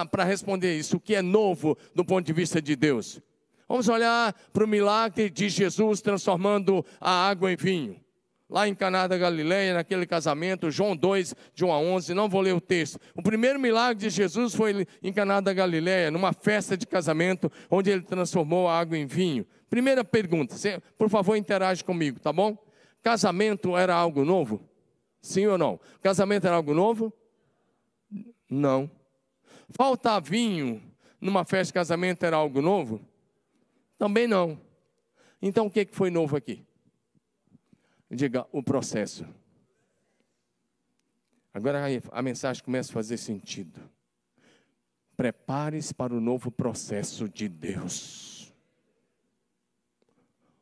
para 0.09 0.23
responder 0.23 0.77
isso. 0.77 0.95
O 0.95 0.99
que 1.01 1.15
é 1.15 1.21
novo 1.21 1.77
do 1.93 2.05
ponto 2.05 2.25
de 2.25 2.31
vista 2.31 2.61
de 2.61 2.77
Deus? 2.77 3.21
Vamos 3.69 3.87
olhar 3.87 4.33
para 4.51 4.65
o 4.65 4.67
milagre 4.67 5.29
de 5.29 5.47
Jesus 5.47 6.01
transformando 6.01 6.85
a 6.99 7.29
água 7.29 7.51
em 7.51 7.55
vinho 7.55 8.01
lá 8.49 8.67
em 8.67 8.73
Caná 8.73 9.05
da 9.05 9.17
Galileia, 9.17 9.75
naquele 9.75 10.05
casamento, 10.07 10.71
João 10.71 10.95
2, 10.95 11.35
de 11.53 11.63
1 11.63 11.71
a 11.71 11.79
11, 11.79 12.13
não 12.15 12.27
vou 12.27 12.41
ler 12.41 12.53
o 12.53 12.59
texto. 12.59 12.99
O 13.15 13.21
primeiro 13.21 13.59
milagre 13.59 14.07
de 14.07 14.09
Jesus 14.09 14.55
foi 14.55 14.87
em 15.03 15.13
Caná 15.13 15.39
da 15.39 15.53
Galileia, 15.53 16.09
numa 16.09 16.33
festa 16.33 16.75
de 16.75 16.87
casamento, 16.87 17.51
onde 17.69 17.91
ele 17.91 18.01
transformou 18.01 18.67
a 18.67 18.79
água 18.79 18.97
em 18.97 19.05
vinho. 19.05 19.45
Primeira 19.69 20.03
pergunta, 20.03 20.55
por 20.97 21.09
favor, 21.09 21.35
interage 21.35 21.83
comigo, 21.83 22.19
tá 22.19 22.33
bom? 22.33 22.57
Casamento 23.03 23.77
era 23.77 23.93
algo 23.93 24.25
novo? 24.25 24.67
Sim 25.21 25.45
ou 25.45 25.57
não? 25.57 25.79
Casamento 26.01 26.47
era 26.47 26.55
algo 26.55 26.73
novo? 26.73 27.13
Não. 28.49 28.89
Faltar 29.69 30.19
vinho 30.21 30.81
numa 31.21 31.45
festa 31.45 31.65
de 31.65 31.73
casamento 31.73 32.25
era 32.25 32.35
algo 32.35 32.61
novo? 32.61 32.99
Também 33.99 34.27
não. 34.27 34.59
Então 35.41 35.67
o 35.67 35.69
que 35.69 35.85
foi 35.91 36.09
novo 36.09 36.35
aqui? 36.37 36.65
Diga 38.09 38.47
o 38.51 38.63
processo. 38.63 39.27
Agora 41.53 41.85
a 42.11 42.21
mensagem 42.21 42.63
começa 42.63 42.91
a 42.91 42.93
fazer 42.93 43.17
sentido. 43.17 43.79
Prepare-se 45.17 45.93
para 45.93 46.13
o 46.13 46.21
novo 46.21 46.49
processo 46.49 47.27
de 47.27 47.49
Deus. 47.49 48.53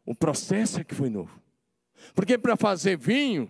O 0.04 0.16
processo 0.16 0.80
é 0.80 0.84
que 0.84 0.96
foi 0.96 1.10
novo. 1.10 1.40
Porque 2.16 2.38
para 2.38 2.58
fazer 2.58 2.98
vinho, 2.98 3.50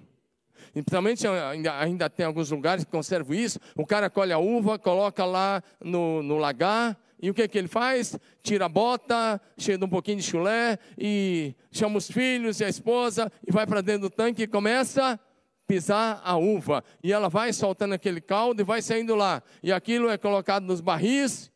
e 0.75 0.81
principalmente 0.81 1.25
ainda, 1.25 1.79
ainda 1.79 2.09
tem 2.09 2.25
alguns 2.25 2.51
lugares 2.51 2.83
que 2.83 2.91
conservam 2.91 3.33
isso, 3.35 3.59
o 3.75 3.85
cara 3.85 4.09
colhe 4.09 4.33
a 4.33 4.37
uva, 4.37 4.77
coloca 4.77 5.23
lá 5.23 5.63
no, 5.79 6.21
no 6.21 6.37
lagar, 6.37 6.99
e 7.19 7.29
o 7.29 7.33
que, 7.33 7.47
que 7.47 7.57
ele 7.57 7.67
faz? 7.67 8.17
Tira 8.43 8.65
a 8.65 8.69
bota, 8.69 9.41
cheia 9.57 9.77
de 9.77 9.83
um 9.83 9.89
pouquinho 9.89 10.17
de 10.17 10.23
chulé, 10.23 10.77
e 10.97 11.55
chama 11.71 11.97
os 11.97 12.09
filhos 12.09 12.59
e 12.59 12.65
a 12.65 12.69
esposa, 12.69 13.31
e 13.47 13.51
vai 13.51 13.65
para 13.65 13.81
dentro 13.81 14.01
do 14.01 14.09
tanque 14.09 14.43
e 14.43 14.47
começa 14.47 15.13
a 15.13 15.19
pisar 15.67 16.21
a 16.23 16.37
uva. 16.37 16.83
E 17.03 17.11
ela 17.11 17.27
vai 17.27 17.51
soltando 17.53 17.93
aquele 17.93 18.21
caldo 18.21 18.61
e 18.61 18.63
vai 18.63 18.81
saindo 18.81 19.15
lá. 19.15 19.41
E 19.63 19.71
aquilo 19.71 20.09
é 20.09 20.17
colocado 20.17 20.63
nos 20.63 20.79
barris, 20.79 21.51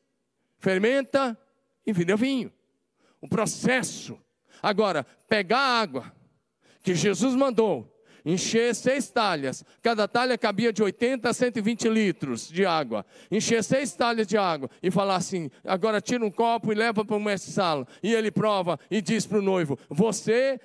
fermenta 0.58 1.38
e 1.86 1.94
vira 1.94 2.16
vinho. 2.16 2.52
O 3.22 3.28
processo. 3.28 4.18
Agora, 4.64 5.06
pegar 5.28 5.60
a 5.60 5.80
água 5.80 6.12
que 6.84 6.96
Jesus 6.96 7.36
mandou, 7.36 7.91
encher 8.26 8.74
seis 8.76 9.10
talhas, 9.10 9.64
cada 9.82 10.08
talha 10.08 10.38
cabia 10.38 10.72
de 10.72 10.82
80 10.84 11.30
a 11.30 11.34
120 11.34 11.90
litros 11.90 12.48
de 12.48 12.66
água, 12.66 13.06
encher 13.30 13.64
seis 13.64 13.94
talhas 13.94 14.28
de 14.28 14.38
água 14.38 14.70
e 14.82 14.92
falar 14.92 15.16
assim: 15.16 15.50
agora 15.64 16.02
tira 16.02 16.26
um 16.26 16.32
copo 16.32 16.72
e 16.72 16.76
leva 16.76 17.04
para 17.04 17.16
o 17.16 17.20
mestre-sala. 17.20 17.88
E 18.02 18.14
ele 18.14 18.32
prova 18.32 18.80
e 18.90 19.02
diz 19.02 19.26
para 19.26 19.40
o 19.40 19.42
noivo: 19.42 19.78
Você 19.90 20.60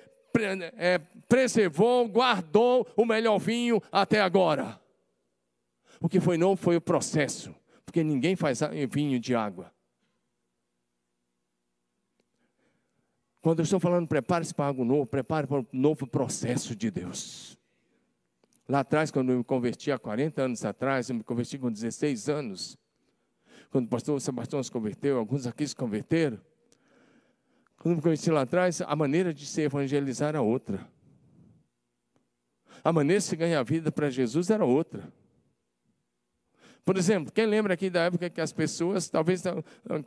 é, 0.77 0.99
preservou, 1.27 2.07
guardou 2.07 2.87
o 2.95 3.05
melhor 3.05 3.37
vinho 3.39 3.81
até 3.91 4.21
agora. 4.21 4.79
O 5.99 6.07
que 6.07 6.19
foi 6.19 6.37
novo 6.37 6.61
foi 6.61 6.75
o 6.75 6.81
processo, 6.81 7.55
porque 7.85 8.03
ninguém 8.03 8.35
faz 8.35 8.59
vinho 8.89 9.19
de 9.19 9.33
água. 9.33 9.71
Quando 13.47 13.59
eu 13.59 13.63
estou 13.63 13.79
falando 13.79 14.05
prepare-se 14.09 14.53
para 14.53 14.65
algo 14.65 14.83
novo, 14.83 15.05
prepare 15.05 15.47
para 15.47 15.61
um 15.61 15.65
novo 15.71 16.05
processo 16.05 16.75
de 16.75 16.91
Deus. 16.91 17.57
Lá 18.67 18.81
atrás, 18.81 19.09
quando 19.09 19.31
eu 19.31 19.37
me 19.37 19.43
converti 19.45 19.89
há 19.89 19.97
40 19.97 20.41
anos 20.41 20.65
atrás, 20.65 21.09
eu 21.09 21.15
me 21.15 21.23
converti 21.23 21.57
com 21.57 21.71
16 21.71 22.27
anos. 22.27 22.77
Quando 23.69 23.85
o 23.85 23.87
pastor 23.87 24.19
Sebastião 24.19 24.61
se 24.61 24.69
converteu, 24.69 25.17
alguns 25.17 25.47
aqui 25.47 25.65
se 25.65 25.73
converteram. 25.73 26.37
Quando 27.77 27.93
eu 27.93 27.95
me 27.95 28.01
converti 28.01 28.29
lá 28.29 28.41
atrás, 28.41 28.81
a 28.81 28.95
maneira 28.97 29.33
de 29.33 29.45
se 29.45 29.61
evangelizar 29.61 30.27
era 30.27 30.41
outra. 30.41 30.85
A 32.83 32.91
maneira 32.91 33.21
de 33.21 33.27
se 33.27 33.35
ganhar 33.37 33.63
vida 33.63 33.93
para 33.93 34.09
Jesus 34.09 34.49
era 34.49 34.65
outra. 34.65 35.09
Por 36.87 36.95
exemplo, 36.95 37.33
quem 37.33 37.45
lembra 37.45 37.73
aqui 37.73 37.89
da 37.89 38.03
época 38.03 38.29
que 38.29 38.39
as 38.39 38.53
pessoas, 38.53 39.09
talvez 39.09 39.43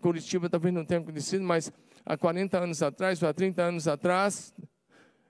Curitiba 0.00 0.48
talvez 0.48 0.72
não 0.72 0.82
tenha 0.82 1.02
conhecido, 1.02 1.44
mas 1.44 1.70
há 2.06 2.16
40 2.16 2.58
anos 2.58 2.82
atrás, 2.82 3.22
ou 3.22 3.28
há 3.28 3.34
30 3.34 3.62
anos 3.62 3.86
atrás, 3.86 4.54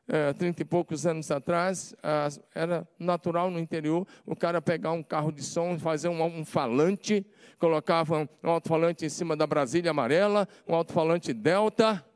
é, 0.06 0.32
30 0.32 0.62
e 0.62 0.64
poucos 0.64 1.08
anos 1.08 1.28
atrás, 1.28 1.92
era 2.54 2.86
natural 2.96 3.50
no 3.50 3.58
interior 3.58 4.06
o 4.24 4.36
cara 4.36 4.62
pegar 4.62 4.92
um 4.92 5.02
carro 5.02 5.32
de 5.32 5.42
som, 5.42 5.76
fazer 5.76 6.06
um, 6.08 6.22
um 6.22 6.44
falante, 6.44 7.26
colocava 7.58 8.28
um 8.44 8.48
alto-falante 8.48 9.04
em 9.04 9.08
cima 9.08 9.36
da 9.36 9.44
Brasília 9.44 9.90
amarela, 9.90 10.46
um 10.68 10.74
alto-falante 10.76 11.32
Delta, 11.32 12.06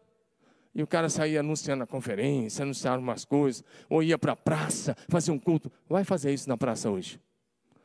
e 0.72 0.80
o 0.80 0.86
cara 0.86 1.08
saía 1.08 1.40
anunciando 1.40 1.82
a 1.82 1.88
conferência, 1.88 2.62
anunciando 2.62 3.00
umas 3.00 3.24
coisas, 3.24 3.64
ou 3.90 4.00
ia 4.00 4.16
para 4.16 4.30
a 4.30 4.36
praça, 4.36 4.96
fazer 5.08 5.32
um 5.32 5.40
culto. 5.40 5.72
Vai 5.88 6.04
fazer 6.04 6.32
isso 6.32 6.48
na 6.48 6.56
praça 6.56 6.88
hoje 6.88 7.18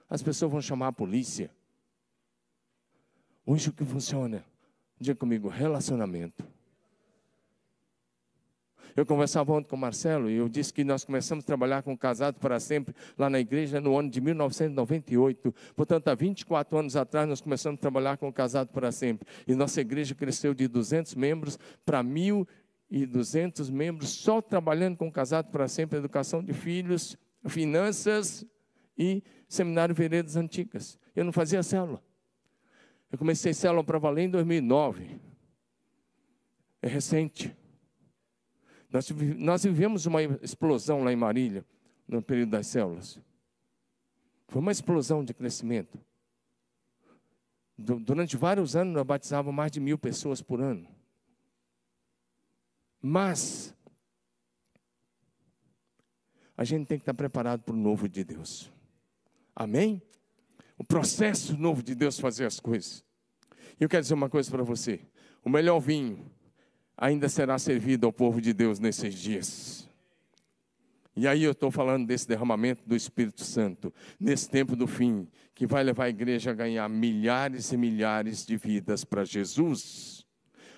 as 0.10 0.24
pessoas 0.24 0.52
vão 0.52 0.62
chamar 0.62 0.88
a 0.88 0.92
polícia. 0.92 1.52
Hoje 3.46 3.70
o 3.70 3.74
que 3.74 3.86
funciona? 3.86 4.44
Diga 5.00 5.16
comigo, 5.16 5.48
relacionamento. 5.48 6.44
Eu 8.96 9.06
conversava 9.06 9.54
ontem 9.54 9.70
com 9.70 9.76
o 9.76 9.80
Marcelo 9.80 10.30
e 10.30 10.36
eu 10.36 10.50
disse 10.50 10.74
que 10.74 10.84
nós 10.84 11.06
começamos 11.06 11.44
a 11.44 11.48
trabalhar 11.48 11.84
com 11.84 11.96
Casado 11.98 12.40
para 12.40 12.60
Sempre 12.60 12.94
lá 13.18 13.30
na 13.30 13.40
igreja 13.40 13.80
no 13.80 13.98
ano 13.98 14.10
de 14.10 14.20
1998. 14.20 15.54
Portanto, 15.76 16.08
há 16.08 16.16
24 16.16 16.78
anos 16.78 16.96
atrás 16.96 17.30
nós 17.30 17.40
começamos 17.40 17.78
a 17.78 17.82
trabalhar 17.82 18.18
com 18.18 18.34
Casado 18.34 18.70
para 18.70 18.92
Sempre. 18.92 19.28
E 19.48 19.54
nossa 19.54 19.80
igreja 19.80 20.16
cresceu 20.16 20.54
de 20.54 20.68
200 20.68 21.16
membros 21.16 21.58
para 21.86 22.04
1.200 22.04 23.72
membros 23.72 24.10
só 24.10 24.42
trabalhando 24.42 24.98
com 24.98 25.10
Casado 25.12 25.50
para 25.50 25.68
Sempre, 25.68 26.00
educação 26.00 26.44
de 26.44 26.52
filhos, 26.52 27.16
finanças 27.48 28.46
e 29.00 29.24
Seminário 29.48 29.96
Veredas 29.96 30.36
Antigas. 30.36 31.00
Eu 31.16 31.24
não 31.24 31.32
fazia 31.32 31.64
célula. 31.64 32.04
Eu 33.10 33.18
comecei 33.18 33.54
célula 33.54 33.82
para 33.82 33.98
valer 33.98 34.24
em 34.24 34.30
2009. 34.30 35.20
É 36.82 36.88
recente. 36.88 37.56
Nós, 38.92 39.10
nós 39.38 39.64
vivemos 39.64 40.06
uma 40.06 40.22
explosão 40.22 41.04
lá 41.04 41.14
em 41.14 41.16
Marília, 41.16 41.66
no 42.06 42.22
período 42.22 42.52
das 42.52 42.68
células. 42.68 43.20
Foi 44.50 44.62
uma 44.62 44.72
explosão 44.72 45.24
de 45.24 45.34
crescimento. 45.34 45.98
Durante 47.78 48.36
vários 48.36 48.76
anos, 48.76 48.94
nós 48.94 49.06
batizávamos 49.06 49.56
mais 49.56 49.72
de 49.72 49.80
mil 49.80 49.98
pessoas 49.98 50.42
por 50.42 50.60
ano. 50.60 50.88
Mas, 53.02 53.74
a 56.58 56.66
gente 56.66 56.88
tem 56.88 56.98
que 56.98 57.04
estar 57.04 57.14
preparado 57.14 57.62
para 57.62 57.74
o 57.74 57.78
novo 57.78 58.10
de 58.10 58.24
Deus. 58.26 58.70
Amém? 59.60 60.02
O 60.78 60.86
processo 60.86 61.58
novo 61.58 61.84
de 61.84 61.94
Deus 61.94 62.18
fazer 62.18 62.46
as 62.46 62.62
coisas. 62.62 63.04
E 63.78 63.84
eu 63.84 63.90
quero 63.90 64.02
dizer 64.02 64.14
uma 64.14 64.30
coisa 64.30 64.50
para 64.50 64.64
você: 64.64 65.02
o 65.44 65.50
melhor 65.50 65.82
vinho 65.82 66.32
ainda 66.98 67.28
será 67.28 67.60
servido 67.60 68.06
ao 68.06 68.14
povo 68.14 68.40
de 68.40 68.54
Deus 68.54 68.80
nesses 68.80 69.14
dias. 69.14 69.90
E 71.14 71.28
aí 71.28 71.44
eu 71.44 71.52
estou 71.52 71.70
falando 71.70 72.08
desse 72.08 72.26
derramamento 72.26 72.88
do 72.88 72.96
Espírito 72.96 73.44
Santo, 73.44 73.94
nesse 74.18 74.50
tempo 74.50 74.78
do 74.78 74.88
fim, 74.88 75.28
que 75.54 75.68
vai 75.68 75.84
levar 75.84 76.06
a 76.06 76.10
igreja 76.10 76.52
a 76.52 76.54
ganhar 76.54 76.88
milhares 76.88 77.74
e 77.74 77.78
milhares 77.78 78.46
de 78.46 78.56
vidas 78.56 79.04
para 79.04 79.26
Jesus. 79.26 80.26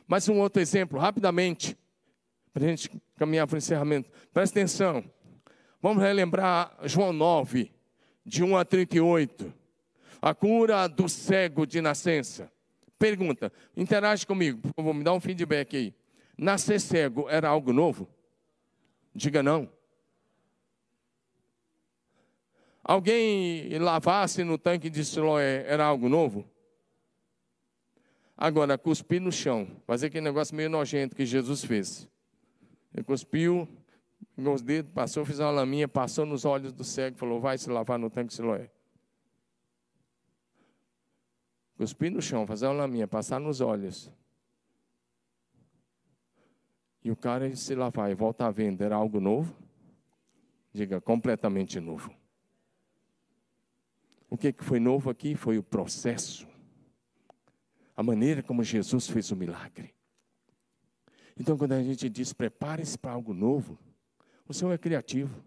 Mais 0.08 0.28
um 0.28 0.40
outro 0.40 0.60
exemplo, 0.60 0.98
rapidamente, 0.98 1.78
para 2.52 2.66
a 2.66 2.68
gente 2.68 2.90
caminhar 3.16 3.46
para 3.46 3.54
o 3.54 3.58
encerramento. 3.60 4.10
Presta 4.34 4.60
atenção. 4.60 5.04
Vamos 5.80 6.02
relembrar 6.02 6.76
João 6.86 7.14
9 7.14 7.72
de 8.26 8.44
1 8.44 8.58
a 8.58 8.66
38. 8.66 9.54
A 10.22 10.34
cura 10.34 10.88
do 10.88 11.10
cego 11.10 11.66
de 11.66 11.82
nascença. 11.82 12.52
Pergunta, 12.98 13.52
interage 13.76 14.28
comigo, 14.28 14.62
por 14.62 14.74
favor, 14.76 14.94
me 14.94 15.04
dá 15.04 15.12
um 15.12 15.20
feedback 15.20 15.76
aí. 15.76 15.94
Nascer 16.38 16.80
cego 16.80 17.28
era 17.30 17.50
algo 17.50 17.74
novo? 17.74 18.08
Diga 19.14 19.42
não. 19.42 19.68
Alguém 22.84 23.78
lavasse 23.80 24.44
no 24.44 24.58
tanque 24.58 24.90
de 24.90 25.06
Siloé 25.06 25.66
era 25.68 25.86
algo 25.86 26.10
novo? 26.10 26.50
Agora, 28.36 28.78
cuspir 28.78 29.22
no 29.22 29.32
chão, 29.32 29.68
fazer 29.86 30.08
aquele 30.08 30.24
negócio 30.24 30.56
meio 30.56 30.70
nojento 30.70 31.16
que 31.16 31.26
Jesus 31.26 31.64
fez. 31.64 32.08
Ele 32.94 33.04
cuspiu, 33.04 33.68
os 34.50 34.62
dedos, 34.62 34.92
passou, 34.92 35.26
fez 35.26 35.40
uma 35.40 35.52
laminha, 35.52 35.88
passou 35.88 36.26
nos 36.26 36.46
olhos 36.46 36.74
do 36.74 36.84
cego, 36.84 37.18
falou: 37.18 37.40
vai 37.40 37.58
se 37.58 37.70
lavar 37.70 38.00
no 38.00 38.10
tanque 38.10 38.34
Siloé. 38.34 38.72
Cuspir 41.78 42.12
no 42.12 42.22
chão, 42.22 42.46
fazer 42.46 42.68
uma 42.68 42.74
laminha, 42.74 43.08
passar 43.08 43.40
nos 43.40 43.60
olhos. 43.60 44.12
E 47.04 47.10
o 47.10 47.16
cara 47.16 47.56
se 47.56 47.74
lavar 47.74 48.12
e 48.12 48.14
voltar 48.14 48.48
a 48.48 48.52
vender 48.52 48.94
algo 48.94 49.20
novo? 49.20 49.56
Diga, 50.72 51.02
completamente 51.02 51.80
novo. 51.80 52.14
O 54.30 54.38
que 54.38 54.54
foi 54.60 54.80
novo 54.80 55.10
aqui 55.10 55.36
foi 55.36 55.58
o 55.58 55.64
processo. 55.64 56.48
A 57.98 58.04
maneira 58.04 58.42
como 58.42 58.64
Jesus 58.64 59.08
fez 59.08 59.32
o 59.32 59.36
milagre. 59.36 59.94
Então, 61.38 61.58
quando 61.58 61.74
a 61.74 61.84
gente 61.84 62.08
diz 62.08 62.32
prepare-se 62.32 62.98
para 62.98 63.12
algo 63.12 63.34
novo, 63.34 63.78
o 64.52 64.54
Senhor 64.54 64.72
é 64.72 64.78
criativo. 64.78 65.44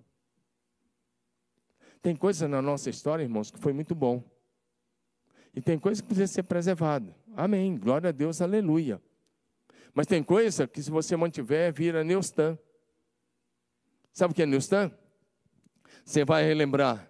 Tem 2.02 2.14
coisa 2.14 2.48
na 2.48 2.60
nossa 2.60 2.90
história, 2.90 3.22
irmãos, 3.22 3.50
que 3.50 3.58
foi 3.58 3.72
muito 3.72 3.94
bom. 3.94 4.22
E 5.54 5.60
tem 5.60 5.78
coisa 5.78 6.02
que 6.02 6.08
precisa 6.08 6.32
ser 6.32 6.42
preservada. 6.42 7.14
Amém. 7.36 7.78
Glória 7.78 8.08
a 8.08 8.12
Deus, 8.12 8.42
aleluia. 8.42 9.00
Mas 9.94 10.06
tem 10.06 10.22
coisa 10.22 10.66
que, 10.66 10.82
se 10.82 10.90
você 10.90 11.16
mantiver, 11.16 11.72
vira 11.72 12.02
Neustan. 12.02 12.58
Sabe 14.12 14.32
o 14.32 14.34
que 14.34 14.42
é 14.42 14.46
Neustan? 14.46 14.90
Você 16.04 16.24
vai 16.24 16.44
relembrar. 16.44 17.08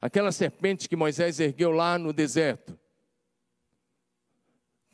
Aquela 0.00 0.30
serpente 0.30 0.88
que 0.88 0.94
Moisés 0.94 1.40
ergueu 1.40 1.70
lá 1.70 1.98
no 1.98 2.12
deserto. 2.12 2.78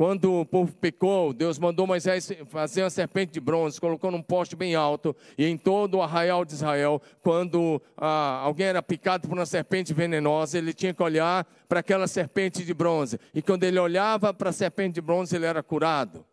Quando 0.01 0.33
o 0.33 0.47
povo 0.47 0.73
pecou, 0.77 1.31
Deus 1.31 1.59
mandou 1.59 1.87
Moisés 1.87 2.33
fazer 2.47 2.85
uma 2.85 2.89
serpente 2.89 3.33
de 3.33 3.39
bronze, 3.39 3.79
colocou 3.79 4.11
num 4.11 4.23
poste 4.23 4.57
bem 4.57 4.75
alto, 4.75 5.15
e 5.37 5.45
em 5.45 5.59
todo 5.59 5.99
o 5.99 6.03
arraial 6.03 6.43
de 6.43 6.55
Israel, 6.55 7.03
quando 7.21 7.83
ah, 7.99 8.41
alguém 8.43 8.69
era 8.69 8.83
picado 8.83 9.29
por 9.29 9.37
uma 9.37 9.45
serpente 9.45 9.93
venenosa, 9.93 10.57
ele 10.57 10.73
tinha 10.73 10.95
que 10.95 11.03
olhar 11.03 11.45
para 11.69 11.81
aquela 11.81 12.07
serpente 12.07 12.65
de 12.65 12.73
bronze. 12.73 13.21
E 13.35 13.43
quando 13.43 13.65
ele 13.65 13.79
olhava 13.79 14.33
para 14.33 14.49
a 14.49 14.53
serpente 14.55 14.95
de 14.95 15.03
bronze, 15.03 15.37
ele 15.37 15.45
era 15.45 15.63
curado. 15.63 16.25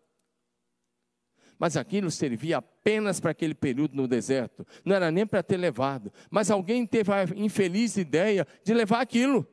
Mas 1.60 1.76
aquilo 1.76 2.10
servia 2.10 2.60
apenas 2.60 3.20
para 3.20 3.32
aquele 3.32 3.54
período 3.54 3.98
no 3.98 4.08
deserto, 4.08 4.66
não 4.86 4.96
era 4.96 5.12
nem 5.12 5.28
para 5.28 5.44
ter 5.44 5.58
levado. 5.58 6.10
Mas 6.32 6.50
alguém 6.50 6.86
teve 6.86 7.12
a 7.12 7.26
infeliz 7.36 7.98
ideia 7.98 8.48
de 8.64 8.74
levar 8.74 9.02
aquilo. 9.02 9.46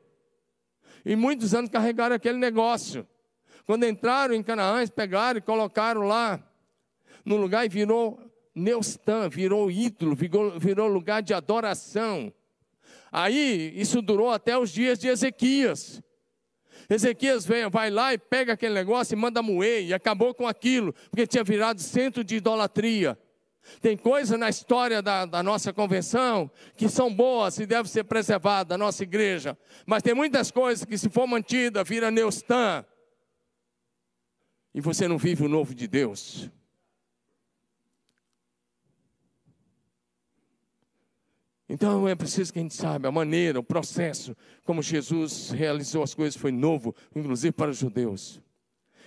E 1.03 1.17
muitos 1.17 1.53
anos 1.53 1.69
carregaram 1.69 2.15
aquele 2.15 2.37
negócio. 2.37 3.05
Quando 3.65 3.85
entraram 3.85 4.33
em 4.33 4.43
Canaã, 4.43 4.77
eles 4.77 4.89
pegaram 4.89 5.39
e 5.39 5.41
colocaram 5.41 6.01
lá 6.01 6.41
no 7.23 7.35
lugar 7.37 7.65
e 7.65 7.69
virou 7.69 8.19
Neustan, 8.53 9.27
virou 9.27 9.69
ídolo, 9.71 10.15
virou, 10.15 10.59
virou 10.59 10.87
lugar 10.87 11.21
de 11.21 11.33
adoração. 11.33 12.31
Aí 13.11 13.73
isso 13.75 14.01
durou 14.01 14.29
até 14.29 14.57
os 14.57 14.71
dias 14.71 14.99
de 14.99 15.07
Ezequias. 15.07 16.01
Ezequias 16.89 17.45
vem, 17.45 17.67
vai 17.69 17.89
lá 17.89 18.13
e 18.13 18.17
pega 18.17 18.53
aquele 18.53 18.75
negócio 18.75 19.13
e 19.13 19.17
manda 19.17 19.41
moer, 19.41 19.83
e 19.83 19.93
acabou 19.93 20.33
com 20.33 20.47
aquilo, 20.47 20.93
porque 21.09 21.25
tinha 21.25 21.43
virado 21.43 21.81
centro 21.81 22.23
de 22.23 22.35
idolatria. 22.35 23.17
Tem 23.81 23.97
coisas 23.97 24.37
na 24.37 24.47
história 24.47 25.01
da, 25.01 25.25
da, 25.25 25.41
nossa 25.41 25.73
convenção 25.73 26.51
que 26.77 26.87
são 26.87 27.11
boas 27.11 27.57
e 27.57 27.65
devem 27.65 27.91
ser 27.91 28.03
preservadas, 28.03 28.69
da 28.69 28.77
nossa 28.77 29.01
igreja. 29.01 29.57
Mas 29.87 30.03
tem 30.03 30.13
muitas 30.13 30.51
coisas 30.51 30.85
que, 30.85 30.97
se 30.97 31.09
for 31.09 31.25
mantida, 31.25 31.83
vira 31.83 32.11
Neustan. 32.11 32.85
E 34.75 34.81
você 34.81 35.07
não 35.07 35.17
vive 35.17 35.45
o 35.45 35.47
novo 35.47 35.73
de 35.73 35.87
Deus. 35.87 36.51
Então 41.69 42.05
é 42.05 42.13
preciso 42.13 42.51
que 42.51 42.59
a 42.59 42.61
gente 42.61 42.75
saiba 42.75 43.07
a 43.07 43.11
maneira, 43.11 43.57
o 43.57 43.63
processo, 43.63 44.35
como 44.65 44.83
Jesus 44.83 45.49
realizou 45.51 46.03
as 46.03 46.13
coisas 46.13 46.35
foi 46.35 46.51
novo, 46.51 46.93
inclusive 47.15 47.53
para 47.53 47.71
os 47.71 47.77
judeus. 47.77 48.41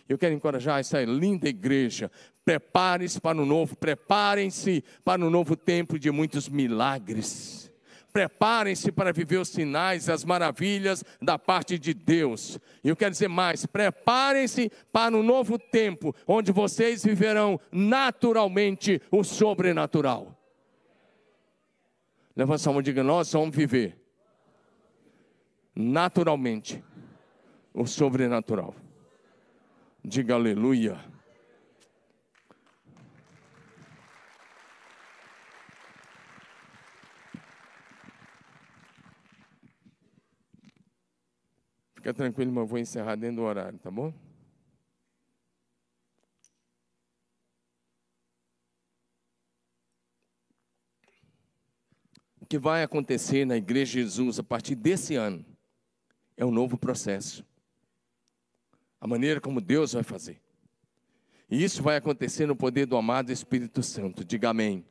Eu 0.09 0.17
quero 0.17 0.35
encorajar 0.35 0.81
essa 0.81 1.05
linda 1.05 1.51
igreja. 1.51 2.11
Prepare-se 2.47 3.21
para 3.21 3.37
o 3.37 3.45
novo, 3.45 3.77
preparem-se 3.77 4.83
para 5.05 5.23
o 5.23 5.29
novo 5.29 5.55
tempo 5.55 5.99
de 5.99 6.11
muitos 6.11 6.49
milagres. 6.49 7.68
Preparem-se 8.13 8.91
para 8.91 9.13
viver 9.13 9.39
os 9.39 9.49
sinais, 9.49 10.09
as 10.09 10.25
maravilhas 10.25 11.05
da 11.21 11.39
parte 11.39 11.79
de 11.79 11.93
Deus. 11.93 12.59
E 12.83 12.89
eu 12.89 12.97
quero 12.97 13.11
dizer 13.11 13.29
mais: 13.29 13.67
preparem-se 13.67 14.71
para 14.93 15.17
um 15.17 15.23
novo 15.23 15.59
tempo, 15.59 16.15
onde 16.27 16.51
vocês 16.51 17.05
viverão 17.05 17.61
naturalmente 17.71 19.01
o 19.11 19.23
sobrenatural. 19.23 20.35
Levanta 22.35 22.69
a 22.69 22.73
mão 22.73 22.81
e 22.81 22.85
diga: 22.85 23.03
Nós 23.03 23.33
vamos 23.33 23.55
viver 23.55 23.97
naturalmente 25.75 26.83
o 27.73 27.87
sobrenatural. 27.87 28.75
Diga 30.05 30.35
aleluia. 30.35 30.99
Fica 42.09 42.15
tranquilo, 42.15 42.51
mas 42.51 42.63
eu 42.63 42.67
vou 42.67 42.79
encerrar 42.79 43.17
dentro 43.17 43.37
do 43.37 43.43
horário, 43.43 43.79
tá 43.81 43.91
bom? 43.91 44.15
O 52.41 52.47
que 52.47 52.59
vai 52.59 52.83
acontecer 52.83 53.45
na 53.45 53.59
Igreja 53.59 53.93
de 53.93 54.05
Jesus 54.05 54.39
a 54.39 54.43
partir 54.43 54.75
desse 54.75 55.17
ano 55.17 55.45
é 56.35 56.47
um 56.47 56.51
novo 56.51 56.79
processo 56.79 57.45
a 58.99 59.07
maneira 59.07 59.39
como 59.39 59.61
Deus 59.61 59.93
vai 59.93 60.03
fazer. 60.03 60.41
E 61.51 61.63
isso 61.63 61.83
vai 61.83 61.99
acontecer 61.99 62.47
no 62.47 62.57
poder 62.57 62.87
do 62.87 62.97
amado 62.97 63.31
Espírito 63.31 63.83
Santo. 63.83 64.25
Diga 64.25 64.49
amém. 64.49 64.83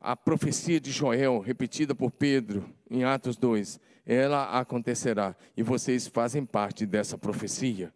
A 0.00 0.14
profecia 0.14 0.80
de 0.80 0.92
Joel, 0.92 1.40
repetida 1.40 1.94
por 1.94 2.12
Pedro 2.12 2.68
em 2.88 3.02
Atos 3.02 3.36
2, 3.36 3.80
ela 4.06 4.58
acontecerá. 4.58 5.34
E 5.56 5.62
vocês 5.62 6.06
fazem 6.06 6.44
parte 6.44 6.86
dessa 6.86 7.18
profecia. 7.18 7.92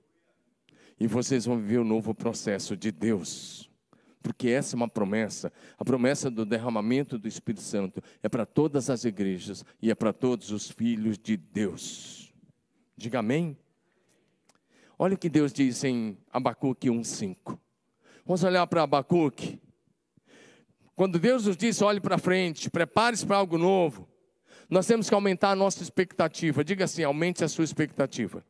E 0.98 1.06
vocês 1.06 1.44
vão 1.44 1.56
viver 1.56 1.78
o 1.78 1.84
novo 1.84 2.12
processo 2.12 2.76
de 2.76 2.90
Deus. 2.90 3.70
Porque 4.20 4.48
essa 4.48 4.74
é 4.74 4.76
uma 4.76 4.88
promessa. 4.88 5.52
A 5.78 5.84
promessa 5.84 6.28
do 6.28 6.44
derramamento 6.44 7.16
do 7.16 7.28
Espírito 7.28 7.62
Santo 7.62 8.02
é 8.22 8.28
para 8.28 8.44
todas 8.44 8.90
as 8.90 9.04
igrejas 9.04 9.64
e 9.80 9.90
é 9.90 9.94
para 9.94 10.12
todos 10.12 10.50
os 10.50 10.68
filhos 10.68 11.16
de 11.16 11.36
Deus. 11.36 12.34
Diga 12.96 13.20
amém. 13.20 13.56
Olha 14.98 15.14
o 15.14 15.18
que 15.18 15.28
Deus 15.28 15.52
diz 15.52 15.84
em 15.84 16.18
Abacuque 16.32 16.88
1,5. 16.88 17.56
Vamos 18.26 18.42
olhar 18.42 18.66
para 18.66 18.82
Abacuque. 18.82 19.60
Quando 20.98 21.16
Deus 21.20 21.46
nos 21.46 21.56
diz, 21.56 21.80
olhe 21.80 22.00
para 22.00 22.18
frente, 22.18 22.68
prepare-se 22.68 23.24
para 23.24 23.36
algo 23.36 23.56
novo, 23.56 24.08
nós 24.68 24.84
temos 24.84 25.08
que 25.08 25.14
aumentar 25.14 25.52
a 25.52 25.54
nossa 25.54 25.80
expectativa. 25.80 26.64
Diga 26.64 26.86
assim, 26.86 27.04
aumente 27.04 27.44
a 27.44 27.48
sua 27.48 27.62
expectativa. 27.62 28.44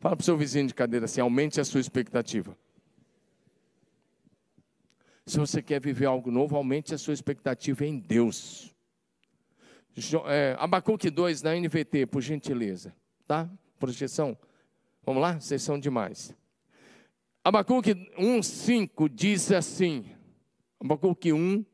Fala 0.00 0.16
para 0.16 0.22
o 0.22 0.24
seu 0.24 0.34
vizinho 0.34 0.66
de 0.66 0.72
cadeira 0.72 1.04
assim, 1.04 1.20
aumente 1.20 1.60
a 1.60 1.64
sua 1.66 1.78
expectativa. 1.78 2.56
Se 5.26 5.38
você 5.38 5.60
quer 5.60 5.78
viver 5.78 6.06
algo 6.06 6.30
novo, 6.30 6.56
aumente 6.56 6.94
a 6.94 6.98
sua 6.98 7.12
expectativa 7.12 7.84
em 7.84 7.98
Deus. 7.98 8.74
É, 10.28 10.56
Abacuque 10.58 11.10
2 11.10 11.42
na 11.42 11.54
NVT, 11.54 12.06
por 12.06 12.22
gentileza. 12.22 12.94
Tá? 13.28 13.46
Projeção 13.78 14.38
Vamos 15.04 15.20
lá? 15.20 15.38
Vocês 15.38 15.60
são 15.60 15.78
demais. 15.78 16.34
Abacuque 17.44 18.10
1, 18.16 18.42
5 18.42 19.06
diz 19.10 19.52
assim. 19.52 20.15
Abacuque 20.80 21.32
1, 21.32 21.64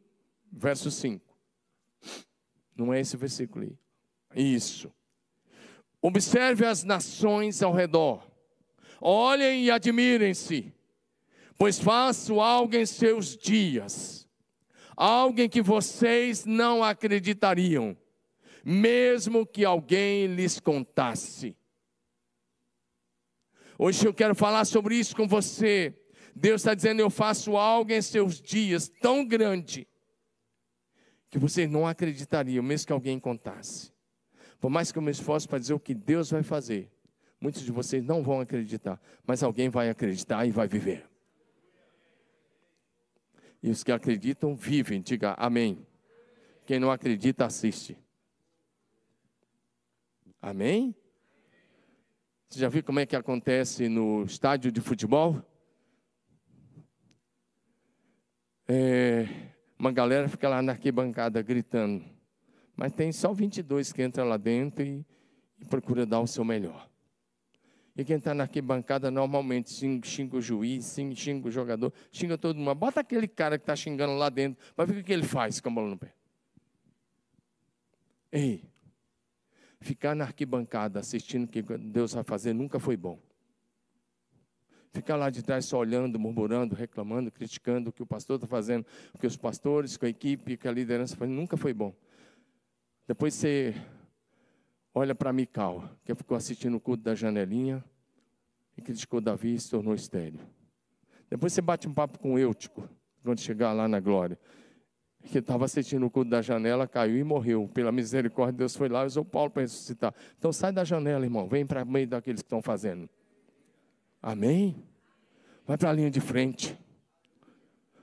verso 0.52 0.90
5. 0.90 1.22
Não 2.76 2.92
é 2.92 3.00
esse 3.00 3.16
versículo 3.16 3.64
aí. 3.64 3.76
Isso. 4.54 4.92
Observe 6.00 6.64
as 6.64 6.82
nações 6.82 7.62
ao 7.62 7.72
redor. 7.72 8.26
Olhem 9.00 9.64
e 9.64 9.70
admirem-se, 9.70 10.72
pois 11.58 11.78
faço 11.78 12.40
algo 12.40 12.76
em 12.76 12.86
seus 12.86 13.36
dias, 13.36 14.28
algo 14.96 15.40
em 15.40 15.48
que 15.48 15.60
vocês 15.60 16.44
não 16.44 16.84
acreditariam, 16.84 17.96
mesmo 18.64 19.44
que 19.44 19.64
alguém 19.64 20.26
lhes 20.26 20.60
contasse. 20.60 21.56
Hoje 23.76 24.06
eu 24.06 24.14
quero 24.14 24.34
falar 24.34 24.64
sobre 24.64 24.94
isso 24.94 25.16
com 25.16 25.26
você. 25.26 25.92
Deus 26.34 26.60
está 26.60 26.74
dizendo: 26.74 27.00
Eu 27.00 27.10
faço 27.10 27.56
algo 27.56 27.92
em 27.92 28.02
seus 28.02 28.40
dias 28.40 28.88
tão 29.00 29.24
grande 29.26 29.86
que 31.30 31.38
vocês 31.38 31.70
não 31.70 31.86
acreditariam, 31.86 32.62
mesmo 32.62 32.86
que 32.86 32.92
alguém 32.92 33.18
contasse. 33.18 33.92
Por 34.60 34.70
mais 34.70 34.92
que 34.92 34.98
eu 34.98 35.02
me 35.02 35.10
esforce 35.10 35.48
para 35.48 35.58
dizer 35.58 35.74
o 35.74 35.80
que 35.80 35.94
Deus 35.94 36.30
vai 36.30 36.42
fazer, 36.42 36.90
muitos 37.40 37.62
de 37.62 37.72
vocês 37.72 38.04
não 38.04 38.22
vão 38.22 38.40
acreditar, 38.40 39.00
mas 39.26 39.42
alguém 39.42 39.68
vai 39.68 39.88
acreditar 39.88 40.46
e 40.46 40.50
vai 40.50 40.68
viver. 40.68 41.08
E 43.62 43.70
os 43.70 43.82
que 43.82 43.92
acreditam 43.92 44.54
vivem, 44.54 45.00
diga 45.00 45.34
amém. 45.38 45.86
Quem 46.66 46.78
não 46.78 46.90
acredita, 46.90 47.46
assiste. 47.46 47.96
Amém? 50.40 50.94
Você 52.48 52.58
já 52.58 52.68
viu 52.68 52.82
como 52.82 53.00
é 53.00 53.06
que 53.06 53.16
acontece 53.16 53.88
no 53.88 54.24
estádio 54.24 54.70
de 54.70 54.80
futebol? 54.80 55.42
É, 58.68 59.26
uma 59.78 59.92
galera 59.92 60.28
fica 60.28 60.48
lá 60.48 60.62
na 60.62 60.72
arquibancada 60.72 61.42
gritando, 61.42 62.04
mas 62.76 62.92
tem 62.92 63.12
só 63.12 63.32
22 63.32 63.92
que 63.92 64.02
entram 64.02 64.26
lá 64.26 64.36
dentro 64.36 64.84
e, 64.84 65.04
e 65.60 65.64
procura 65.64 66.06
dar 66.06 66.20
o 66.20 66.26
seu 66.26 66.44
melhor. 66.44 66.88
E 67.94 68.04
quem 68.04 68.16
está 68.16 68.32
na 68.32 68.44
arquibancada 68.44 69.10
normalmente 69.10 69.70
xinga, 69.70 70.06
xinga, 70.06 70.36
o 70.36 70.40
juiz, 70.40 70.96
xinga 71.14 71.48
o 71.48 71.50
jogador, 71.50 71.92
xinga 72.10 72.38
todo 72.38 72.56
mundo. 72.56 72.74
Bota 72.74 73.00
aquele 73.00 73.28
cara 73.28 73.58
que 73.58 73.64
está 73.64 73.76
xingando 73.76 74.14
lá 74.14 74.30
dentro, 74.30 74.62
vai 74.76 74.86
ver 74.86 75.00
o 75.00 75.04
que 75.04 75.12
ele 75.12 75.24
faz 75.24 75.60
com 75.60 75.68
a 75.68 75.72
bola 75.72 75.90
no 75.90 75.98
pé. 75.98 76.14
Ei, 78.30 78.72
Ficar 79.82 80.14
na 80.14 80.24
arquibancada 80.24 81.00
assistindo 81.00 81.44
o 81.44 81.48
que 81.48 81.60
Deus 81.60 82.14
vai 82.14 82.22
fazer 82.22 82.52
nunca 82.52 82.78
foi 82.78 82.96
bom. 82.96 83.18
Ficar 84.92 85.16
lá 85.16 85.30
de 85.30 85.42
trás 85.42 85.64
só 85.64 85.78
olhando, 85.78 86.18
murmurando, 86.18 86.74
reclamando, 86.74 87.30
criticando 87.30 87.90
o 87.90 87.92
que 87.92 88.02
o 88.02 88.06
pastor 88.06 88.36
está 88.36 88.46
fazendo, 88.46 88.86
o 89.14 89.18
que 89.18 89.26
os 89.26 89.36
pastores, 89.36 89.96
com 89.96 90.04
a 90.04 90.08
equipe, 90.08 90.56
que 90.56 90.68
a 90.68 90.72
liderança 90.72 91.16
nunca 91.26 91.56
foi 91.56 91.72
bom. 91.72 91.94
Depois 93.08 93.34
você 93.34 93.74
olha 94.94 95.14
para 95.14 95.32
Mical, 95.32 95.88
que 96.04 96.14
ficou 96.14 96.36
assistindo 96.36 96.76
o 96.76 96.80
culto 96.80 97.02
da 97.02 97.14
janelinha 97.14 97.82
e 98.76 98.82
criticou 98.82 99.20
Davi 99.20 99.54
e 99.54 99.60
se 99.60 99.70
tornou 99.70 99.94
estéreo. 99.94 100.40
Depois 101.30 101.52
você 101.52 101.62
bate 101.62 101.88
um 101.88 101.94
papo 101.94 102.18
com 102.18 102.38
Eutico, 102.38 102.86
quando 103.22 103.40
chegar 103.40 103.72
lá 103.72 103.88
na 103.88 103.98
glória 103.98 104.38
que 105.30 105.38
estava 105.38 105.64
assistindo 105.64 106.04
o 106.04 106.10
culto 106.10 106.30
da 106.30 106.42
janela, 106.42 106.86
caiu 106.86 107.16
e 107.16 107.24
morreu. 107.24 107.70
Pela 107.72 107.92
misericórdia, 107.92 108.58
Deus 108.58 108.74
foi 108.74 108.88
lá 108.88 109.04
e 109.04 109.06
usou 109.06 109.24
Paulo 109.24 109.50
para 109.50 109.62
ressuscitar. 109.62 110.14
Então 110.38 110.52
sai 110.52 110.72
da 110.72 110.84
janela, 110.84 111.24
irmão. 111.24 111.48
Vem 111.48 111.64
para 111.64 111.84
meio 111.84 112.06
daqueles 112.06 112.42
que 112.42 112.46
estão 112.46 112.60
fazendo. 112.60 113.08
Amém? 114.22 114.80
Vai 115.66 115.76
para 115.76 115.90
a 115.90 115.92
linha 115.92 116.10
de 116.10 116.20
frente. 116.20 116.78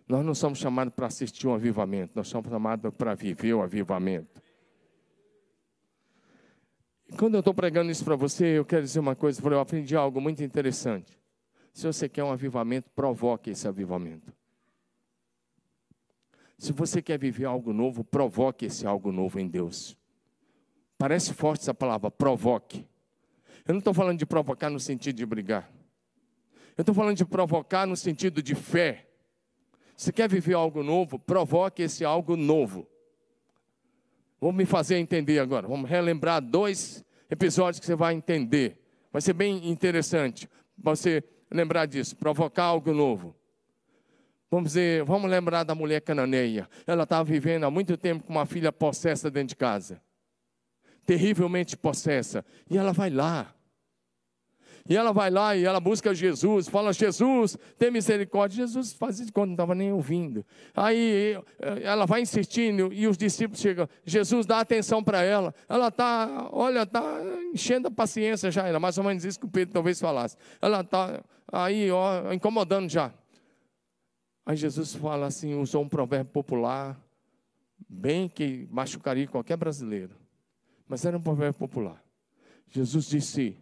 Nós 0.08 0.26
não 0.26 0.36
somos 0.36 0.60
chamados 0.60 0.94
para 0.94 1.08
assistir 1.08 1.48
um 1.48 1.54
avivamento, 1.54 2.14
nós 2.16 2.28
somos 2.28 2.50
chamados 2.50 2.94
para 2.96 3.16
viver 3.16 3.54
o 3.54 3.62
avivamento. 3.62 4.42
Quando 7.18 7.36
eu 7.36 7.40
estou 7.40 7.54
pregando 7.54 7.92
isso 7.92 8.04
para 8.04 8.16
você, 8.16 8.58
eu 8.58 8.66
quero 8.66 8.84
dizer 8.84 9.00
uma 9.00 9.16
coisa, 9.16 9.42
eu 9.42 9.60
aprendi 9.60 9.96
algo 9.96 10.20
muito 10.20 10.44
interessante. 10.44 11.18
Se 11.74 11.86
você 11.88 12.10
quer 12.10 12.24
um 12.24 12.32
avivamento, 12.32 12.90
provoque 12.90 13.52
esse 13.52 13.68
avivamento. 13.68 14.34
Se 16.58 16.74
você 16.74 17.02
quer 17.02 17.18
viver 17.18 17.46
algo 17.46 17.72
novo, 17.72 18.04
provoque 18.04 18.66
esse 18.66 18.86
algo 18.86 19.12
novo 19.12 19.40
em 19.40 19.48
Deus. 19.48 19.98
Parece 20.98 21.34
forte 21.34 21.62
essa 21.62 21.74
palavra, 21.74 22.12
provoque. 22.12 22.86
Eu 23.66 23.74
não 23.74 23.80
estou 23.80 23.94
falando 23.94 24.20
de 24.20 24.26
provocar 24.26 24.70
no 24.70 24.80
sentido 24.80 25.16
de 25.16 25.26
brigar. 25.26 25.79
Eu 26.80 26.82
estou 26.82 26.96
falando 26.96 27.18
de 27.18 27.26
provocar 27.26 27.86
no 27.86 27.98
sentido 27.98 28.42
de 28.42 28.56
fé. 28.56 29.06
Se 29.98 30.14
quer 30.14 30.30
viver 30.30 30.54
algo 30.54 30.82
novo, 30.82 31.20
provoque 31.20 31.82
esse 31.82 32.06
algo 32.06 32.38
novo. 32.38 32.88
Vou 34.40 34.54
me 34.54 34.66
fazer 34.66 34.96
entender 34.96 35.40
agora. 35.40 35.68
Vamos 35.68 35.90
relembrar 35.90 36.42
dois 36.42 37.04
episódios 37.30 37.82
que 37.82 37.86
você 37.86 37.96
vai 37.96 38.14
entender. 38.14 38.82
Vai 39.12 39.22
ser 39.22 39.34
bem 39.34 39.70
interessante 39.70 40.50
você 40.78 41.22
lembrar 41.52 41.86
disso, 41.86 42.16
provocar 42.16 42.64
algo 42.64 42.94
novo. 42.94 43.36
Vamos 44.50 44.70
dizer, 44.70 45.04
vamos 45.04 45.30
lembrar 45.30 45.64
da 45.66 45.76
mulher 45.76 46.00
cananeia. 46.00 46.70
Ela 46.88 47.04
estava 47.04 47.26
vivendo 47.26 47.66
há 47.66 47.70
muito 47.70 47.98
tempo 47.98 48.24
com 48.24 48.32
uma 48.32 48.46
filha 48.46 48.72
possessa 48.72 49.30
dentro 49.30 49.50
de 49.50 49.58
casa. 49.58 50.02
Terrivelmente 51.06 51.76
possessa. 51.76 52.46
E 52.70 52.78
ela 52.78 52.94
vai 52.94 53.10
lá. 53.10 53.54
E 54.90 54.98
ela 54.98 55.14
vai 55.14 55.30
lá 55.30 55.56
e 55.56 55.64
ela 55.64 55.80
busca 55.80 56.16
Jesus, 56.16 56.68
fala: 56.68 56.92
Jesus, 56.92 57.56
tem 57.78 57.92
misericórdia. 57.92 58.66
Jesus 58.66 58.92
fazia 58.92 59.24
de 59.24 59.32
conta, 59.32 59.46
não 59.46 59.54
estava 59.54 59.76
nem 59.76 59.94
ouvindo. 59.94 60.44
Aí 60.76 61.38
eh, 61.60 61.82
ela 61.84 62.08
vai 62.08 62.22
insistindo 62.22 62.92
e 62.92 63.08
os 63.08 63.16
discípulos 63.16 63.62
chegam: 63.62 63.88
Jesus, 64.04 64.48
dá 64.48 64.60
atenção 64.60 65.04
para 65.04 65.22
ela. 65.22 65.54
Ela 65.70 65.90
está, 65.90 66.50
olha, 66.52 66.82
está 66.82 67.22
enchendo 67.54 67.88
a 67.88 67.92
paciência 67.92 68.50
já. 68.50 68.68
Era 68.68 68.80
mais 68.80 68.98
ou 68.98 69.04
menos 69.04 69.24
isso 69.24 69.40
que 69.40 69.46
o 69.46 69.50
Pedro 69.50 69.76
talvez 69.76 70.00
falasse. 70.00 70.36
Ela 70.60 70.82
está 70.82 71.24
aí, 71.52 71.92
ó, 71.92 72.34
incomodando 72.34 72.90
já. 72.90 73.14
Aí 74.44 74.58
Jesus 74.58 74.96
fala 74.96 75.28
assim: 75.28 75.54
usou 75.54 75.84
um 75.84 75.88
provérbio 75.88 76.34
popular, 76.34 77.00
bem 77.88 78.28
que 78.28 78.68
machucaria 78.72 79.28
qualquer 79.28 79.56
brasileiro. 79.56 80.16
Mas 80.88 81.06
era 81.06 81.16
um 81.16 81.22
provérbio 81.22 81.60
popular. 81.60 82.04
Jesus 82.68 83.06
disse: 83.06 83.56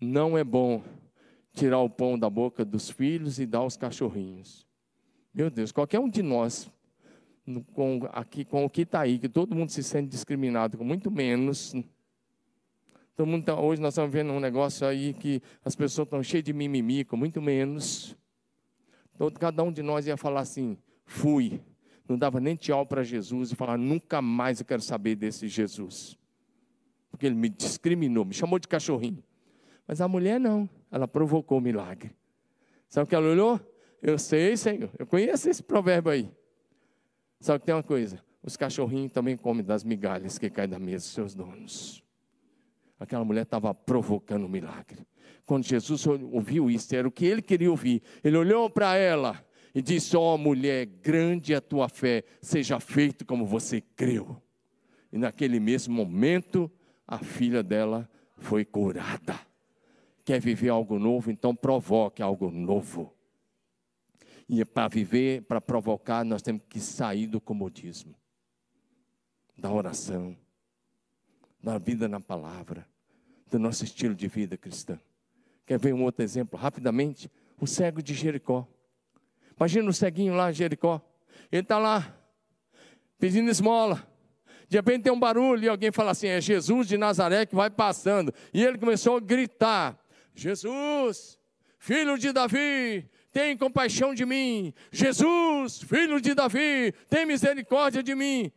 não 0.00 0.38
é 0.38 0.42
bom 0.42 0.82
tirar 1.52 1.80
o 1.80 1.90
pão 1.90 2.18
da 2.18 2.30
boca 2.30 2.64
dos 2.64 2.90
filhos 2.90 3.38
e 3.38 3.46
dar 3.46 3.58
aos 3.58 3.76
cachorrinhos. 3.76 4.66
Meu 5.32 5.50
Deus, 5.50 5.70
qualquer 5.70 6.00
um 6.00 6.08
de 6.08 6.22
nós, 6.22 6.70
com, 7.72 8.00
aqui 8.12 8.44
com 8.44 8.64
o 8.64 8.70
que 8.70 8.82
está 8.82 9.00
aí, 9.00 9.18
que 9.18 9.28
todo 9.28 9.54
mundo 9.54 9.70
se 9.70 9.82
sente 9.82 10.08
discriminado, 10.08 10.78
com 10.78 10.84
muito 10.84 11.10
menos. 11.10 11.74
Todo 13.14 13.26
mundo 13.26 13.44
tá, 13.44 13.60
hoje 13.60 13.80
nós 13.80 13.92
estamos 13.92 14.10
vendo 14.10 14.32
um 14.32 14.40
negócio 14.40 14.86
aí 14.86 15.12
que 15.12 15.42
as 15.64 15.76
pessoas 15.76 16.06
estão 16.06 16.22
cheias 16.22 16.44
de 16.44 16.52
mimimi, 16.52 17.04
com 17.04 17.16
muito 17.16 17.42
menos. 17.42 18.16
Todo, 19.18 19.38
cada 19.38 19.62
um 19.62 19.70
de 19.70 19.82
nós 19.82 20.06
ia 20.06 20.16
falar 20.16 20.40
assim: 20.40 20.78
fui. 21.04 21.60
Não 22.08 22.18
dava 22.18 22.40
nem 22.40 22.56
tchau 22.56 22.86
para 22.86 23.04
Jesus 23.04 23.52
e 23.52 23.54
falar: 23.54 23.76
nunca 23.76 24.22
mais 24.22 24.60
eu 24.60 24.66
quero 24.66 24.82
saber 24.82 25.16
desse 25.16 25.46
Jesus. 25.46 26.18
Porque 27.10 27.26
ele 27.26 27.34
me 27.34 27.48
discriminou, 27.48 28.24
me 28.24 28.32
chamou 28.32 28.58
de 28.58 28.66
cachorrinho. 28.66 29.22
Mas 29.90 30.00
a 30.00 30.06
mulher 30.06 30.38
não, 30.38 30.70
ela 30.88 31.08
provocou 31.08 31.58
o 31.58 31.60
milagre. 31.60 32.14
Sabe 32.88 33.06
o 33.06 33.08
que 33.08 33.14
ela 33.16 33.26
olhou? 33.26 33.60
Eu 34.00 34.20
sei, 34.20 34.56
Senhor, 34.56 34.88
eu 34.96 35.04
conheço 35.04 35.50
esse 35.50 35.64
provérbio 35.64 36.12
aí. 36.12 36.30
Só 37.40 37.58
que 37.58 37.66
tem 37.66 37.74
uma 37.74 37.82
coisa: 37.82 38.24
os 38.40 38.56
cachorrinhos 38.56 39.10
também 39.10 39.36
comem 39.36 39.64
das 39.64 39.82
migalhas 39.82 40.38
que 40.38 40.48
caem 40.48 40.68
da 40.68 40.78
mesa 40.78 41.06
dos 41.06 41.12
seus 41.12 41.34
donos. 41.34 42.04
Aquela 43.00 43.24
mulher 43.24 43.42
estava 43.42 43.74
provocando 43.74 44.44
o 44.44 44.48
milagre. 44.48 45.04
Quando 45.44 45.64
Jesus 45.64 46.06
ouviu 46.06 46.70
isso, 46.70 46.94
era 46.94 47.08
o 47.08 47.10
que 47.10 47.26
ele 47.26 47.42
queria 47.42 47.68
ouvir. 47.68 48.00
Ele 48.22 48.36
olhou 48.36 48.70
para 48.70 48.94
ela 48.94 49.44
e 49.74 49.82
disse: 49.82 50.16
Ó 50.16 50.36
oh, 50.36 50.38
mulher, 50.38 50.86
grande 50.86 51.52
é 51.52 51.56
a 51.56 51.60
tua 51.60 51.88
fé, 51.88 52.22
seja 52.40 52.78
feito 52.78 53.26
como 53.26 53.44
você 53.44 53.80
creu. 53.80 54.40
E 55.12 55.18
naquele 55.18 55.58
mesmo 55.58 55.92
momento, 55.92 56.70
a 57.08 57.18
filha 57.18 57.60
dela 57.60 58.08
foi 58.36 58.64
curada 58.64 59.49
quer 60.24 60.40
viver 60.40 60.68
algo 60.68 60.98
novo, 60.98 61.30
então 61.30 61.54
provoque 61.54 62.22
algo 62.22 62.50
novo. 62.50 63.14
E 64.48 64.64
para 64.64 64.88
viver, 64.88 65.42
para 65.42 65.60
provocar, 65.60 66.24
nós 66.24 66.42
temos 66.42 66.62
que 66.68 66.80
sair 66.80 67.26
do 67.26 67.40
comodismo, 67.40 68.14
da 69.56 69.70
oração, 69.70 70.36
da 71.62 71.78
vida 71.78 72.08
na 72.08 72.20
palavra, 72.20 72.86
do 73.48 73.58
nosso 73.58 73.84
estilo 73.84 74.14
de 74.14 74.26
vida 74.26 74.56
cristã. 74.56 74.98
Quer 75.66 75.78
ver 75.78 75.94
um 75.94 76.02
outro 76.02 76.24
exemplo? 76.24 76.58
Rapidamente, 76.58 77.30
o 77.60 77.66
cego 77.66 78.02
de 78.02 78.12
Jericó. 78.12 78.66
Imagina 79.56 79.88
o 79.88 79.92
ceguinho 79.92 80.34
lá, 80.34 80.50
Jericó. 80.50 81.00
Ele 81.52 81.62
está 81.62 81.78
lá, 81.78 82.16
pedindo 83.18 83.50
esmola. 83.50 84.04
De 84.68 84.76
repente 84.76 85.02
tem 85.02 85.12
um 85.12 85.20
barulho 85.20 85.64
e 85.64 85.68
alguém 85.68 85.92
fala 85.92 86.12
assim: 86.12 86.28
é 86.28 86.40
Jesus 86.40 86.88
de 86.88 86.96
Nazaré 86.96 87.44
que 87.44 87.54
vai 87.54 87.68
passando. 87.68 88.32
E 88.54 88.64
ele 88.64 88.78
começou 88.78 89.16
a 89.16 89.20
gritar: 89.20 89.99
Jesus, 90.40 91.38
filho 91.78 92.16
de 92.16 92.32
Davi, 92.32 93.06
tem 93.30 93.54
compaixão 93.58 94.14
de 94.14 94.24
mim. 94.24 94.72
Jesus, 94.90 95.82
filho 95.82 96.18
de 96.18 96.34
Davi, 96.34 96.92
tem 97.10 97.26
misericórdia 97.26 98.02
de 98.02 98.14
mim. 98.14 98.50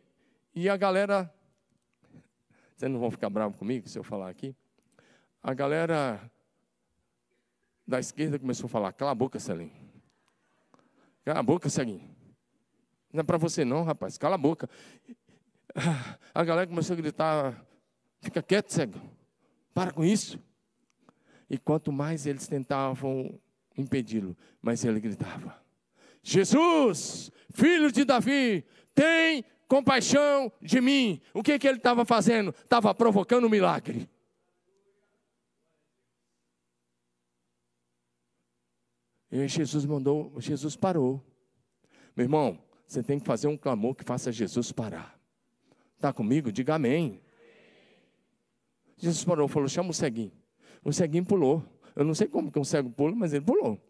E 0.54 0.66
a 0.66 0.78
galera, 0.78 1.30
vocês 2.74 2.90
não 2.90 2.98
vão 2.98 3.10
ficar 3.10 3.28
bravos 3.28 3.58
comigo 3.58 3.86
se 3.86 3.98
eu 3.98 4.02
falar 4.02 4.30
aqui? 4.30 4.56
A 5.42 5.52
galera 5.52 6.18
da 7.86 8.00
esquerda 8.00 8.38
começou 8.38 8.64
a 8.64 8.70
falar: 8.70 8.90
cala 8.94 9.10
a 9.10 9.14
boca, 9.14 9.38
Celim. 9.38 9.70
Cala 11.22 11.40
a 11.40 11.42
boca, 11.42 11.68
Celim. 11.68 12.00
Não 13.12 13.20
é 13.20 13.24
para 13.24 13.36
você, 13.36 13.62
não, 13.62 13.82
rapaz, 13.82 14.16
cala 14.16 14.36
a 14.36 14.38
boca. 14.38 14.70
A 16.32 16.44
galera 16.44 16.66
começou 16.66 16.94
a 16.94 16.96
gritar: 16.96 17.62
fica 18.22 18.42
quieto, 18.42 18.70
cego, 18.70 18.98
para 19.74 19.92
com 19.92 20.02
isso. 20.02 20.40
E 21.54 21.58
quanto 21.58 21.92
mais 21.92 22.26
eles 22.26 22.48
tentavam 22.48 23.38
impedi-lo, 23.78 24.36
mais 24.60 24.84
ele 24.84 24.98
gritava: 24.98 25.56
Jesus, 26.20 27.30
filho 27.52 27.92
de 27.92 28.04
Davi, 28.04 28.64
tem 28.92 29.44
compaixão 29.68 30.50
de 30.60 30.80
mim. 30.80 31.20
O 31.32 31.44
que, 31.44 31.56
que 31.56 31.68
ele 31.68 31.76
estava 31.76 32.04
fazendo? 32.04 32.50
Estava 32.50 32.92
provocando 32.92 33.44
um 33.44 33.48
milagre. 33.48 34.10
E 39.30 39.46
Jesus 39.46 39.84
mandou, 39.84 40.34
Jesus 40.40 40.74
parou. 40.74 41.24
Meu 42.16 42.24
irmão, 42.24 42.58
você 42.84 43.00
tem 43.00 43.20
que 43.20 43.26
fazer 43.26 43.46
um 43.46 43.56
clamor 43.56 43.94
que 43.94 44.02
faça 44.02 44.32
Jesus 44.32 44.72
parar. 44.72 45.16
Está 45.94 46.12
comigo? 46.12 46.50
Diga 46.50 46.74
amém. 46.74 47.22
Jesus 48.96 49.24
parou, 49.24 49.46
falou: 49.46 49.68
chama 49.68 49.90
o 49.90 49.94
ceguinho. 49.94 50.43
O 50.84 50.92
ceguinho 50.92 51.24
pulou. 51.24 51.64
Eu 51.96 52.04
não 52.04 52.14
sei 52.14 52.28
como 52.28 52.52
que 52.52 52.58
um 52.58 52.64
cego 52.64 52.90
pula, 52.90 53.14
mas 53.14 53.32
ele 53.32 53.44
pulou. 53.44 53.80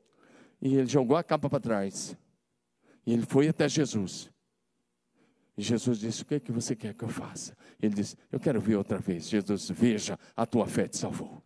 E 0.61 0.77
ele 0.77 0.87
jogou 0.87 1.17
a 1.17 1.25
capa 1.25 1.51
para 1.51 1.61
trás. 1.61 2.17
E 3.07 3.13
ele 3.13 3.27
foi 3.27 3.49
até 3.49 3.69
Jesus. 3.69 4.31
E 5.57 5.63
Jesus 5.63 5.99
disse: 5.99 6.23
O 6.23 6.27
que, 6.27 6.35
é 6.37 6.41
que 6.41 6.53
você 6.53 6.75
quer 6.75 6.95
que 6.95 7.05
eu 7.05 7.09
faça? 7.09 7.57
Ele 7.81 7.95
disse: 7.95 8.17
Eu 8.31 8.41
quero 8.41 8.61
ver 8.61 8.77
outra 8.77 8.99
vez. 8.99 9.29
Jesus, 9.29 9.69
veja, 9.71 10.19
a 10.37 10.47
tua 10.47 10.67
fé 10.67 10.87
te 10.89 10.97
salvou. 10.97 11.43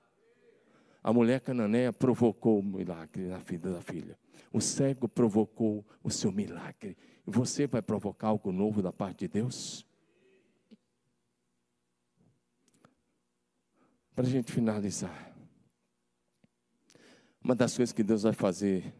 A 1.02 1.12
mulher 1.12 1.40
cananeia 1.40 1.92
provocou 1.92 2.58
o 2.58 2.62
milagre 2.62 3.26
na 3.26 3.38
vida 3.38 3.72
da 3.72 3.80
filha. 3.80 4.18
O 4.52 4.60
cego 4.60 5.08
provocou 5.08 5.86
o 6.02 6.10
seu 6.10 6.32
milagre. 6.32 6.96
Você 7.24 7.66
vai 7.66 7.82
provocar 7.82 8.28
algo 8.28 8.50
novo 8.50 8.82
da 8.82 8.92
parte 8.92 9.20
de 9.20 9.28
Deus? 9.28 9.86
Para 14.14 14.26
a 14.26 14.28
gente 14.28 14.50
finalizar. 14.50 15.37
Uma 17.48 17.54
das 17.54 17.74
coisas 17.74 17.94
que 17.94 18.02
Deus 18.02 18.24
vai 18.24 18.34
fazer 18.34 18.94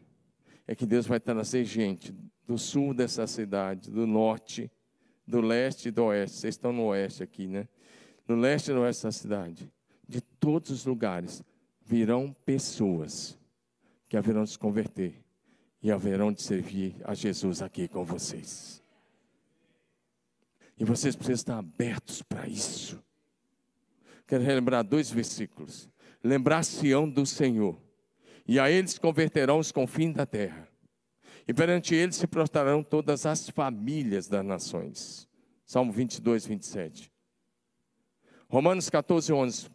é 0.65 0.73
que 0.73 0.83
Deus 0.83 1.05
vai 1.05 1.19
trazer 1.19 1.63
gente 1.65 2.11
do 2.47 2.57
sul 2.57 2.95
dessa 2.95 3.27
cidade, 3.27 3.91
do 3.91 4.07
norte, 4.07 4.71
do 5.27 5.39
leste 5.39 5.89
e 5.89 5.91
do 5.91 6.05
oeste. 6.05 6.37
Vocês 6.37 6.55
estão 6.55 6.73
no 6.73 6.85
oeste 6.85 7.21
aqui, 7.21 7.45
né? 7.45 7.67
No 8.27 8.35
leste 8.35 8.71
e 8.71 8.73
no 8.73 8.81
oeste 8.81 9.03
da 9.03 9.11
cidade. 9.11 9.71
De 10.07 10.19
todos 10.19 10.71
os 10.71 10.83
lugares 10.83 11.43
virão 11.85 12.35
pessoas 12.43 13.37
que 14.07 14.17
haverão 14.17 14.43
de 14.43 14.49
se 14.49 14.57
converter 14.57 15.23
e 15.79 15.91
haverão 15.91 16.33
de 16.33 16.41
servir 16.41 16.95
a 17.03 17.13
Jesus 17.13 17.61
aqui 17.61 17.87
com 17.87 18.03
vocês. 18.03 18.81
E 20.75 20.83
vocês 20.83 21.15
precisam 21.15 21.35
estar 21.35 21.57
abertos 21.59 22.23
para 22.23 22.47
isso. 22.47 22.99
Quero 24.25 24.43
relembrar 24.43 24.83
dois 24.83 25.11
versículos. 25.11 25.87
Lembrar 26.23 26.63
Sião 26.63 27.07
do 27.07 27.27
Senhor 27.27 27.87
e 28.49 28.59
a 28.59 28.67
eles 28.67 28.97
converterão 28.97 29.59
os 29.59 29.71
confins 29.71 30.15
da 30.15 30.25
terra. 30.25 30.67
E 31.47 31.53
perante 31.53 31.93
eles 31.93 32.15
se 32.15 32.25
prostrarão 32.25 32.81
todas 32.81 33.27
as 33.27 33.47
famílias 33.47 34.27
das 34.27 34.43
nações. 34.43 35.29
Salmo 35.63 35.91
22, 35.91 36.47
27. 36.47 37.11
Romanos 38.49 38.89
14, 38.89 39.31
11. 39.31 39.69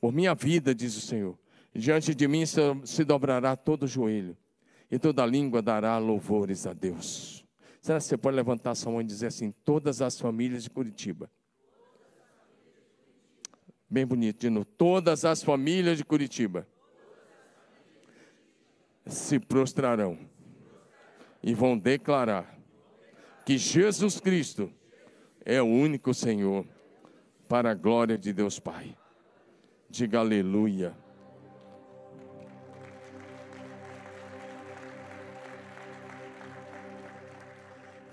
Por 0.00 0.12
minha 0.12 0.36
vida, 0.36 0.72
diz 0.72 0.96
o 0.96 1.00
Senhor, 1.00 1.36
diante 1.74 2.14
de 2.14 2.28
mim 2.28 2.44
se 2.46 3.02
dobrará 3.04 3.56
todo 3.56 3.88
joelho, 3.88 4.36
e 4.88 5.00
toda 5.00 5.26
língua 5.26 5.60
dará 5.60 5.98
louvores 5.98 6.64
a 6.64 6.72
Deus. 6.72 7.44
Será 7.80 7.98
que 7.98 8.04
você 8.04 8.16
pode 8.16 8.36
levantar 8.36 8.76
sua 8.76 8.92
mão 8.92 9.00
e 9.00 9.04
dizer 9.04 9.26
assim: 9.26 9.50
todas 9.64 10.00
as 10.00 10.20
famílias 10.20 10.62
de 10.62 10.70
Curitiba? 10.70 11.28
Bem 13.90 14.06
bonito, 14.06 14.46
de. 14.46 14.64
Todas 14.64 15.24
as 15.24 15.42
famílias 15.42 15.98
de 15.98 16.04
Curitiba 16.04 16.68
se 19.06 19.38
prostrarão 19.38 20.18
e 21.42 21.54
vão 21.54 21.76
declarar 21.76 22.58
que 23.44 23.58
Jesus 23.58 24.20
Cristo 24.20 24.70
é 25.44 25.60
o 25.60 25.66
único 25.66 26.14
Senhor, 26.14 26.64
para 27.48 27.72
a 27.72 27.74
glória 27.74 28.16
de 28.16 28.32
Deus 28.32 28.58
Pai. 28.58 28.96
Diga 29.90 30.20
aleluia. 30.20 30.96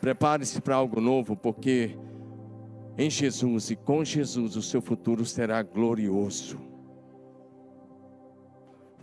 Prepare-se 0.02 0.60
para 0.62 0.76
algo 0.76 1.00
novo, 1.00 1.38
porque 1.38 1.98
em 2.98 3.10
Jesus 3.10 3.72
e 3.72 3.76
com 3.78 4.04
Jesus 4.04 4.58
o 4.58 4.62
seu 4.62 4.82
futuro 4.82 5.26
será 5.26 5.62
glorioso. 5.62 6.69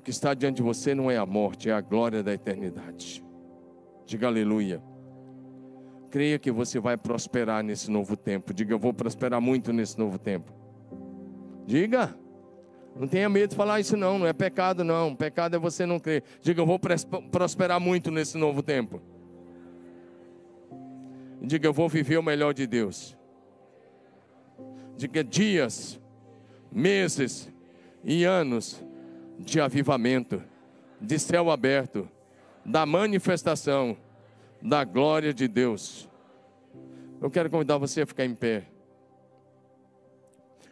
Que 0.07 0.11
está 0.11 0.33
diante 0.35 0.59
de 0.59 0.63
você 0.63 0.95
não 0.95 1.11
é 1.11 1.17
a 1.17 1.27
morte, 1.27 1.69
é 1.69 1.73
a 1.73 1.81
glória 1.81 2.23
da 2.23 2.33
eternidade. 2.33 3.25
Diga 4.07 4.29
aleluia. 4.29 4.81
Creia 6.13 6.39
que 6.39 6.53
você 6.53 6.79
vai 6.79 6.97
prosperar 6.97 7.65
nesse 7.65 7.91
novo 7.91 8.17
tempo. 8.17 8.55
Diga, 8.55 8.73
eu 8.73 8.79
vou 8.79 8.95
prosperar 8.95 9.41
muito 9.41 9.73
nesse 9.73 9.99
novo 9.99 10.17
tempo. 10.17 10.53
Diga. 11.67 12.17
Não 12.95 13.09
tenha 13.09 13.29
medo 13.29 13.51
de 13.51 13.57
falar 13.57 13.81
isso, 13.81 13.97
não. 13.97 14.17
Não 14.17 14.29
é 14.29 14.33
pecado, 14.33 14.85
não. 14.85 15.13
Pecado 15.13 15.57
é 15.57 15.59
você 15.59 15.85
não 15.85 15.99
crer. 15.99 16.23
Diga, 16.41 16.61
eu 16.61 16.67
vou 16.67 16.79
prosperar 16.79 17.81
muito 17.81 18.09
nesse 18.13 18.39
novo 18.39 18.63
tempo. 18.63 19.03
Diga, 21.43 21.67
eu 21.67 21.73
vou 21.73 21.89
viver 21.89 22.17
o 22.17 22.23
melhor 22.23 22.55
de 22.55 22.65
Deus. 22.65 23.19
Diga, 24.97 25.25
dias, 25.25 26.01
meses 26.71 27.53
e 28.05 28.23
anos 28.23 28.86
de 29.39 29.61
avivamento, 29.61 30.43
de 31.01 31.19
céu 31.19 31.51
aberto, 31.51 32.09
da 32.65 32.85
manifestação 32.85 33.97
da 34.61 34.85
glória 34.85 35.33
de 35.33 35.47
Deus. 35.47 36.09
Eu 37.21 37.31
quero 37.31 37.49
convidar 37.49 37.79
você 37.79 38.03
a 38.03 38.07
ficar 38.07 38.25
em 38.25 38.35
pé. 38.35 38.67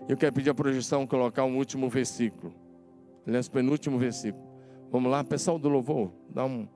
Eu 0.08 0.16
quero 0.16 0.32
pedir 0.32 0.50
a 0.50 0.54
projeção 0.54 1.06
colocar 1.06 1.44
um 1.44 1.56
último 1.56 1.88
versículo. 1.88 2.52
Aliás, 3.26 3.48
penúltimo 3.48 3.98
versículo. 3.98 4.44
Vamos 4.90 5.10
lá, 5.10 5.24
pessoal 5.24 5.58
do 5.58 5.68
louvor, 5.68 6.12
dá 6.28 6.44
um. 6.44 6.68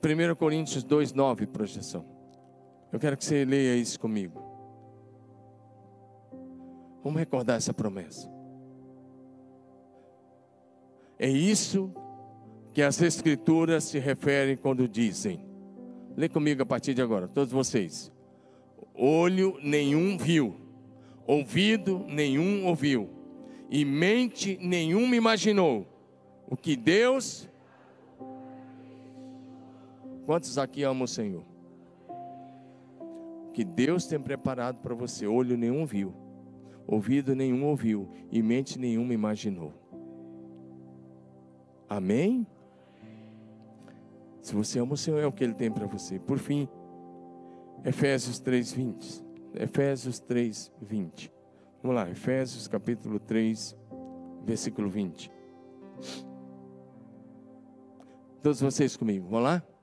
Primeiro 0.00 0.36
Coríntios 0.36 0.84
2:9, 0.84 1.46
projeção. 1.46 2.04
Eu 2.92 2.98
quero 2.98 3.16
que 3.16 3.24
você 3.24 3.44
leia 3.44 3.76
isso 3.76 3.98
comigo. 3.98 4.40
Vamos 7.02 7.18
recordar 7.18 7.56
essa 7.56 7.72
promessa. 7.72 8.30
É 11.18 11.28
isso 11.28 11.92
que 12.72 12.82
as 12.82 13.00
Escrituras 13.00 13.84
se 13.84 13.98
referem 13.98 14.56
quando 14.56 14.86
dizem. 14.86 15.44
Lê 16.16 16.28
comigo 16.28 16.62
a 16.62 16.66
partir 16.66 16.94
de 16.94 17.02
agora, 17.02 17.28
todos 17.28 17.52
vocês. 17.52 18.12
Olho 18.94 19.58
nenhum 19.62 20.16
viu, 20.16 20.56
ouvido 21.26 22.04
nenhum 22.08 22.66
ouviu, 22.66 23.10
e 23.70 23.84
mente 23.84 24.58
nenhuma 24.60 25.14
imaginou 25.16 25.86
o 26.48 26.56
que 26.56 26.76
Deus. 26.76 27.48
Quantos 30.26 30.58
aqui 30.58 30.82
amam 30.82 31.04
o 31.04 31.08
Senhor? 31.08 31.56
que 33.56 33.64
Deus 33.64 34.06
tem 34.06 34.20
preparado 34.20 34.82
para 34.82 34.94
você. 34.94 35.26
Olho 35.26 35.56
nenhum 35.56 35.86
viu, 35.86 36.12
ouvido 36.86 37.34
nenhum 37.34 37.64
ouviu 37.64 38.06
e 38.30 38.42
mente 38.42 38.78
nenhuma 38.78 39.14
imaginou. 39.14 39.72
Amém? 41.88 42.46
Se 44.42 44.54
você 44.54 44.78
ama 44.78 44.92
o 44.92 44.96
Senhor, 44.96 45.20
é 45.20 45.26
o 45.26 45.32
que 45.32 45.42
Ele 45.42 45.54
tem 45.54 45.72
para 45.72 45.86
você. 45.86 46.18
Por 46.18 46.36
fim, 46.36 46.68
Efésios 47.82 48.38
3, 48.40 48.72
20. 48.74 49.24
Efésios 49.54 50.20
3, 50.20 50.70
20. 50.82 51.32
Vamos 51.82 51.96
lá, 51.96 52.10
Efésios 52.10 52.68
capítulo 52.68 53.18
3, 53.18 53.74
versículo 54.44 54.90
20. 54.90 55.30
Todos 58.42 58.60
vocês 58.60 58.98
comigo, 58.98 59.26
vamos 59.30 59.44
lá? 59.44 59.75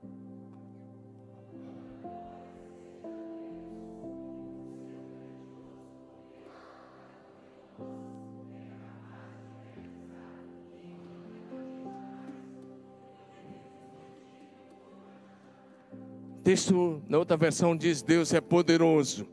Texto, 16.54 17.02
na 17.08 17.18
outra 17.18 17.36
versão, 17.36 17.76
diz: 17.76 18.00
Deus 18.00 18.32
é 18.32 18.40
poderoso 18.40 19.26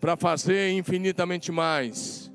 para 0.00 0.16
fazer 0.16 0.72
infinitamente 0.72 1.52
mais 1.52 2.32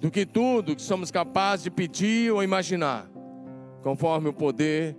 do 0.00 0.10
que 0.10 0.24
tudo 0.24 0.74
que 0.74 0.80
somos 0.80 1.10
capazes 1.10 1.64
de 1.64 1.70
pedir 1.70 2.32
ou 2.32 2.42
imaginar, 2.42 3.06
conforme 3.82 4.30
o 4.30 4.32
poder 4.32 4.96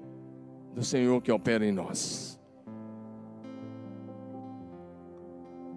do 0.75 0.83
Senhor 0.83 1.19
que 1.21 1.31
opera 1.31 1.65
em 1.65 1.71
nós. 1.71 2.39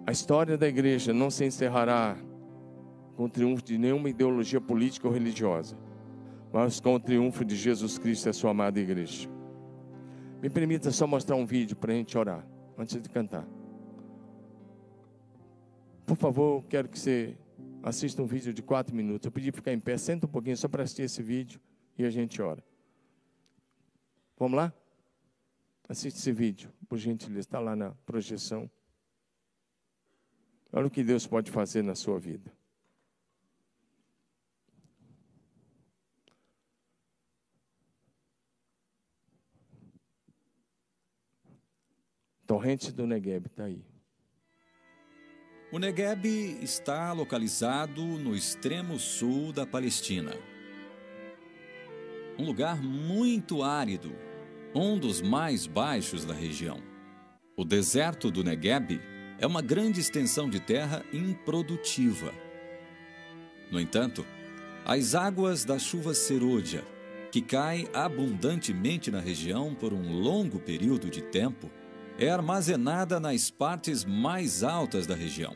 A 0.05 0.11
história 0.11 0.55
da 0.55 0.67
igreja 0.67 1.11
não 1.11 1.31
se 1.31 1.43
encerrará 1.43 2.15
com 3.15 3.23
o 3.23 3.29
triunfo 3.29 3.63
de 3.63 3.79
nenhuma 3.79 4.11
ideologia 4.11 4.61
política 4.61 5.07
ou 5.07 5.13
religiosa, 5.13 5.75
mas 6.53 6.79
com 6.79 6.93
o 6.93 6.99
triunfo 6.99 7.43
de 7.43 7.55
Jesus 7.55 7.97
Cristo 7.97 8.27
e 8.27 8.29
a 8.29 8.33
sua 8.33 8.51
amada 8.51 8.79
igreja. 8.79 9.34
Me 10.45 10.49
permita 10.51 10.91
só 10.91 11.07
mostrar 11.07 11.35
um 11.35 11.43
vídeo 11.43 11.75
para 11.75 11.91
a 11.91 11.95
gente 11.95 12.15
orar, 12.15 12.47
antes 12.77 13.01
de 13.01 13.09
cantar. 13.09 13.47
Por 16.05 16.15
favor, 16.15 16.63
quero 16.65 16.87
que 16.87 16.99
você 16.99 17.35
assista 17.81 18.21
um 18.21 18.27
vídeo 18.27 18.53
de 18.53 18.61
quatro 18.61 18.95
minutos. 18.95 19.25
Eu 19.25 19.31
pedi 19.31 19.51
para 19.51 19.57
ficar 19.57 19.73
em 19.73 19.79
pé, 19.79 19.97
senta 19.97 20.27
um 20.27 20.29
pouquinho 20.29 20.55
só 20.55 20.67
para 20.67 20.83
assistir 20.83 21.01
esse 21.01 21.23
vídeo 21.23 21.59
e 21.97 22.05
a 22.05 22.11
gente 22.11 22.39
ora. 22.43 22.63
Vamos 24.37 24.55
lá? 24.55 24.71
Assiste 25.89 26.17
esse 26.17 26.31
vídeo, 26.31 26.71
por 26.87 26.99
gentileza, 26.99 27.39
está 27.39 27.59
lá 27.59 27.75
na 27.75 27.95
projeção. 28.05 28.69
Olha 30.71 30.85
o 30.85 30.91
que 30.91 31.03
Deus 31.03 31.25
pode 31.25 31.49
fazer 31.49 31.81
na 31.81 31.95
sua 31.95 32.19
vida. 32.19 32.53
Torrente 42.45 42.91
do 42.91 43.07
Negueb 43.07 43.47
está 43.47 43.63
aí. 43.63 43.83
O 45.71 45.79
Negueb 45.79 46.25
está 46.61 47.11
localizado 47.11 48.03
no 48.03 48.35
extremo 48.35 48.99
sul 48.99 49.51
da 49.51 49.65
Palestina. 49.65 50.31
Um 52.37 52.45
lugar 52.45 52.81
muito 52.81 53.63
árido, 53.63 54.15
um 54.75 54.97
dos 54.97 55.21
mais 55.23 55.65
baixos 55.65 56.23
da 56.23 56.35
região. 56.35 56.77
O 57.57 57.65
deserto 57.65 58.29
do 58.29 58.43
Negueb 58.43 59.01
é 59.39 59.47
uma 59.47 59.61
grande 59.61 59.99
extensão 59.99 60.47
de 60.47 60.59
terra 60.59 61.03
improdutiva. 61.11 62.31
No 63.71 63.79
entanto, 63.79 64.23
as 64.85 65.15
águas 65.15 65.65
da 65.65 65.79
chuva 65.79 66.13
serôdia, 66.13 66.83
que 67.31 67.41
cai 67.41 67.87
abundantemente 67.91 69.09
na 69.09 69.19
região 69.19 69.73
por 69.73 69.93
um 69.93 70.13
longo 70.13 70.59
período 70.59 71.09
de 71.09 71.23
tempo, 71.23 71.71
é 72.17 72.29
armazenada 72.29 73.19
nas 73.19 73.49
partes 73.49 74.05
mais 74.05 74.63
altas 74.63 75.05
da 75.05 75.15
região. 75.15 75.55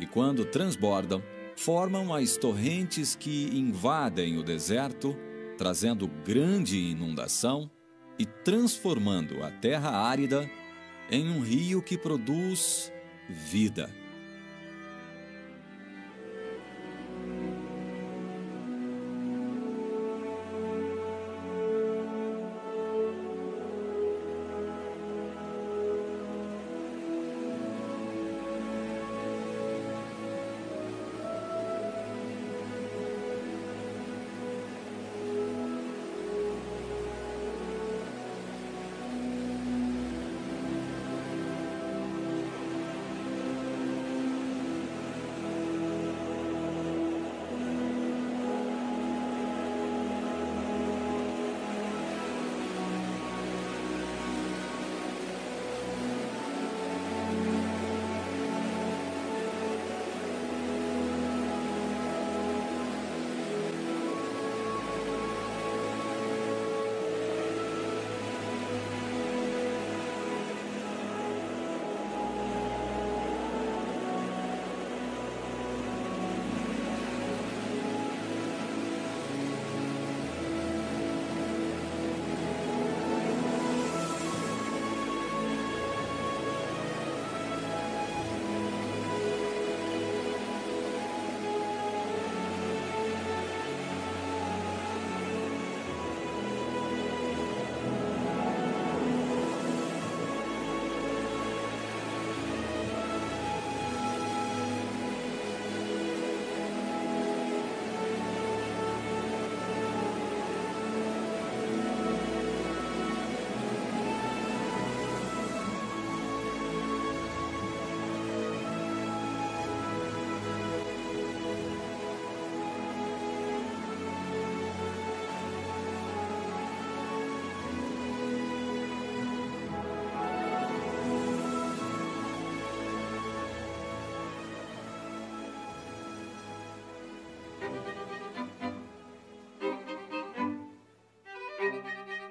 E 0.00 0.06
quando 0.06 0.44
transbordam, 0.44 1.22
formam 1.56 2.14
as 2.14 2.36
torrentes 2.36 3.16
que 3.16 3.50
invadem 3.52 4.38
o 4.38 4.44
deserto, 4.44 5.16
trazendo 5.56 6.06
grande 6.24 6.78
inundação 6.78 7.68
e 8.16 8.24
transformando 8.24 9.42
a 9.42 9.50
terra 9.50 9.90
árida 9.90 10.48
em 11.10 11.28
um 11.28 11.40
rio 11.40 11.82
que 11.82 11.98
produz 11.98 12.92
vida. 13.28 13.90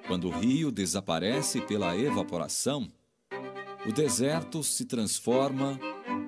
Quando 0.08 0.28
o 0.28 0.30
rio 0.30 0.72
desaparece 0.72 1.60
pela 1.60 1.94
evaporação, 1.94 2.88
o 3.86 3.92
deserto 3.92 4.64
se 4.64 4.86
transforma 4.86 5.78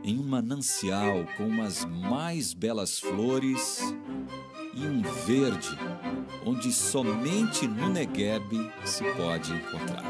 em 0.05 0.19
um 0.19 0.23
manancial 0.23 1.25
com 1.39 1.63
as 1.63 1.87
mais 1.87 2.53
belas 2.53 2.99
flores 2.99 3.81
e 4.75 4.87
um 4.87 5.01
verde 5.25 5.79
onde 6.45 6.71
somente 6.71 7.67
no 7.67 7.89
Negueb 7.89 8.71
se 8.85 9.03
pode 9.15 9.51
encontrar. 9.51 10.05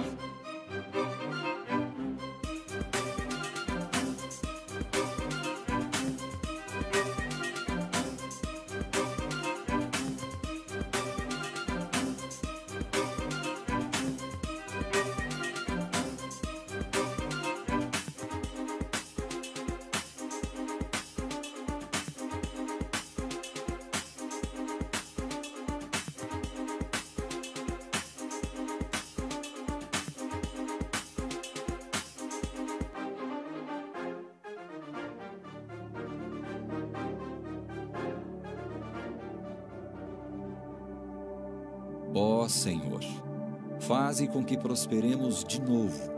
Com 44.31 44.45
que 44.45 44.57
prosperemos 44.57 45.45
de 45.45 45.61
novo, 45.61 46.11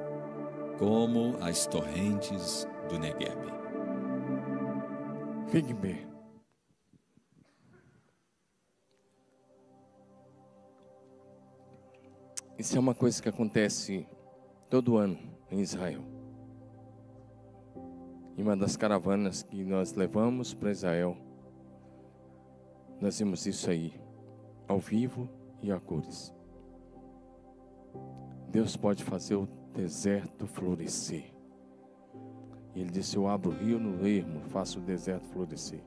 como 0.79 1.37
as 1.41 1.67
torrentes 1.67 2.67
do 2.89 2.99
Negueb. 2.99 3.39
Fique 5.49 5.75
bem. 5.75 6.07
Isso 12.59 12.77
é 12.77 12.81
uma 12.81 12.95
coisa 12.95 13.21
que 13.21 13.29
acontece 13.29 14.07
todo 14.71 14.97
ano 14.97 15.19
em 15.51 15.61
Israel. 15.61 16.03
Em 18.37 18.43
uma 18.43 18.57
das 18.57 18.77
caravanas 18.77 19.43
que 19.43 19.65
nós 19.65 19.95
levamos 19.95 20.55
para 20.55 20.71
Israel, 20.71 21.17
nós 23.01 23.19
vimos 23.19 23.45
isso 23.47 23.69
aí, 23.69 23.93
ao 24.69 24.79
vivo 24.79 25.29
e 25.61 25.73
a 25.73 25.81
cores. 25.81 26.33
Deus 28.49 28.77
pode 28.77 29.03
fazer 29.03 29.37
o 29.37 29.49
deserto 29.75 30.47
florescer. 30.47 31.33
Ele 32.75 32.91
disse: 32.91 33.17
Eu 33.17 33.27
abro 33.29 33.51
o 33.51 33.55
rio 33.55 33.79
no 33.79 34.07
ermo, 34.07 34.41
faço 34.49 34.79
o 34.79 34.83
deserto 34.83 35.27
florescer. 35.29 35.83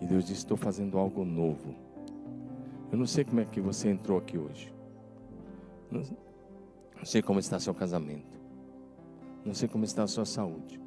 E 0.00 0.06
Deus 0.06 0.24
disse: 0.24 0.40
Estou 0.40 0.56
fazendo 0.56 0.98
algo 0.98 1.24
novo. 1.24 1.74
Eu 2.90 2.98
não 2.98 3.06
sei 3.06 3.24
como 3.24 3.40
é 3.40 3.44
que 3.44 3.60
você 3.60 3.88
entrou 3.88 4.18
aqui 4.18 4.36
hoje. 4.36 4.72
Não, 5.90 6.02
sei 7.04 7.22
como 7.22 7.38
está 7.38 7.58
seu 7.58 7.74
casamento. 7.74 8.40
Não 9.44 9.54
sei 9.54 9.68
como 9.68 9.84
está 9.84 10.02
a 10.02 10.06
sua 10.06 10.24
saúde. 10.24 10.80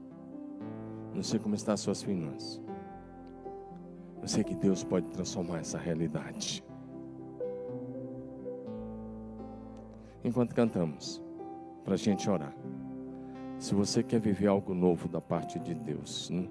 Não 1.14 1.24
sei 1.24 1.40
como 1.40 1.56
estão 1.56 1.74
as 1.74 1.80
suas 1.80 2.04
finanças. 2.04 2.62
Eu 4.22 4.28
sei 4.28 4.44
que 4.44 4.56
Deus 4.56 4.84
pode 4.84 5.08
transformar 5.12 5.60
essa 5.60 5.78
realidade. 5.78 6.64
Enquanto 10.26 10.56
cantamos, 10.56 11.22
para 11.84 11.94
a 11.94 11.98
gente 11.98 12.28
orar. 12.28 12.54
Se 13.60 13.76
você 13.76 14.02
quer 14.02 14.20
viver 14.20 14.48
algo 14.48 14.74
novo 14.74 15.08
da 15.08 15.22
parte 15.22 15.60
de 15.60 15.76
Deus, 15.76 16.32
né? 16.32 16.50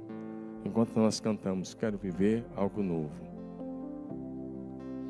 enquanto 0.64 0.96
nós 0.96 1.18
cantamos, 1.18 1.74
quero 1.74 1.98
viver 1.98 2.46
algo 2.54 2.82
novo. 2.82 3.24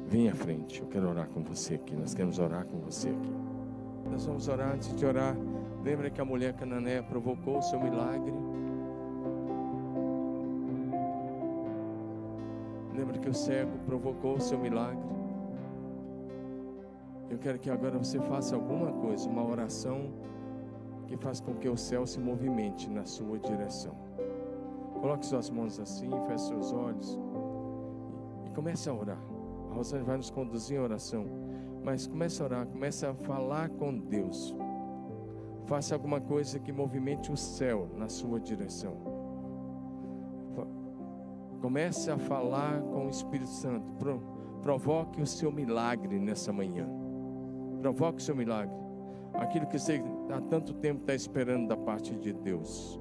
Vem 0.06 0.30
à 0.30 0.34
frente, 0.34 0.80
eu 0.80 0.86
quero 0.86 1.10
orar 1.10 1.28
com 1.28 1.42
você 1.42 1.74
aqui. 1.74 1.94
Nós 1.94 2.14
queremos 2.14 2.38
orar 2.38 2.64
com 2.64 2.78
você 2.78 3.10
aqui. 3.10 3.32
Nós 4.10 4.24
vamos 4.24 4.48
orar 4.48 4.72
antes 4.72 4.94
de 4.96 5.04
orar. 5.04 5.36
Lembra 5.84 6.08
que 6.08 6.20
a 6.20 6.24
mulher 6.24 6.54
cananeia 6.54 7.02
provocou 7.02 7.58
o 7.58 7.62
seu 7.62 7.78
milagre? 7.78 8.32
Lembra 12.96 13.18
que 13.18 13.28
o 13.28 13.34
cego 13.34 13.78
provocou 13.86 14.36
o 14.36 14.40
seu 14.40 14.58
milagre? 14.58 15.13
Eu 17.30 17.38
quero 17.38 17.58
que 17.58 17.70
agora 17.70 17.98
você 17.98 18.20
faça 18.20 18.54
alguma 18.54 18.92
coisa, 18.92 19.28
uma 19.28 19.44
oração 19.44 20.12
que 21.06 21.16
faça 21.16 21.42
com 21.42 21.54
que 21.54 21.68
o 21.68 21.76
céu 21.76 22.06
se 22.06 22.20
movimente 22.20 22.88
na 22.88 23.04
sua 23.04 23.38
direção. 23.38 23.94
Coloque 25.00 25.26
suas 25.26 25.50
mãos 25.50 25.78
assim, 25.78 26.10
feche 26.26 26.46
seus 26.46 26.72
olhos 26.72 27.18
e 28.46 28.50
comece 28.50 28.88
a 28.88 28.94
orar. 28.94 29.20
A 29.70 29.74
Rosane 29.74 30.04
vai 30.04 30.16
nos 30.16 30.30
conduzir 30.30 30.78
em 30.78 30.80
oração, 30.80 31.26
mas 31.82 32.06
comece 32.06 32.40
a 32.40 32.44
orar, 32.46 32.66
comece 32.66 33.04
a 33.04 33.14
falar 33.14 33.68
com 33.70 33.96
Deus. 33.98 34.54
Faça 35.66 35.94
alguma 35.94 36.20
coisa 36.20 36.58
que 36.58 36.72
movimente 36.72 37.32
o 37.32 37.36
céu 37.36 37.88
na 37.96 38.08
sua 38.08 38.38
direção. 38.38 38.96
Comece 41.60 42.10
a 42.10 42.18
falar 42.18 42.82
com 42.82 43.06
o 43.06 43.08
Espírito 43.08 43.48
Santo. 43.48 43.90
Provoque 44.62 45.22
o 45.22 45.26
seu 45.26 45.50
milagre 45.50 46.18
nessa 46.18 46.52
manhã. 46.52 46.86
Provoque 47.84 48.16
o 48.16 48.22
seu 48.22 48.34
milagre. 48.34 48.74
Aquilo 49.34 49.66
que 49.66 49.78
você 49.78 50.02
há 50.30 50.40
tanto 50.40 50.72
tempo 50.72 51.02
está 51.02 51.14
esperando 51.14 51.68
da 51.68 51.76
parte 51.76 52.16
de 52.16 52.32
Deus. 52.32 52.98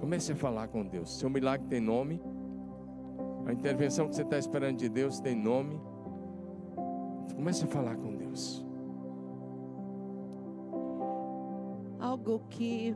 Comece 0.00 0.32
a 0.32 0.34
falar 0.34 0.66
com 0.66 0.84
Deus. 0.84 1.16
Seu 1.16 1.30
milagre 1.30 1.68
tem 1.68 1.80
nome. 1.80 2.20
A 3.46 3.52
intervenção 3.52 4.08
que 4.08 4.16
você 4.16 4.22
está 4.22 4.40
esperando 4.40 4.78
de 4.78 4.88
Deus 4.88 5.20
tem 5.20 5.36
nome. 5.36 5.80
Comece 7.36 7.64
a 7.64 7.68
falar 7.68 7.94
com 7.94 8.16
Deus. 8.16 8.66
Algo 12.00 12.40
que 12.50 12.92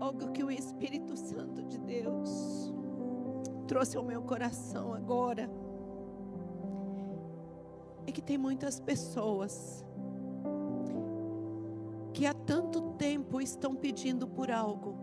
algo 0.00 0.32
que 0.32 0.42
o 0.42 0.50
Espírito 0.50 1.16
Santo 1.16 1.62
de 1.62 1.78
Deus 1.78 2.74
trouxe 3.68 3.96
ao 3.96 4.02
meu 4.02 4.22
coração 4.22 4.92
agora 4.92 5.48
é 8.10 8.12
que 8.12 8.20
tem 8.20 8.36
muitas 8.36 8.80
pessoas 8.80 9.84
que 12.12 12.26
há 12.26 12.34
tanto 12.34 12.92
tempo 12.94 13.40
estão 13.40 13.74
pedindo 13.74 14.26
por 14.26 14.50
algo, 14.50 14.96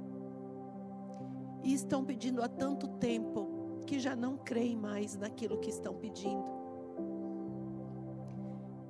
e 1.63 1.73
estão 1.73 2.03
pedindo 2.03 2.41
há 2.41 2.47
tanto 2.47 2.87
tempo 2.87 3.81
que 3.85 3.99
já 3.99 4.15
não 4.15 4.37
creem 4.37 4.75
mais 4.75 5.15
naquilo 5.15 5.57
que 5.57 5.69
estão 5.69 5.95
pedindo. 5.95 6.45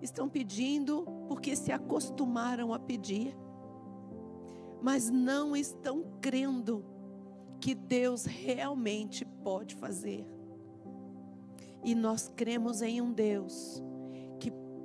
Estão 0.02 0.28
pedindo 0.28 1.04
porque 1.28 1.56
se 1.56 1.72
acostumaram 1.72 2.74
a 2.74 2.80
pedir, 2.80 3.36
mas 4.82 5.10
não 5.10 5.56
estão 5.56 6.04
crendo 6.20 6.84
que 7.60 7.74
Deus 7.74 8.26
realmente 8.26 9.26
pode 9.26 9.76
fazer. 9.76 10.26
E 11.84 11.96
nós 11.96 12.28
cremos 12.36 12.82
em 12.82 13.02
um 13.02 13.12
Deus 13.12 13.82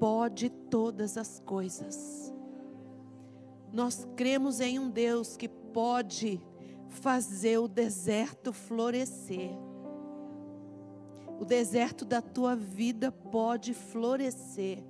pode 0.03 0.51
todas 0.51 1.17
as 1.17 1.39
coisas. 1.39 2.35
Nós 3.73 4.05
cremos 4.17 4.59
em 4.59 4.77
um 4.77 4.91
Deus 4.91 5.37
que 5.37 5.49
pode 5.49 6.41
fazer 6.89 7.59
o 7.59 7.69
deserto 7.69 8.53
florescer. 8.53 9.53
O 11.39 11.45
deserto 11.45 12.05
da 12.05 12.21
tua 12.21 12.57
vida 12.57 13.13
pode 13.13 13.75
florescer, 13.75 14.83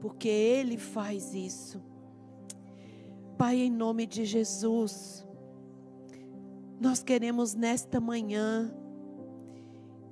porque 0.00 0.28
Ele 0.28 0.78
faz 0.78 1.34
isso. 1.34 1.82
Pai, 3.36 3.56
em 3.56 3.70
nome 3.72 4.06
de 4.06 4.24
Jesus, 4.24 5.26
nós 6.80 7.02
queremos 7.02 7.54
nesta 7.54 8.00
manhã 8.00 8.72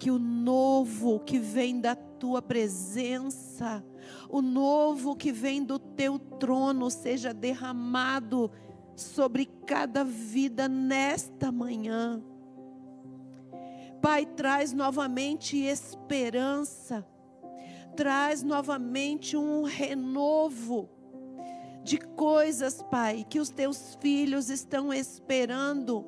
que 0.00 0.10
o 0.10 0.18
novo 0.18 1.20
que 1.20 1.38
vem 1.38 1.80
da 1.80 1.94
tua 2.20 2.42
presença, 2.42 3.82
o 4.28 4.42
novo 4.42 5.16
que 5.16 5.32
vem 5.32 5.64
do 5.64 5.78
teu 5.78 6.18
trono 6.18 6.90
seja 6.90 7.32
derramado 7.32 8.50
sobre 8.94 9.46
cada 9.66 10.04
vida 10.04 10.68
nesta 10.68 11.50
manhã. 11.50 12.22
Pai, 14.02 14.26
traz 14.26 14.72
novamente 14.72 15.56
esperança, 15.56 17.06
traz 17.96 18.42
novamente 18.42 19.36
um 19.36 19.62
renovo 19.62 20.88
de 21.82 21.96
coisas, 21.96 22.82
Pai, 22.82 23.26
que 23.28 23.40
os 23.40 23.48
teus 23.48 23.96
filhos 24.00 24.50
estão 24.50 24.92
esperando, 24.92 26.04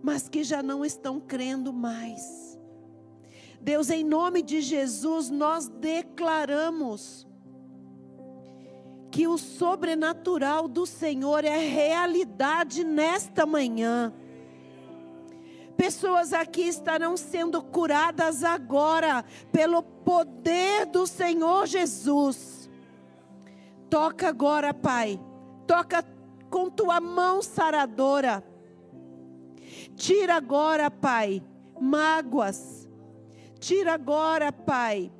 mas 0.00 0.28
que 0.28 0.44
já 0.44 0.62
não 0.62 0.84
estão 0.84 1.20
crendo 1.20 1.72
mais. 1.72 2.49
Deus, 3.60 3.90
em 3.90 4.02
nome 4.02 4.42
de 4.42 4.60
Jesus, 4.60 5.28
nós 5.28 5.68
declaramos 5.68 7.26
que 9.10 9.26
o 9.26 9.36
sobrenatural 9.36 10.68
do 10.68 10.86
Senhor 10.86 11.44
é 11.44 11.58
realidade 11.58 12.84
nesta 12.84 13.44
manhã. 13.44 14.14
Pessoas 15.76 16.32
aqui 16.32 16.62
estarão 16.62 17.16
sendo 17.16 17.62
curadas 17.62 18.44
agora 18.44 19.24
pelo 19.50 19.82
poder 19.82 20.86
do 20.86 21.06
Senhor 21.06 21.66
Jesus. 21.66 22.70
Toca 23.88 24.28
agora, 24.28 24.72
Pai. 24.72 25.18
Toca 25.66 26.04
com 26.48 26.70
tua 26.70 27.00
mão 27.00 27.42
saradora. 27.42 28.44
Tira 29.96 30.36
agora, 30.36 30.90
Pai, 30.90 31.42
mágoas. 31.80 32.79
Tira 33.60 33.92
agora, 33.92 34.50
Pai, 34.50 35.12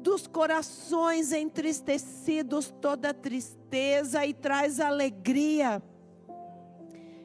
dos 0.00 0.26
corações 0.26 1.30
entristecidos 1.30 2.72
toda 2.80 3.12
tristeza 3.12 4.24
e 4.24 4.32
traz 4.32 4.80
alegria. 4.80 5.82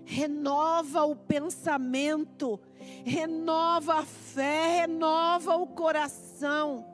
Renova 0.03 1.06
o 1.06 1.15
pensamento, 1.15 2.60
renova 3.06 3.99
a 3.99 4.06
fé, 4.06 4.82
renova 4.82 5.56
o 5.56 5.65
coração. 5.65 6.86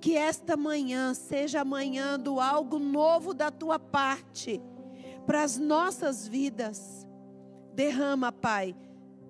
Que 0.00 0.16
esta 0.16 0.56
manhã 0.56 1.14
seja 1.14 1.62
a 1.62 1.64
manhã 1.64 2.18
do 2.18 2.38
algo 2.38 2.78
novo 2.78 3.34
da 3.34 3.50
tua 3.50 3.80
parte 3.80 4.62
para 5.26 5.42
as 5.42 5.58
nossas 5.58 6.28
vidas. 6.28 7.04
Derrama, 7.74 8.30
Pai, 8.30 8.76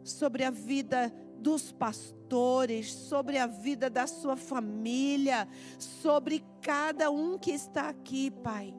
sobre 0.03 0.45
a 0.45 0.51
vida 0.51 1.11
dos 1.45 1.71
pastores, 1.71 2.91
sobre 2.91 3.37
a 3.37 3.47
vida 3.47 3.91
da 3.91 4.07
sua 4.07 4.35
família, 4.35 5.47
sobre 5.79 6.43
cada 6.63 7.11
um 7.11 7.37
que 7.37 7.51
está 7.51 7.91
aqui, 7.91 8.31
Pai. 8.31 8.75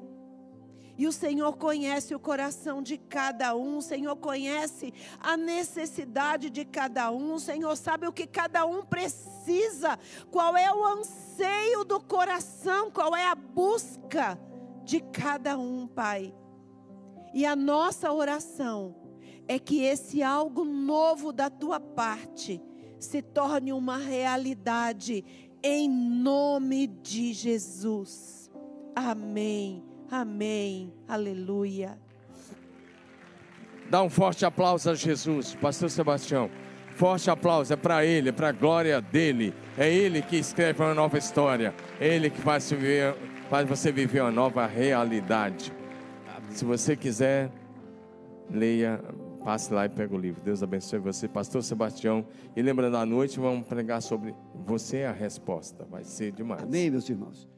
E 0.98 1.06
o 1.06 1.12
Senhor 1.12 1.58
conhece 1.58 2.16
o 2.16 2.20
coração 2.20 2.82
de 2.82 2.98
cada 2.98 3.56
um, 3.56 3.78
o 3.78 3.82
Senhor 3.84 4.16
conhece 4.16 4.92
a 5.20 5.38
necessidade 5.38 6.50
de 6.50 6.66
cada 6.66 7.12
um, 7.12 7.36
o 7.36 7.40
Senhor 7.40 7.76
sabe 7.76 8.08
o 8.08 8.14
que 8.14 8.26
cada 8.26 8.66
um 8.66 8.84
precisa, 8.84 10.00
qual 10.32 10.58
é 10.58 10.74
o 10.74 10.84
anseio 10.84 11.86
do 11.86 12.02
coração, 12.02 12.90
qual 12.90 13.16
é 13.16 13.28
a 13.28 13.36
busca 13.36 14.40
de 14.84 15.02
cada 15.02 15.56
um, 15.56 15.86
Pai. 15.86 16.34
E 17.32 17.46
a 17.46 17.56
nossa 17.56 18.12
oração 18.12 19.05
é 19.47 19.59
que 19.59 19.84
esse 19.84 20.23
algo 20.23 20.63
novo 20.63 21.31
da 21.31 21.49
tua 21.49 21.80
parte 21.80 22.61
se 22.99 23.22
torne 23.22 23.72
uma 23.72 23.97
realidade 23.97 25.23
em 25.63 25.89
nome 25.89 26.88
de 26.88 27.34
Jesus. 27.34 28.49
Amém. 28.95 29.84
Amém. 30.09 30.93
Aleluia. 31.07 31.99
Dá 33.89 34.01
um 34.01 34.09
forte 34.09 34.45
aplauso 34.45 34.89
a 34.89 34.95
Jesus, 34.95 35.55
Pastor 35.55 35.89
Sebastião. 35.89 36.49
Forte 36.95 37.30
aplauso, 37.30 37.73
é 37.73 37.76
para 37.76 38.05
Ele, 38.05 38.30
é 38.30 38.31
para 38.31 38.49
a 38.49 38.51
glória 38.51 39.01
dele. 39.01 39.53
É 39.77 39.91
Ele 39.91 40.22
que 40.22 40.38
escreve 40.38 40.81
uma 40.81 40.93
nova 40.93 41.17
história. 41.17 41.73
É 41.99 42.07
Ele 42.07 42.30
que 42.30 42.39
faz, 42.39 42.72
viver, 42.72 43.15
faz 43.49 43.67
você 43.67 43.91
viver 43.91 44.22
uma 44.22 44.31
nova 44.31 44.65
realidade. 44.65 45.73
Se 46.49 46.63
você 46.63 46.95
quiser, 46.95 47.51
leia 48.49 49.01
Passe 49.45 49.72
lá 49.72 49.85
e 49.85 49.89
pega 49.89 50.15
o 50.15 50.17
livro. 50.17 50.41
Deus 50.43 50.63
abençoe 50.63 50.97
você, 50.97 51.27
Pastor 51.27 51.61
Sebastião. 51.61 52.26
E 52.55 52.63
lembra 52.63 52.89
da 52.89 53.05
noite, 53.05 53.39
vamos 53.39 53.67
pregar 53.67 54.01
sobre 54.01 54.34
você 54.65 54.97
é 54.97 55.07
a 55.07 55.11
resposta. 55.11 55.85
Vai 55.85 56.03
ser 56.03 56.31
demais. 56.31 56.63
Amém, 56.63 56.89
meus 56.89 57.07
irmãos. 57.07 57.55